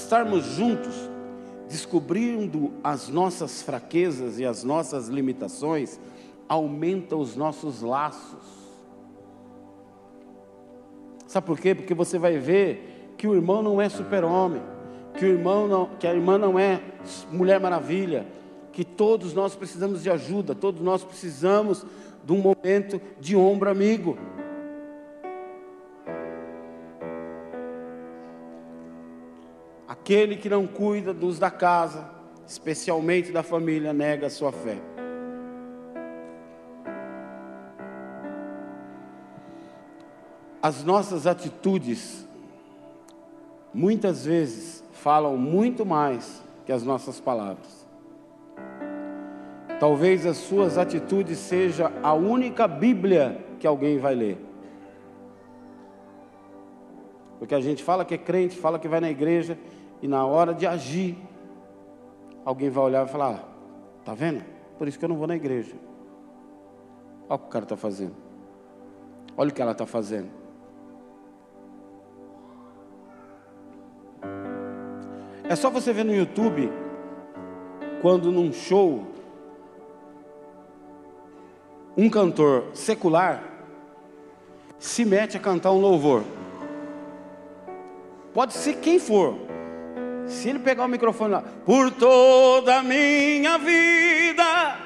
estarmos 0.00 0.44
juntos, 0.44 1.10
descobrindo 1.68 2.72
as 2.82 3.08
nossas 3.08 3.62
fraquezas 3.62 4.38
e 4.38 4.44
as 4.44 4.64
nossas 4.64 5.08
limitações, 5.08 6.00
aumenta 6.48 7.16
os 7.16 7.36
nossos 7.36 7.80
laços. 7.80 8.60
Sabe 11.26 11.46
por 11.46 11.60
quê? 11.60 11.74
Porque 11.74 11.94
você 11.94 12.18
vai 12.18 12.38
ver 12.38 13.14
que 13.16 13.28
o 13.28 13.34
irmão 13.34 13.62
não 13.62 13.80
é 13.80 13.88
super-homem, 13.88 14.62
que 15.16 15.24
o 15.24 15.28
irmão 15.28 15.90
que 15.98 16.06
a 16.06 16.14
irmã 16.14 16.36
não 16.36 16.58
é 16.58 16.80
mulher 17.30 17.60
maravilha, 17.60 18.26
que 18.72 18.84
todos 18.84 19.34
nós 19.34 19.54
precisamos 19.54 20.02
de 20.02 20.10
ajuda, 20.10 20.54
todos 20.54 20.80
nós 20.80 21.02
precisamos 21.02 21.84
de 22.24 22.32
um 22.32 22.38
momento 22.38 23.00
de 23.18 23.34
ombro 23.36 23.70
amigo. 23.70 24.16
Aquele 29.88 30.36
que 30.36 30.48
não 30.48 30.66
cuida 30.66 31.12
dos 31.12 31.38
da 31.38 31.50
casa, 31.50 32.08
especialmente 32.46 33.32
da 33.32 33.42
família, 33.42 33.92
nega 33.92 34.26
a 34.26 34.30
sua 34.30 34.52
fé. 34.52 34.76
As 40.62 40.84
nossas 40.84 41.26
atitudes, 41.26 42.26
muitas 43.72 44.26
vezes, 44.26 44.84
falam 44.92 45.36
muito 45.36 45.86
mais 45.86 46.42
que 46.66 46.72
as 46.72 46.82
nossas 46.82 47.18
palavras. 47.18 47.79
Talvez 49.80 50.26
as 50.26 50.36
suas 50.36 50.76
atitudes 50.78 51.38
seja 51.38 51.90
a 52.02 52.12
única 52.12 52.68
Bíblia 52.68 53.44
que 53.58 53.66
alguém 53.66 53.98
vai 53.98 54.14
ler. 54.14 54.38
Porque 57.38 57.54
a 57.54 57.60
gente 57.60 57.82
fala 57.82 58.04
que 58.04 58.14
é 58.14 58.18
crente, 58.18 58.56
fala 58.56 58.78
que 58.78 58.86
vai 58.86 59.00
na 59.00 59.10
igreja, 59.10 59.58
e 60.02 60.06
na 60.06 60.26
hora 60.26 60.52
de 60.52 60.66
agir, 60.66 61.16
alguém 62.44 62.68
vai 62.68 62.84
olhar 62.84 63.06
e 63.06 63.10
falar: 63.10 63.42
ah, 63.46 63.50
Tá 64.04 64.14
vendo? 64.14 64.44
Por 64.78 64.88
isso 64.88 64.98
que 64.98 65.04
eu 65.04 65.08
não 65.08 65.16
vou 65.16 65.26
na 65.26 65.36
igreja. 65.36 65.74
Olha 67.28 67.36
o 67.36 67.38
que 67.38 67.46
o 67.46 67.48
cara 67.48 67.64
está 67.64 67.76
fazendo. 67.76 68.14
Olha 69.36 69.50
o 69.50 69.54
que 69.54 69.62
ela 69.62 69.72
está 69.72 69.86
fazendo. 69.86 70.28
É 75.44 75.56
só 75.56 75.70
você 75.70 75.92
ver 75.92 76.04
no 76.04 76.14
YouTube, 76.14 76.70
quando 78.00 78.30
num 78.30 78.52
show, 78.52 79.06
um 82.00 82.08
cantor 82.08 82.68
secular 82.72 83.42
se 84.78 85.04
mete 85.04 85.36
a 85.36 85.40
cantar 85.40 85.70
um 85.70 85.78
louvor. 85.78 86.24
Pode 88.32 88.54
ser 88.54 88.76
quem 88.76 88.98
for, 88.98 89.36
se 90.26 90.48
ele 90.48 90.60
pegar 90.60 90.86
o 90.86 90.88
microfone 90.88 91.32
lá, 91.32 91.44
por 91.66 91.90
toda 91.90 92.78
a 92.78 92.82
minha 92.82 93.58
vida, 93.58 94.78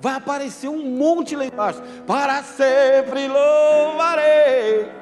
vai 0.00 0.14
aparecer 0.14 0.68
um 0.68 0.96
monte 0.96 1.34
lá 1.34 1.44
embaixo. 1.44 1.82
Para 2.06 2.40
sempre 2.44 3.26
louvarei. 3.26 4.92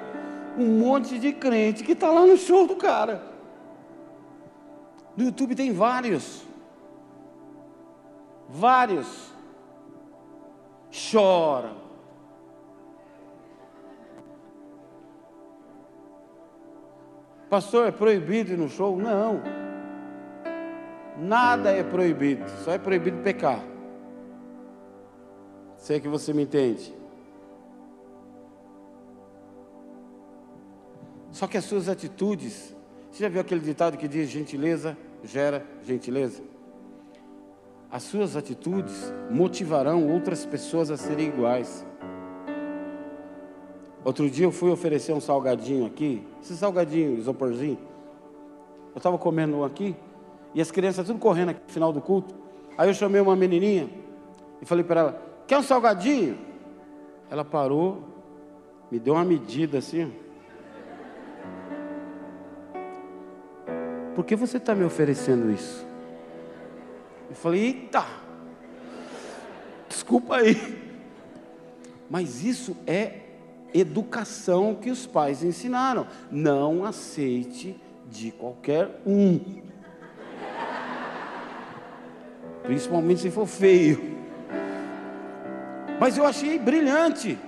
Um 0.57 0.79
monte 0.79 1.19
de 1.19 1.35
crente 1.35 1.85
que 1.85 1.93
está 1.93 2.11
lá 2.11 2.25
no 2.25 2.39
show 2.39 2.67
do 2.67 2.77
cara. 2.77 3.23
No 5.15 5.25
YouTube 5.25 5.55
tem 5.55 5.71
vários. 5.71 6.43
Vários. 8.49 9.32
Chora. 10.93 11.73
Pastor, 17.49 17.89
é 17.89 17.91
proibido 17.91 18.53
ir 18.53 18.59
no 18.59 18.69
show? 18.69 18.97
Não. 18.97 19.43
Nada 21.19 21.71
é 21.71 21.83
proibido, 21.83 22.47
só 22.65 22.73
é 22.73 22.79
proibido 22.79 23.23
pecar. 23.23 23.65
Sei 25.77 25.99
que 25.99 26.09
você 26.09 26.33
me 26.33 26.43
entende. 26.43 26.95
Só 31.31 31.47
que 31.47 31.57
as 31.57 31.65
suas 31.65 31.89
atitudes, 31.89 32.77
você 33.11 33.23
já 33.25 33.29
viu 33.29 33.41
aquele 33.41 33.61
ditado 33.61 33.97
que 33.97 34.07
diz 34.07 34.29
gentileza 34.29 34.97
gera 35.25 35.65
gentileza? 35.83 36.43
As 37.93 38.05
suas 38.05 38.37
atitudes 38.37 39.13
motivarão 39.31 40.09
outras 40.09 40.47
pessoas 40.47 40.91
a 40.91 40.97
serem 40.97 41.29
iguais. 41.29 41.85
Outro 44.03 44.31
dia 44.31 44.47
eu 44.47 44.51
fui 44.51 44.71
oferecer 44.71 45.13
um 45.13 45.21
salgadinho 45.21 45.85
aqui, 45.85 46.27
esse 46.41 46.57
salgadinho, 46.57 47.19
isoporzinho. 47.19 47.79
Eu 48.95 48.97
estava 48.97 49.19
comendo 49.19 49.59
um 49.59 49.65
aqui, 49.65 49.95
e 50.55 50.61
as 50.63 50.71
crianças 50.71 51.07
tudo 51.07 51.19
correndo 51.19 51.51
aqui 51.51 51.61
no 51.67 51.71
final 51.71 51.93
do 51.93 52.01
culto. 52.01 52.35
Aí 52.79 52.89
eu 52.89 52.95
chamei 52.95 53.21
uma 53.21 53.37
menininha 53.37 53.91
e 54.63 54.65
falei 54.65 54.83
para 54.83 55.01
ela: 55.01 55.23
Quer 55.47 55.59
um 55.59 55.63
salgadinho? 55.63 56.39
Ela 57.31 57.45
parou, 57.45 58.05
me 58.91 58.99
deu 58.99 59.13
uma 59.13 59.25
medida 59.25 59.77
assim. 59.77 60.11
Por 64.15 64.25
que 64.25 64.35
você 64.35 64.57
está 64.57 64.75
me 64.75 64.83
oferecendo 64.83 65.51
isso? 65.51 65.92
Eu 67.33 67.37
falei: 67.37 67.65
Eita, 67.65 68.07
desculpa 69.89 70.37
aí. 70.37 70.81
Mas 72.09 72.45
isso 72.45 72.77
é 72.87 73.21
educação 73.75 74.75
que 74.75 74.91
os 74.91 75.07
pais 75.07 75.43
ensinaram. 75.43 76.07
Não 76.31 76.85
aceite 76.85 77.81
de 78.11 78.31
qualquer 78.31 79.01
um 79.07 79.63
principalmente 82.63 83.21
se 83.21 83.31
for 83.31 83.47
feio. 83.47 84.13
Mas 85.99 86.17
eu 86.17 86.25
achei 86.25 86.59
brilhante. 86.59 87.39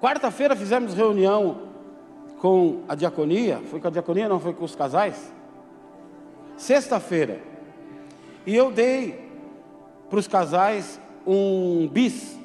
Quarta-feira 0.00 0.56
fizemos 0.56 0.94
reunião 0.94 1.68
com 2.38 2.82
a 2.88 2.94
diaconia. 2.94 3.60
Foi 3.70 3.80
com 3.80 3.88
a 3.88 3.90
diaconia, 3.90 4.28
não 4.28 4.40
foi 4.40 4.52
com 4.52 4.64
os 4.64 4.74
casais? 4.74 5.32
Sexta-feira. 6.56 7.51
E 8.46 8.56
eu 8.56 8.70
dei 8.70 9.28
para 10.10 10.18
os 10.18 10.26
casais 10.26 11.00
um 11.26 11.88
bis. 11.88 12.38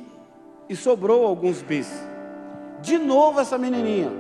E 0.70 0.76
sobrou 0.76 1.26
alguns 1.26 1.62
bis. 1.62 1.92
De 2.82 2.98
novo 2.98 3.40
essa 3.40 3.58
menininha. 3.58 4.12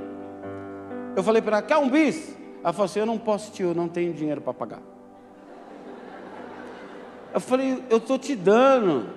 Eu 1.15 1.23
falei 1.23 1.41
para 1.41 1.57
ela, 1.57 1.65
quer 1.65 1.77
um 1.77 1.89
bis? 1.89 2.35
Ela 2.63 2.73
falou 2.73 2.85
assim, 2.85 2.99
eu 2.99 3.05
não 3.05 3.17
posso 3.17 3.51
tio, 3.51 3.69
eu 3.69 3.75
não 3.75 3.87
tenho 3.87 4.13
dinheiro 4.13 4.41
para 4.41 4.53
pagar. 4.53 4.81
Eu 7.33 7.39
falei, 7.39 7.83
eu 7.89 7.97
estou 7.97 8.17
te 8.17 8.35
dando. 8.35 9.09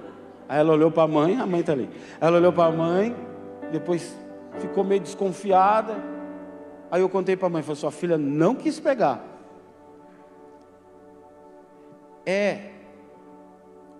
Aí 0.49 0.59
ela 0.59 0.73
olhou 0.73 0.91
para 0.91 1.05
a 1.05 1.09
mãe, 1.09 1.39
a 1.39 1.47
mãe 1.47 1.61
está 1.61 1.73
ali. 1.73 1.89
Ela 2.21 2.39
olhou 2.39 2.53
para 2.53 2.67
a 2.67 2.73
mãe, 2.73 3.15
depois 3.71 4.17
ficou 4.59 4.83
meio 4.83 5.01
desconfiada. 5.01 5.97
Aí 6.91 7.01
eu 7.01 7.09
contei 7.09 7.37
para 7.37 7.47
a 7.47 7.51
mãe, 7.51 7.63
falei, 7.63 7.77
sua 7.77 7.93
filha 7.93 8.19
não 8.19 8.55
quis 8.55 8.81
pegar. 8.81 9.25
É 12.31 12.71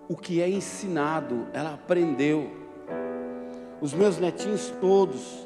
o 0.07 0.15
que 0.15 0.41
é 0.41 0.49
ensinado, 0.49 1.47
ela 1.51 1.73
aprendeu. 1.73 2.49
Os 3.81 3.93
meus 3.93 4.17
netinhos 4.19 4.73
todos, 4.79 5.45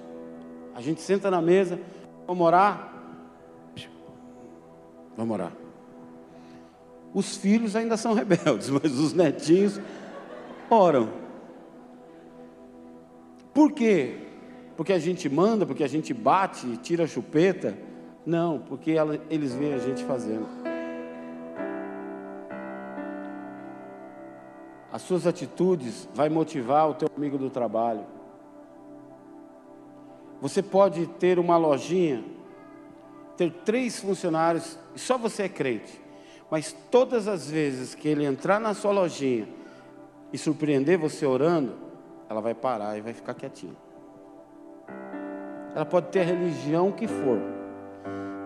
a 0.75 0.81
gente 0.81 1.01
senta 1.01 1.31
na 1.31 1.41
mesa, 1.41 1.79
vamos 2.27 2.45
orar? 2.45 2.93
Vamos 5.17 5.33
orar. 5.33 5.51
Os 7.11 7.37
filhos 7.37 7.75
ainda 7.75 7.97
são 7.97 8.13
rebeldes, 8.17 8.69
mas 8.69 8.91
os 8.99 9.13
netinhos 9.13 9.81
oram. 10.69 11.09
Por 13.51 13.71
quê? 13.71 14.17
Porque 14.77 14.93
a 14.93 14.99
gente 14.99 15.27
manda, 15.27 15.65
porque 15.65 15.83
a 15.83 15.87
gente 15.87 16.13
bate, 16.13 16.77
tira 16.77 17.05
a 17.05 17.07
chupeta? 17.07 17.75
Não, 18.25 18.59
porque 18.59 18.91
ela, 18.91 19.19
eles 19.29 19.55
veem 19.55 19.73
a 19.73 19.79
gente 19.79 20.03
fazendo. 20.03 20.74
As 24.95 25.01
suas 25.01 25.27
atitudes 25.27 26.07
vai 26.13 26.29
motivar 26.29 26.89
o 26.89 26.93
teu 26.93 27.09
amigo 27.17 27.37
do 27.37 27.49
trabalho. 27.49 28.05
Você 30.39 30.63
pode 30.63 31.05
ter 31.05 31.37
uma 31.37 31.57
lojinha, 31.57 32.23
ter 33.35 33.51
três 33.65 33.99
funcionários 33.99 34.79
e 34.95 34.99
só 34.99 35.17
você 35.17 35.43
é 35.43 35.49
crente. 35.49 36.01
Mas 36.49 36.71
todas 36.89 37.27
as 37.27 37.51
vezes 37.51 37.93
que 37.93 38.07
ele 38.07 38.23
entrar 38.23 38.57
na 38.57 38.73
sua 38.73 38.93
lojinha 38.93 39.49
e 40.31 40.37
surpreender 40.37 40.97
você 40.97 41.25
orando, 41.25 41.73
ela 42.29 42.39
vai 42.39 42.53
parar 42.53 42.97
e 42.97 43.01
vai 43.01 43.11
ficar 43.11 43.33
quietinha. 43.33 43.75
Ela 45.75 45.85
pode 45.85 46.07
ter 46.07 46.21
a 46.21 46.23
religião 46.23 46.89
que 46.89 47.05
for, 47.05 47.41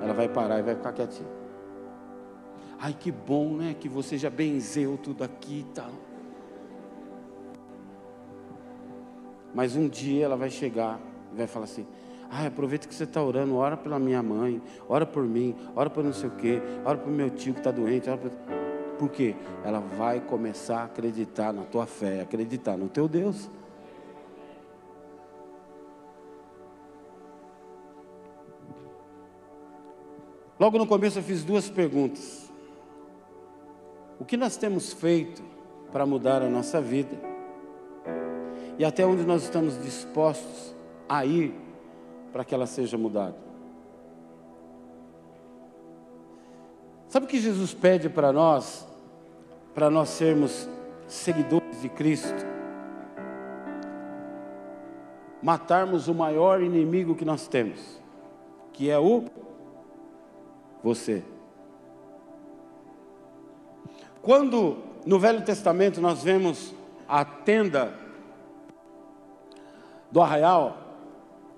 ela 0.02 0.16
vai 0.16 0.28
parar 0.28 0.58
e 0.58 0.64
vai 0.64 0.74
ficar 0.74 0.93
quietinha. 0.93 1.30
Ai, 2.80 2.95
que 3.00 3.12
bom, 3.12 3.54
né? 3.54 3.76
Que 3.80 3.88
você 3.88 4.18
já 4.18 4.32
benzeu 4.32 4.97
tudo 4.97 5.24
aqui 5.24 5.60
e 5.60 5.74
tal. 5.76 6.09
Mas 9.54 9.76
um 9.76 9.88
dia 9.88 10.26
ela 10.26 10.36
vai 10.36 10.50
chegar 10.50 11.00
e 11.34 11.38
vai 11.38 11.47
falar 11.47 11.66
assim: 11.66 11.86
Ai, 12.30 12.45
aproveita 12.45 12.88
que 12.88 12.93
você 12.93 13.06
está 13.06 13.24
orando, 13.24 13.56
ora 13.56 13.76
pela 13.76 13.97
minha 13.97 14.22
mãe, 14.22 14.62
ora 14.88 15.06
por 15.06 15.24
mim, 15.24 15.56
ora 15.76 15.89
por 15.89 16.04
não 16.04 16.14
sei 16.14 16.30
o 16.30 16.32
quê, 16.34 16.62
ora 16.86 16.97
por 16.97 17.12
meu 17.12 17.30
tio 17.32 17.54
que 17.54 17.60
está 17.60 17.72
doente. 17.72 18.08
Ora 18.08 18.20
por... 18.20 18.32
por 19.00 19.10
quê? 19.10 19.36
Ela 19.64 19.80
vai 19.80 20.20
começar 20.20 20.82
a 20.82 20.84
acreditar 20.86 21.52
na 21.52 21.64
tua 21.64 21.88
fé, 21.88 22.22
acreditar 22.22 22.78
no 22.78 22.88
teu 22.88 23.08
Deus. 23.08 23.50
Logo 30.60 30.78
no 30.78 30.86
começo 30.86 31.18
eu 31.18 31.24
fiz 31.24 31.43
duas 31.43 31.70
perguntas. 31.70 32.52
O 34.20 34.26
que 34.26 34.36
nós 34.36 34.58
temos 34.58 34.91
feito 34.91 35.41
para 35.91 36.06
mudar 36.06 36.41
a 36.43 36.50
nossa 36.50 36.82
vida? 36.82 37.28
E 38.80 38.86
até 38.86 39.05
onde 39.05 39.25
nós 39.25 39.43
estamos 39.43 39.80
dispostos 39.84 40.73
a 41.07 41.25
ir 41.25 41.53
para 42.32 42.45
que 42.45 42.55
ela 42.55 42.65
seja 42.65 42.97
mudada. 42.97 43.36
Sabe 47.09 47.25
o 47.25 47.30
que 47.30 47.41
Jesus 47.41 47.73
pede 47.73 48.07
para 48.07 48.32
nós, 48.32 48.88
para 49.75 49.89
nós 49.89 50.07
sermos 50.07 50.69
seguidores 51.09 51.82
de 51.82 51.89
Cristo? 51.89 52.45
Matarmos 55.43 56.07
o 56.07 56.13
maior 56.13 56.61
inimigo 56.61 57.15
que 57.15 57.25
nós 57.25 57.49
temos, 57.49 57.99
que 58.71 58.89
é 58.89 58.97
o 58.97 59.25
você. 60.82 61.21
Quando 64.21 64.77
no 65.05 65.19
Velho 65.19 65.43
Testamento 65.43 65.99
nós 65.99 66.23
vemos 66.23 66.73
a 67.07 67.25
tenda 67.25 68.07
do 70.12 70.22
arraial, 70.22 70.78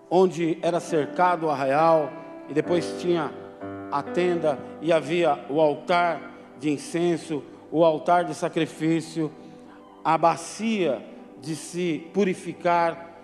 onde 0.10 0.58
era 0.62 0.80
cercado 0.80 1.46
o 1.46 1.50
arraial, 1.50 2.12
e 2.50 2.54
depois 2.54 2.96
tinha 3.00 3.32
a 3.92 4.02
tenda, 4.02 4.60
e 4.82 4.92
havia 4.92 5.40
o 5.50 5.60
altar 5.62 6.32
de 6.60 6.70
incenso, 6.70 7.44
o 7.72 7.84
altar 7.86 8.26
de 8.26 8.34
sacrifício, 8.34 9.32
a 10.04 10.18
bacia 10.18 11.06
de 11.40 11.56
se 11.56 12.10
purificar, 12.14 13.16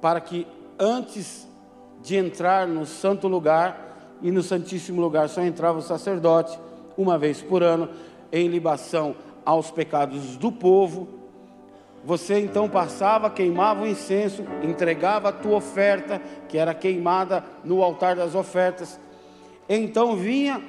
para 0.00 0.20
que 0.20 0.46
antes 0.78 1.48
de 2.02 2.16
entrar 2.16 2.68
no 2.68 2.84
santo 2.84 3.26
lugar 3.26 4.18
e 4.20 4.30
no 4.30 4.42
santíssimo 4.42 5.00
lugar 5.00 5.28
só 5.28 5.40
entrava 5.42 5.78
o 5.78 5.82
sacerdote, 5.82 6.58
uma 6.96 7.18
vez 7.18 7.40
por 7.40 7.62
ano, 7.62 7.88
em 8.30 8.48
libação 8.48 9.16
aos 9.44 9.70
pecados 9.70 10.36
do 10.36 10.52
povo 10.52 11.08
você 12.04 12.38
então 12.38 12.68
passava, 12.68 13.30
queimava 13.30 13.82
o 13.82 13.86
incenso, 13.86 14.44
entregava 14.62 15.30
a 15.30 15.32
tua 15.32 15.56
oferta, 15.56 16.20
que 16.48 16.58
era 16.58 16.74
queimada 16.74 17.42
no 17.64 17.82
altar 17.82 18.14
das 18.14 18.34
ofertas. 18.34 19.00
Então 19.66 20.14
vinha 20.14 20.60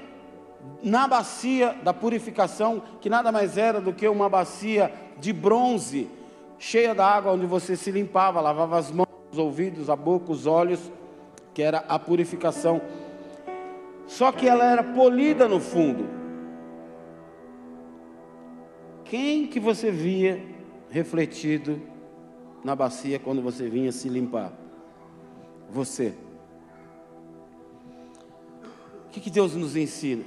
na 0.81 1.05
bacia 1.07 1.75
da 1.83 1.93
purificação, 1.93 2.81
que 3.01 3.09
nada 3.09 3.33
mais 3.33 3.57
era 3.57 3.81
do 3.81 3.91
que 3.91 4.07
uma 4.07 4.29
bacia 4.29 4.91
de 5.19 5.33
bronze, 5.33 6.09
cheia 6.57 6.95
da 6.95 7.05
água 7.05 7.33
onde 7.33 7.45
você 7.45 7.75
se 7.75 7.91
limpava, 7.91 8.39
lavava 8.39 8.77
as 8.77 8.89
mãos, 8.89 9.09
os 9.29 9.37
ouvidos, 9.37 9.89
a 9.89 9.95
boca, 9.95 10.31
os 10.31 10.47
olhos, 10.47 10.79
que 11.53 11.61
era 11.61 11.83
a 11.89 11.99
purificação. 11.99 12.81
Só 14.07 14.31
que 14.31 14.47
ela 14.47 14.63
era 14.63 14.83
polida 14.83 15.49
no 15.49 15.59
fundo. 15.59 16.07
Quem 19.03 19.47
que 19.47 19.59
você 19.59 19.91
via 19.91 20.54
refletido 20.95 21.81
na 22.63 22.73
bacia 22.73 23.19
quando 23.19 23.41
você 23.41 23.67
vinha 23.67 23.91
se 23.91 24.07
limpar? 24.07 24.53
Você. 25.69 26.13
O 29.05 29.09
que, 29.09 29.19
que 29.19 29.29
Deus 29.29 29.53
nos 29.55 29.75
ensina? 29.75 30.23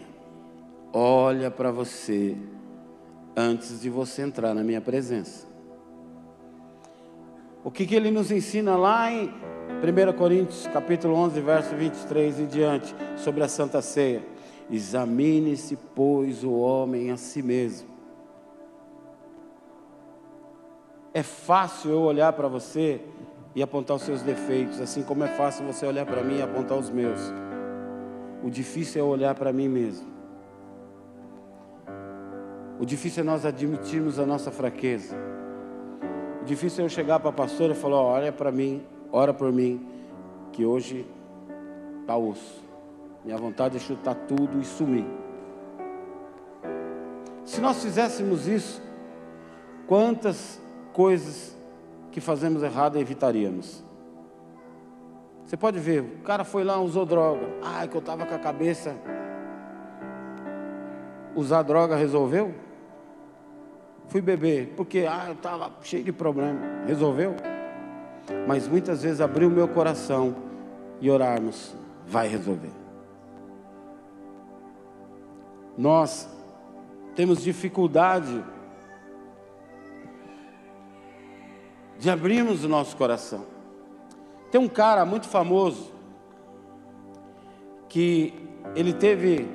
Olha 0.92 1.50
para 1.50 1.70
você 1.72 2.36
antes 3.34 3.80
de 3.80 3.88
você 3.88 4.20
entrar 4.20 4.52
na 4.52 4.62
minha 4.62 4.82
presença. 4.82 5.46
O 7.64 7.70
que, 7.70 7.86
que 7.86 7.94
ele 7.94 8.10
nos 8.10 8.30
ensina 8.30 8.76
lá 8.76 9.10
em 9.10 9.28
1 9.28 10.18
Coríntios 10.18 10.66
capítulo 10.66 11.14
11, 11.14 11.40
verso 11.40 11.74
23 11.76 12.40
e 12.40 12.44
diante, 12.44 12.94
sobre 13.16 13.42
a 13.42 13.48
Santa 13.48 13.80
Ceia. 13.80 14.22
Examine-se, 14.70 15.78
pois, 15.94 16.44
o 16.44 16.52
homem 16.52 17.10
a 17.10 17.16
si 17.16 17.42
mesmo. 17.42 17.87
É 21.12 21.22
fácil 21.22 21.90
eu 21.90 22.00
olhar 22.00 22.32
para 22.32 22.48
você 22.48 23.00
e 23.54 23.62
apontar 23.62 23.96
os 23.96 24.02
seus 24.02 24.22
defeitos, 24.22 24.80
assim 24.80 25.02
como 25.02 25.24
é 25.24 25.28
fácil 25.28 25.66
você 25.66 25.86
olhar 25.86 26.06
para 26.06 26.22
mim 26.22 26.38
e 26.38 26.42
apontar 26.42 26.78
os 26.78 26.90
meus. 26.90 27.20
O 28.42 28.50
difícil 28.50 29.00
é 29.00 29.04
olhar 29.04 29.34
para 29.34 29.52
mim 29.52 29.68
mesmo. 29.68 30.06
O 32.78 32.86
difícil 32.86 33.22
é 33.22 33.26
nós 33.26 33.44
admitirmos 33.44 34.18
a 34.18 34.26
nossa 34.26 34.52
fraqueza. 34.52 35.16
O 36.42 36.44
difícil 36.44 36.82
é 36.82 36.86
eu 36.86 36.88
chegar 36.88 37.18
para 37.18 37.30
a 37.30 37.32
pastora 37.32 37.72
e 37.72 37.76
falar: 37.76 38.00
olha 38.00 38.32
para 38.32 38.52
mim, 38.52 38.82
ora 39.10 39.34
por 39.34 39.52
mim, 39.52 39.84
que 40.52 40.64
hoje 40.64 41.04
está 42.00 42.16
osso. 42.16 42.62
Minha 43.24 43.36
vontade 43.36 43.76
é 43.76 43.80
chutar 43.80 44.14
tudo 44.14 44.60
e 44.60 44.64
sumir. 44.64 45.06
Se 47.44 47.60
nós 47.60 47.82
fizéssemos 47.82 48.46
isso, 48.46 48.80
quantas 49.86 50.60
coisas 50.98 51.56
que 52.10 52.20
fazemos 52.20 52.64
errado 52.64 52.98
evitaríamos? 52.98 53.84
Você 55.46 55.56
pode 55.56 55.78
ver, 55.78 56.00
o 56.00 56.22
cara 56.24 56.42
foi 56.42 56.64
lá, 56.64 56.80
usou 56.80 57.06
droga. 57.06 57.46
Ai, 57.62 57.86
que 57.86 57.94
eu 57.94 58.00
estava 58.00 58.26
com 58.26 58.34
a 58.34 58.38
cabeça. 58.38 58.96
Usar 61.36 61.62
droga 61.62 61.94
resolveu? 61.94 62.52
Fui 64.08 64.20
beber, 64.20 64.74
porque 64.76 65.06
ah, 65.08 65.26
eu 65.28 65.34
estava 65.34 65.70
cheio 65.82 66.02
de 66.02 66.12
problema. 66.12 66.58
Resolveu? 66.84 67.36
mas 68.46 68.68
muitas 68.68 69.02
vezes 69.02 69.20
abrir 69.20 69.46
o 69.46 69.50
meu 69.50 69.68
coração 69.68 70.34
e 71.00 71.10
orarmos 71.10 71.74
vai 72.06 72.28
resolver. 72.28 72.72
Nós 75.76 76.28
temos 77.14 77.42
dificuldade 77.42 78.44
de 81.98 82.08
abrirmos 82.08 82.64
o 82.64 82.68
nosso 82.68 82.96
coração. 82.96 83.44
Tem 84.50 84.60
um 84.60 84.68
cara 84.68 85.04
muito 85.04 85.28
famoso 85.28 85.92
que 87.88 88.32
ele 88.74 88.92
teve 88.92 89.48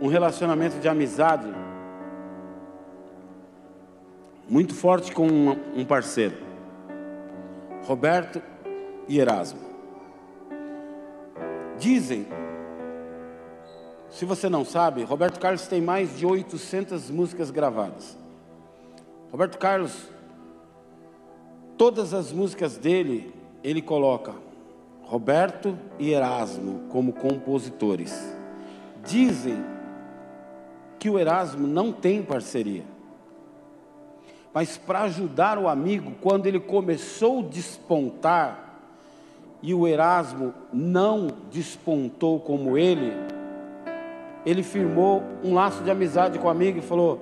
um 0.00 0.06
relacionamento 0.06 0.78
de 0.78 0.88
amizade 0.88 1.48
muito 4.48 4.74
forte 4.74 5.12
com 5.12 5.26
um 5.26 5.84
parceiro. 5.84 6.36
Roberto 7.84 8.42
e 9.08 9.18
Erasmo. 9.18 9.60
Dizem, 11.78 12.26
se 14.10 14.24
você 14.24 14.48
não 14.48 14.64
sabe, 14.64 15.02
Roberto 15.02 15.38
Carlos 15.38 15.66
tem 15.66 15.80
mais 15.80 16.18
de 16.18 16.26
800 16.26 17.10
músicas 17.10 17.50
gravadas. 17.50 18.18
Roberto 19.30 19.56
Carlos, 19.56 20.08
todas 21.80 22.12
as 22.12 22.30
músicas 22.30 22.76
dele, 22.76 23.32
ele 23.64 23.80
coloca 23.80 24.34
Roberto 25.02 25.74
e 25.98 26.12
Erasmo 26.12 26.82
como 26.90 27.10
compositores. 27.10 28.36
Dizem 29.02 29.64
que 30.98 31.08
o 31.08 31.18
Erasmo 31.18 31.66
não 31.66 31.90
tem 31.90 32.22
parceria 32.22 32.84
mas 34.52 34.76
para 34.76 35.02
ajudar 35.02 35.58
o 35.58 35.68
amigo, 35.68 36.12
quando 36.20 36.46
ele 36.46 36.58
começou 36.58 37.38
a 37.40 37.44
despontar, 37.44 38.80
e 39.62 39.72
o 39.72 39.86
Erasmo 39.86 40.52
não 40.72 41.28
despontou 41.50 42.40
como 42.40 42.76
ele, 42.76 43.12
ele 44.44 44.62
firmou 44.62 45.22
um 45.44 45.54
laço 45.54 45.82
de 45.82 45.90
amizade 45.90 46.38
com 46.38 46.46
o 46.46 46.50
amigo 46.50 46.78
e 46.78 46.82
falou: 46.82 47.20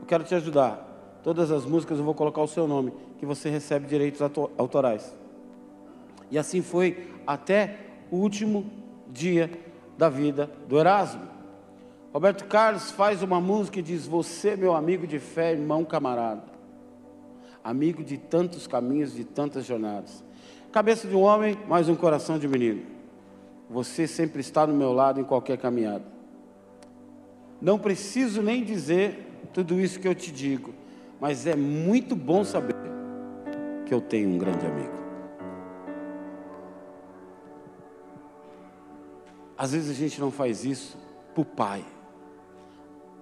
Eu 0.00 0.06
quero 0.06 0.24
te 0.24 0.34
ajudar. 0.34 0.84
Todas 1.22 1.50
as 1.50 1.64
músicas 1.64 1.98
eu 1.98 2.04
vou 2.04 2.14
colocar 2.14 2.42
o 2.42 2.46
seu 2.46 2.66
nome, 2.66 2.92
que 3.24 3.28
você 3.28 3.48
recebe 3.48 3.86
direitos 3.86 4.20
autorais. 4.56 5.14
E 6.30 6.38
assim 6.38 6.62
foi 6.62 7.10
até 7.26 7.78
o 8.10 8.16
último 8.16 8.70
dia 9.10 9.50
da 9.96 10.08
vida 10.08 10.50
do 10.68 10.78
Erasmo. 10.78 11.22
Roberto 12.12 12.44
Carlos 12.44 12.90
faz 12.90 13.22
uma 13.22 13.40
música 13.40 13.78
e 13.78 13.82
diz: 13.82 14.06
Você, 14.06 14.56
meu 14.56 14.74
amigo 14.74 15.06
de 15.06 15.18
fé, 15.18 15.52
irmão 15.52 15.84
camarada 15.84 16.54
amigo 17.64 18.04
de 18.04 18.18
tantos 18.18 18.66
caminhos, 18.66 19.14
de 19.14 19.24
tantas 19.24 19.64
jornadas. 19.64 20.22
Cabeça 20.70 21.08
de 21.08 21.16
um 21.16 21.22
homem, 21.22 21.56
mas 21.66 21.88
um 21.88 21.94
coração 21.94 22.38
de 22.38 22.46
menino. 22.46 22.82
Você 23.70 24.06
sempre 24.06 24.42
está 24.42 24.66
no 24.66 24.74
meu 24.74 24.92
lado 24.92 25.18
em 25.18 25.24
qualquer 25.24 25.56
caminhada. 25.56 26.04
Não 27.62 27.78
preciso 27.78 28.42
nem 28.42 28.62
dizer 28.62 29.26
tudo 29.54 29.80
isso 29.80 29.98
que 29.98 30.06
eu 30.06 30.14
te 30.14 30.30
digo, 30.30 30.74
mas 31.18 31.46
é 31.46 31.56
muito 31.56 32.14
bom 32.14 32.44
saber 32.44 32.83
que 33.84 33.92
eu 33.92 34.00
tenho 34.00 34.30
um 34.30 34.38
grande 34.38 34.66
amigo. 34.66 34.94
Às 39.56 39.72
vezes 39.72 39.90
a 39.90 39.94
gente 39.94 40.20
não 40.20 40.30
faz 40.30 40.64
isso 40.64 40.98
para 41.32 41.42
o 41.42 41.44
pai. 41.44 41.84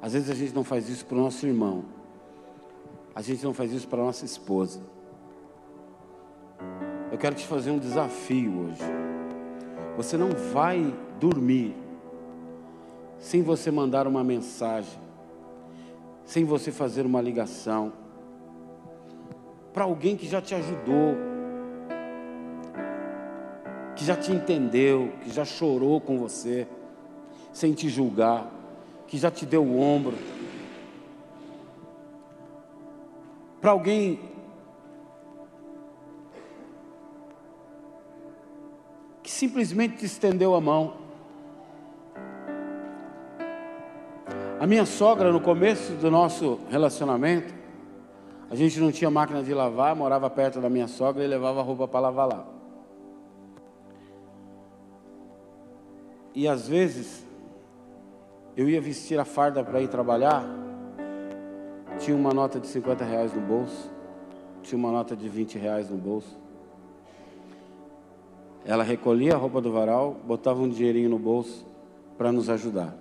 Às 0.00 0.14
vezes 0.14 0.30
a 0.30 0.34
gente 0.34 0.54
não 0.54 0.64
faz 0.64 0.88
isso 0.88 1.04
para 1.06 1.16
o 1.16 1.20
nosso 1.20 1.46
irmão. 1.46 1.84
A 3.14 3.20
gente 3.20 3.44
não 3.44 3.52
faz 3.52 3.72
isso 3.72 3.86
para 3.86 4.02
nossa 4.02 4.24
esposa. 4.24 4.80
Eu 7.10 7.18
quero 7.18 7.34
te 7.34 7.46
fazer 7.46 7.70
um 7.70 7.78
desafio 7.78 8.66
hoje. 8.66 8.82
Você 9.96 10.16
não 10.16 10.30
vai 10.52 10.94
dormir 11.20 11.76
sem 13.18 13.42
você 13.42 13.70
mandar 13.70 14.06
uma 14.06 14.24
mensagem, 14.24 14.98
sem 16.24 16.44
você 16.44 16.72
fazer 16.72 17.04
uma 17.04 17.20
ligação 17.20 17.92
para 19.72 19.84
alguém 19.84 20.16
que 20.16 20.26
já 20.26 20.40
te 20.40 20.54
ajudou, 20.54 21.16
que 23.96 24.04
já 24.04 24.16
te 24.16 24.32
entendeu, 24.32 25.12
que 25.22 25.30
já 25.30 25.44
chorou 25.44 26.00
com 26.00 26.18
você, 26.18 26.66
sem 27.52 27.72
te 27.72 27.88
julgar, 27.88 28.50
que 29.06 29.18
já 29.18 29.30
te 29.30 29.46
deu 29.46 29.62
o 29.62 29.80
ombro 29.80 30.16
para 33.62 33.70
alguém 33.70 34.18
que 39.22 39.30
simplesmente 39.30 39.98
te 39.98 40.06
estendeu 40.06 40.56
a 40.56 40.60
mão. 40.60 40.94
A 44.58 44.66
minha 44.66 44.84
sogra, 44.84 45.30
no 45.30 45.40
começo 45.40 45.92
do 45.92 46.10
nosso 46.10 46.58
relacionamento, 46.68 47.61
a 48.52 48.54
gente 48.54 48.78
não 48.78 48.92
tinha 48.92 49.10
máquina 49.10 49.42
de 49.42 49.54
lavar, 49.54 49.96
morava 49.96 50.28
perto 50.28 50.60
da 50.60 50.68
minha 50.68 50.86
sogra 50.86 51.24
e 51.24 51.26
levava 51.26 51.60
a 51.60 51.62
roupa 51.62 51.88
para 51.88 52.00
lavar 52.00 52.28
lá. 52.28 52.46
E 56.34 56.46
às 56.46 56.68
vezes, 56.68 57.26
eu 58.54 58.68
ia 58.68 58.78
vestir 58.78 59.18
a 59.18 59.24
farda 59.24 59.64
para 59.64 59.80
ir 59.80 59.88
trabalhar, 59.88 60.44
tinha 61.98 62.14
uma 62.14 62.34
nota 62.34 62.60
de 62.60 62.66
50 62.66 63.02
reais 63.02 63.32
no 63.32 63.40
bolso, 63.40 63.90
tinha 64.62 64.78
uma 64.78 64.92
nota 64.92 65.16
de 65.16 65.30
20 65.30 65.56
reais 65.56 65.88
no 65.88 65.96
bolso. 65.96 66.38
Ela 68.66 68.82
recolhia 68.82 69.32
a 69.32 69.38
roupa 69.38 69.62
do 69.62 69.72
varal, 69.72 70.14
botava 70.26 70.60
um 70.60 70.68
dinheirinho 70.68 71.08
no 71.08 71.18
bolso 71.18 71.64
para 72.18 72.30
nos 72.30 72.50
ajudar. 72.50 72.94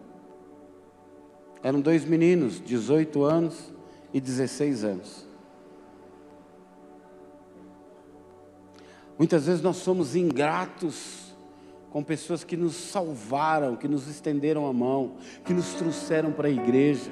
Eram 1.62 1.82
dois 1.82 2.06
meninos, 2.06 2.62
18 2.62 3.22
anos 3.26 3.74
e 4.14 4.22
16 4.22 4.86
anos. 4.86 5.31
Muitas 9.22 9.46
vezes 9.46 9.62
nós 9.62 9.78
somos 9.78 10.16
ingratos 10.16 11.36
com 11.92 12.04
pessoas 12.04 12.44
que 12.44 12.58
nos 12.58 12.74
salvaram, 12.74 13.76
que 13.76 13.88
nos 13.88 14.08
estenderam 14.08 14.66
a 14.66 14.74
mão, 14.74 15.12
que 15.46 15.54
nos 15.54 15.76
trouxeram 15.76 16.32
para 16.32 16.48
a 16.48 16.50
igreja. 16.50 17.12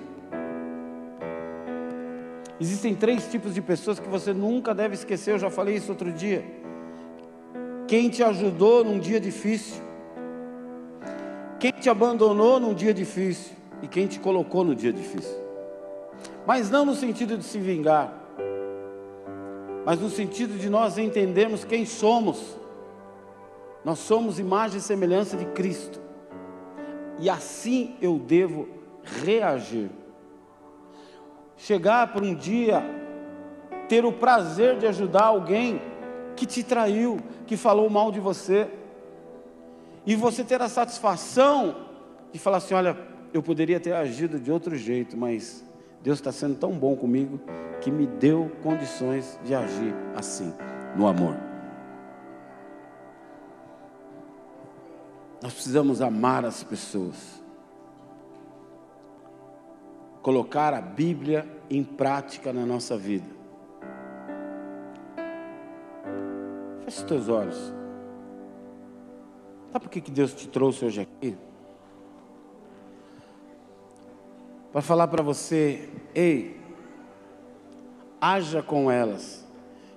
Existem 2.60 2.96
três 2.96 3.30
tipos 3.30 3.54
de 3.54 3.62
pessoas 3.62 4.00
que 4.00 4.10
você 4.10 4.34
nunca 4.34 4.74
deve 4.74 4.96
esquecer, 4.96 5.36
eu 5.36 5.38
já 5.38 5.52
falei 5.52 5.76
isso 5.76 5.92
outro 5.92 6.12
dia. 6.12 6.44
Quem 7.88 8.10
te 8.10 8.24
ajudou 8.24 8.84
num 8.84 8.98
dia 8.98 9.20
difícil, 9.20 9.80
quem 11.60 11.72
te 11.72 11.92
abandonou 11.92 12.60
num 12.60 12.74
dia 12.74 12.92
difícil 12.92 13.56
e 13.84 13.88
quem 13.88 14.08
te 14.08 14.20
colocou 14.20 14.64
no 14.64 14.74
dia 14.74 14.92
difícil. 14.92 15.38
Mas 16.48 16.72
não 16.72 16.84
no 16.84 16.96
sentido 16.96 17.38
de 17.38 17.44
se 17.44 17.60
vingar, 17.60 18.19
mas 19.86 20.00
no 20.00 20.10
sentido 20.10 20.58
de 20.58 20.70
nós 20.70 20.98
entendermos 20.98 21.64
quem 21.64 21.86
somos. 21.86 22.58
Nós 23.84 24.00
somos 24.00 24.40
imagem 24.40 24.78
e 24.78 24.82
semelhança 24.82 25.38
de 25.38 25.46
Cristo. 25.46 26.02
E 27.20 27.30
assim 27.30 27.96
eu 28.02 28.18
devo 28.18 28.68
reagir. 29.04 29.90
Chegar 31.58 32.14
por 32.14 32.24
um 32.24 32.34
dia, 32.34 32.84
ter 33.88 34.06
o 34.06 34.14
prazer 34.14 34.78
de 34.78 34.88
ajudar 34.88 35.26
alguém 35.26 35.82
que 36.36 36.46
te 36.46 36.64
traiu, 36.64 37.18
que 37.46 37.58
falou 37.58 37.90
mal 37.90 38.12
de 38.12 38.20
você, 38.20 38.70
e 40.06 40.16
você 40.16 40.44
ter 40.44 40.62
a 40.62 40.70
satisfação 40.70 41.76
de 42.32 42.40
falar 42.40 42.58
assim: 42.58 42.74
olha, 42.74 42.98
eu 43.34 43.44
poderia 43.44 43.80
ter 43.80 43.94
agido 43.94 44.40
de 44.40 44.52
outro 44.52 44.76
jeito, 44.76 45.18
mas 45.18 45.64
Deus 46.02 46.20
está 46.20 46.32
sendo 46.32 46.56
tão 46.56 46.72
bom 46.72 46.96
comigo 46.96 47.40
que 47.82 47.92
me 47.92 48.08
deu 48.08 48.52
condições 48.64 49.40
de 49.44 49.54
agir 49.54 49.94
assim, 50.16 50.54
no 50.96 51.08
amor. 51.08 51.36
Nós 55.42 55.54
precisamos 55.54 56.02
amar 56.02 56.46
as 56.46 56.64
pessoas, 56.64 57.42
colocar 60.22 60.74
a 60.74 60.82
Bíblia 60.82 61.48
em 61.70 61.84
prática 61.84 62.52
na 62.52 62.66
nossa 62.66 62.98
vida. 62.98 63.28
Feche 66.84 66.98
os 66.98 67.04
teus 67.04 67.30
olhos. 67.30 67.74
Sabe 69.72 69.86
por 69.86 69.90
que 69.90 70.12
Deus 70.12 70.34
te 70.34 70.48
trouxe 70.48 70.84
hoje 70.84 71.02
aqui? 71.02 71.38
Para 74.72 74.82
falar 74.82 75.08
para 75.08 75.24
você, 75.24 75.90
ei, 76.14 76.60
haja 78.22 78.62
com 78.62 78.92
elas 78.92 79.48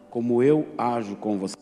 como 0.08 0.42
eu 0.42 0.66
ajo 0.76 1.16
com 1.16 1.38
você. 1.38 1.56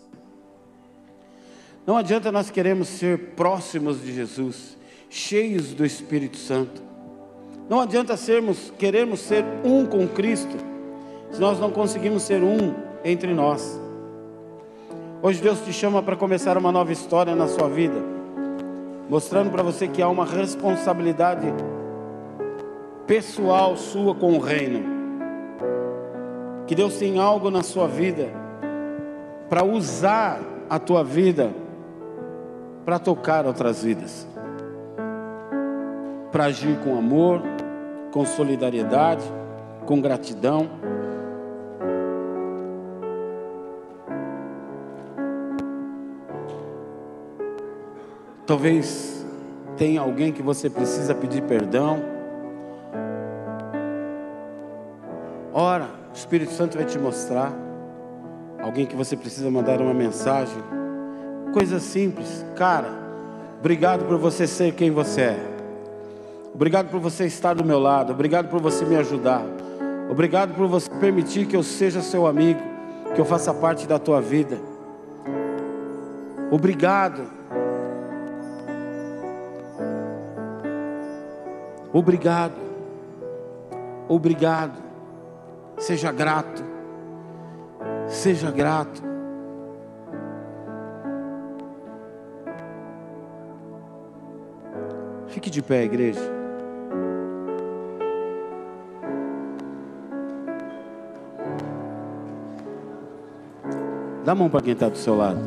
Não 1.86 1.96
adianta 1.96 2.30
nós 2.30 2.50
queremos 2.50 2.88
ser 2.88 3.30
próximos 3.36 4.02
de 4.02 4.12
Jesus, 4.12 4.76
cheios 5.08 5.72
do 5.72 5.84
Espírito 5.84 6.36
Santo. 6.36 6.82
Não 7.68 7.80
adianta 7.80 8.16
sermos, 8.16 8.72
queremos 8.78 9.20
ser 9.20 9.44
um 9.64 9.86
com 9.86 10.06
Cristo, 10.06 10.56
se 11.30 11.40
nós 11.40 11.58
não 11.58 11.70
conseguimos 11.70 12.22
ser 12.22 12.42
um 12.42 12.74
entre 13.04 13.32
nós. 13.32 13.80
Hoje 15.22 15.40
Deus 15.40 15.60
te 15.60 15.72
chama 15.72 16.02
para 16.02 16.16
começar 16.16 16.56
uma 16.56 16.72
nova 16.72 16.92
história 16.92 17.34
na 17.34 17.46
sua 17.46 17.68
vida, 17.68 18.00
mostrando 19.08 19.50
para 19.50 19.62
você 19.62 19.86
que 19.86 20.02
há 20.02 20.08
uma 20.08 20.24
responsabilidade 20.24 21.46
pessoal 23.10 23.76
sua 23.76 24.14
com 24.14 24.34
o 24.34 24.38
reino. 24.38 24.84
Que 26.64 26.76
Deus 26.76 26.96
tem 26.96 27.18
algo 27.18 27.50
na 27.50 27.60
sua 27.60 27.88
vida 27.88 28.28
para 29.48 29.64
usar 29.64 30.40
a 30.68 30.78
tua 30.78 31.02
vida 31.02 31.50
para 32.84 33.00
tocar 33.00 33.46
outras 33.46 33.82
vidas, 33.82 34.28
para 36.30 36.44
agir 36.44 36.78
com 36.84 36.96
amor, 36.96 37.42
com 38.12 38.24
solidariedade, 38.24 39.24
com 39.86 40.00
gratidão. 40.00 40.70
Talvez 48.46 49.26
tenha 49.76 50.00
alguém 50.00 50.32
que 50.32 50.44
você 50.44 50.70
precisa 50.70 51.12
pedir 51.12 51.42
perdão. 51.42 52.19
Ora, 55.52 55.88
o 56.12 56.16
Espírito 56.16 56.52
Santo 56.52 56.76
vai 56.76 56.86
te 56.86 56.98
mostrar. 56.98 57.52
Alguém 58.62 58.86
que 58.86 58.94
você 58.94 59.16
precisa 59.16 59.50
mandar 59.50 59.80
uma 59.80 59.94
mensagem. 59.94 60.62
Coisa 61.52 61.80
simples. 61.80 62.44
Cara, 62.56 62.88
obrigado 63.58 64.04
por 64.06 64.18
você 64.18 64.46
ser 64.46 64.74
quem 64.74 64.90
você 64.90 65.22
é. 65.22 65.46
Obrigado 66.54 66.90
por 66.90 67.00
você 67.00 67.26
estar 67.26 67.54
do 67.54 67.64
meu 67.64 67.78
lado. 67.78 68.12
Obrigado 68.12 68.48
por 68.48 68.60
você 68.60 68.84
me 68.84 68.96
ajudar. 68.96 69.42
Obrigado 70.10 70.54
por 70.54 70.66
você 70.66 70.90
permitir 71.00 71.46
que 71.46 71.56
eu 71.56 71.62
seja 71.62 72.02
seu 72.02 72.26
amigo, 72.26 72.60
que 73.14 73.20
eu 73.20 73.24
faça 73.24 73.54
parte 73.54 73.86
da 73.86 73.98
tua 73.98 74.20
vida. 74.20 74.58
Obrigado 76.50 77.40
Obrigado. 81.92 82.54
Obrigado. 84.08 84.89
Seja 85.80 86.12
grato. 86.12 86.62
Seja 88.06 88.50
grato. 88.50 89.02
Fique 95.28 95.48
de 95.48 95.62
pé, 95.62 95.84
igreja. 95.84 96.20
Dá 104.22 104.32
a 104.32 104.34
mão 104.34 104.50
para 104.50 104.60
quem 104.60 104.74
está 104.74 104.90
do 104.90 104.98
seu 104.98 105.16
lado. 105.16 105.40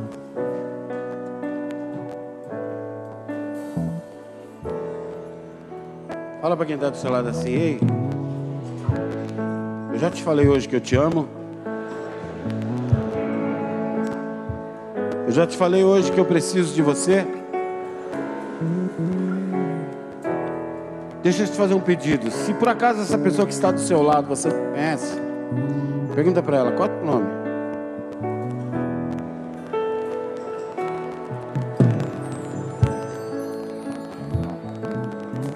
Fala 6.41 6.57
para 6.57 6.65
quem 6.65 6.75
está 6.75 6.89
do 6.89 6.97
seu 6.97 7.11
lado 7.11 7.29
assim, 7.29 7.51
ei. 7.51 8.02
Já 10.03 10.11
te 10.11 10.21
falei 10.21 10.49
hoje 10.49 10.67
que 10.67 10.75
eu 10.75 10.81
te 10.81 10.97
amo. 10.97 11.29
Eu 15.25 15.31
já 15.31 15.47
te 15.47 15.55
falei 15.55 15.81
hoje 15.81 16.11
que 16.11 16.19
eu 16.19 16.25
preciso 16.25 16.75
de 16.75 16.81
você. 16.81 17.25
Deixa 21.23 21.43
eu 21.43 21.47
te 21.47 21.53
fazer 21.53 21.73
um 21.73 21.79
pedido. 21.79 22.29
Se 22.31 22.53
por 22.53 22.67
acaso 22.67 22.99
essa 22.99 23.17
pessoa 23.17 23.47
que 23.47 23.53
está 23.53 23.71
do 23.71 23.79
seu 23.79 24.01
lado 24.01 24.27
você 24.27 24.49
conhece, 24.51 25.17
pergunta 26.13 26.43
para 26.43 26.57
ela: 26.57 26.73
qual 26.73 26.89
é 26.89 27.01
o 27.01 27.05
nome? 27.05 27.27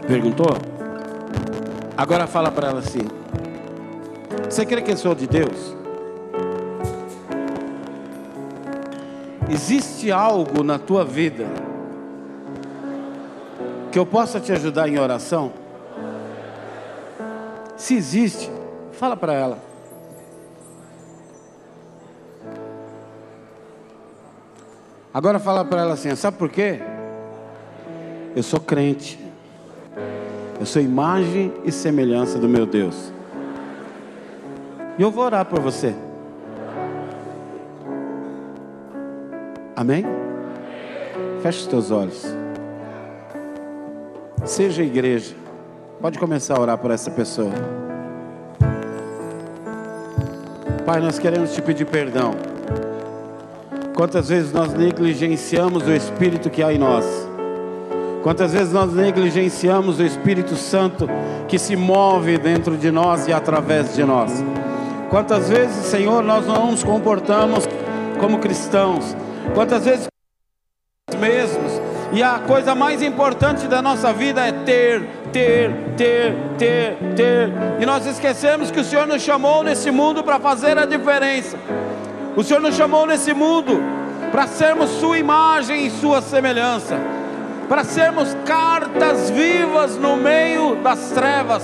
Perguntou? 0.07 0.57
Agora 1.97 2.25
fala 2.25 2.49
para 2.49 2.69
ela 2.69 2.79
assim: 2.79 3.01
Você 4.49 4.65
crê 4.65 4.81
que 4.81 4.91
eu 4.91 4.97
sou 4.97 5.13
de 5.13 5.27
Deus? 5.27 5.75
Existe 9.49 10.11
algo 10.11 10.63
na 10.63 10.79
tua 10.79 11.03
vida 11.03 11.45
que 13.91 13.99
eu 13.99 14.05
possa 14.05 14.39
te 14.39 14.51
ajudar 14.51 14.87
em 14.87 14.97
oração? 14.97 15.51
Se 17.75 17.95
existe, 17.95 18.49
fala 18.93 19.17
para 19.17 19.33
ela. 19.33 19.59
Agora 25.13 25.39
fala 25.39 25.65
para 25.65 25.81
ela 25.81 25.93
assim: 25.93 26.15
Sabe 26.15 26.37
por 26.37 26.49
quê? 26.49 26.79
Eu 28.35 28.43
sou 28.43 28.59
crente. 28.59 29.19
Eu 30.59 30.65
sou 30.65 30.81
imagem 30.81 31.53
e 31.65 31.71
semelhança 31.71 32.39
do 32.39 32.47
meu 32.47 32.65
Deus. 32.65 33.16
E 34.97 35.01
eu 35.01 35.11
vou 35.11 35.23
orar 35.23 35.45
por 35.45 35.59
você. 35.59 35.93
Amém? 39.75 40.05
Feche 41.41 41.59
os 41.59 41.67
teus 41.67 41.91
olhos. 41.91 42.25
Seja 44.43 44.83
igreja. 44.83 45.35
Pode 46.01 46.17
começar 46.17 46.57
a 46.57 46.61
orar 46.61 46.77
por 46.77 46.91
essa 46.91 47.11
pessoa. 47.11 47.51
Pai, 50.85 50.99
nós 50.99 51.19
queremos 51.19 51.53
te 51.53 51.61
pedir 51.61 51.85
perdão. 51.85 52.31
Quantas 53.95 54.29
vezes 54.29 54.51
nós 54.51 54.73
negligenciamos 54.73 55.87
o 55.87 55.91
Espírito 55.91 56.49
que 56.49 56.63
há 56.63 56.71
em 56.71 56.77
nós 56.77 57.27
Quantas 58.27 58.51
vezes 58.51 58.73
nós 58.73 58.93
negligenciamos 58.93 59.99
o 59.99 60.03
Espírito 60.03 60.57
Santo 60.57 61.07
que 61.47 61.57
se 61.57 61.77
move 61.77 62.37
dentro 62.37 62.75
de 62.75 62.91
nós 62.91 63.25
e 63.25 63.31
através 63.31 63.95
de 63.95 64.03
nós? 64.03 64.43
Quantas 65.09 65.49
vezes, 65.49 65.85
Senhor, 65.85 66.21
nós 66.21 66.45
não 66.45 66.71
nos 66.71 66.83
comportamos 66.83 67.65
como 68.19 68.39
cristãos? 68.39 69.15
Quantas 69.53 69.85
vezes 69.85 70.07
mesmos? 71.17 71.81
E 72.11 72.21
a 72.21 72.39
coisa 72.39 72.75
mais 72.75 73.01
importante 73.01 73.67
da 73.67 73.81
nossa 73.81 74.11
vida 74.11 74.45
é 74.45 74.51
ter, 74.51 75.01
ter, 75.31 75.71
ter, 75.95 76.35
ter, 76.57 76.97
ter. 77.15 77.49
E 77.79 77.85
nós 77.85 78.05
esquecemos 78.05 78.69
que 78.69 78.79
o 78.79 78.83
Senhor 78.83 79.07
nos 79.07 79.21
chamou 79.21 79.63
nesse 79.63 79.91
mundo 79.91 80.23
para 80.23 80.39
fazer 80.39 80.77
a 80.77 80.85
diferença. 80.85 81.57
O 82.35 82.43
Senhor 82.43 82.59
nos 82.61 82.75
chamou 82.75 83.05
nesse 83.05 83.33
mundo 83.33 83.81
para 84.31 84.45
sermos 84.45 84.89
Sua 84.89 85.17
imagem 85.17 85.87
e 85.87 85.89
Sua 85.89 86.21
semelhança. 86.21 86.97
para 87.67 87.83
sermos 87.83 88.33
cartas 88.45 89.29
vivas 89.29 89.97
no 89.97 90.15
meio 90.15 90.75
das 90.77 91.11
trevas. 91.11 91.63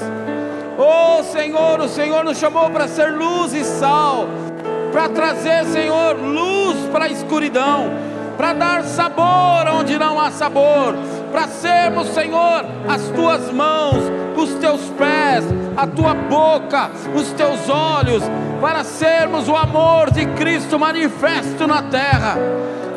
Oh 0.78 1.24
Senhor, 1.24 1.80
o 1.80 1.88
Senhor 1.88 2.24
nos 2.24 2.38
chamou 2.38 2.70
para 2.70 2.88
ser 2.88 3.12
luz 3.14 3.54
e 3.54 3.64
sal, 3.64 4.28
para 4.92 5.08
trazer, 5.10 5.66
Senhor, 5.66 6.16
luz 6.16 6.78
para 6.92 7.06
a 7.06 7.10
escuridão, 7.10 7.92
para 8.38 8.54
dar 8.54 8.84
sabor 8.84 9.68
onde 9.72 9.98
não 10.00 10.20
há 10.20 10.32
sabor, 10.32 10.96
para 11.32 11.48
sermos, 11.48 12.08
Senhor, 12.10 12.66
as 12.88 13.04
tuas 13.10 13.52
mãos, 13.52 14.04
os 14.36 14.54
teus 14.56 14.82
pés, 14.98 15.46
a 15.78 15.86
tua 15.86 16.16
boca, 16.16 16.90
os 17.14 17.32
teus 17.34 17.70
olhos, 17.70 18.24
para 18.60 18.84
sermos 18.84 19.48
o 19.48 19.56
amor 19.56 20.10
de 20.12 20.26
Cristo 20.26 20.80
manifesto 20.80 21.68
na 21.68 21.84
terra. 21.84 22.36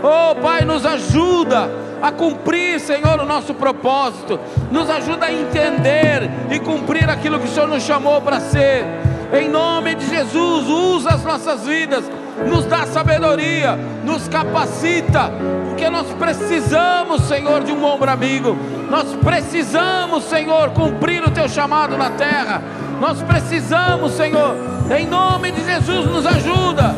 Oh 0.02 0.34
Pai, 0.36 0.64
nos 0.64 0.86
ajuda 0.86 1.85
a 2.02 2.12
cumprir, 2.12 2.78
Senhor, 2.80 3.20
o 3.20 3.26
nosso 3.26 3.54
propósito, 3.54 4.38
nos 4.70 4.88
ajuda 4.90 5.26
a 5.26 5.32
entender 5.32 6.30
e 6.50 6.58
cumprir 6.58 7.08
aquilo 7.08 7.38
que 7.38 7.46
o 7.46 7.50
Senhor 7.50 7.68
nos 7.68 7.82
chamou 7.82 8.20
para 8.20 8.40
ser. 8.40 8.84
Em 9.32 9.48
nome 9.48 9.94
de 9.94 10.08
Jesus, 10.08 10.68
usa 10.68 11.10
as 11.10 11.24
nossas 11.24 11.66
vidas, 11.66 12.04
nos 12.46 12.64
dá 12.66 12.86
sabedoria, 12.86 13.76
nos 14.04 14.28
capacita, 14.28 15.32
porque 15.68 15.90
nós 15.90 16.06
precisamos, 16.18 17.22
Senhor, 17.22 17.64
de 17.64 17.72
um 17.72 17.84
ombro 17.84 18.10
amigo. 18.10 18.56
Nós 18.88 19.14
precisamos, 19.16 20.24
Senhor, 20.24 20.70
cumprir 20.70 21.24
o 21.24 21.30
teu 21.30 21.48
chamado 21.48 21.96
na 21.96 22.10
terra. 22.10 22.62
Nós 23.00 23.20
precisamos, 23.22 24.12
Senhor, 24.12 24.54
em 24.96 25.06
nome 25.06 25.50
de 25.50 25.64
Jesus, 25.64 26.06
nos 26.06 26.24
ajuda 26.24 26.94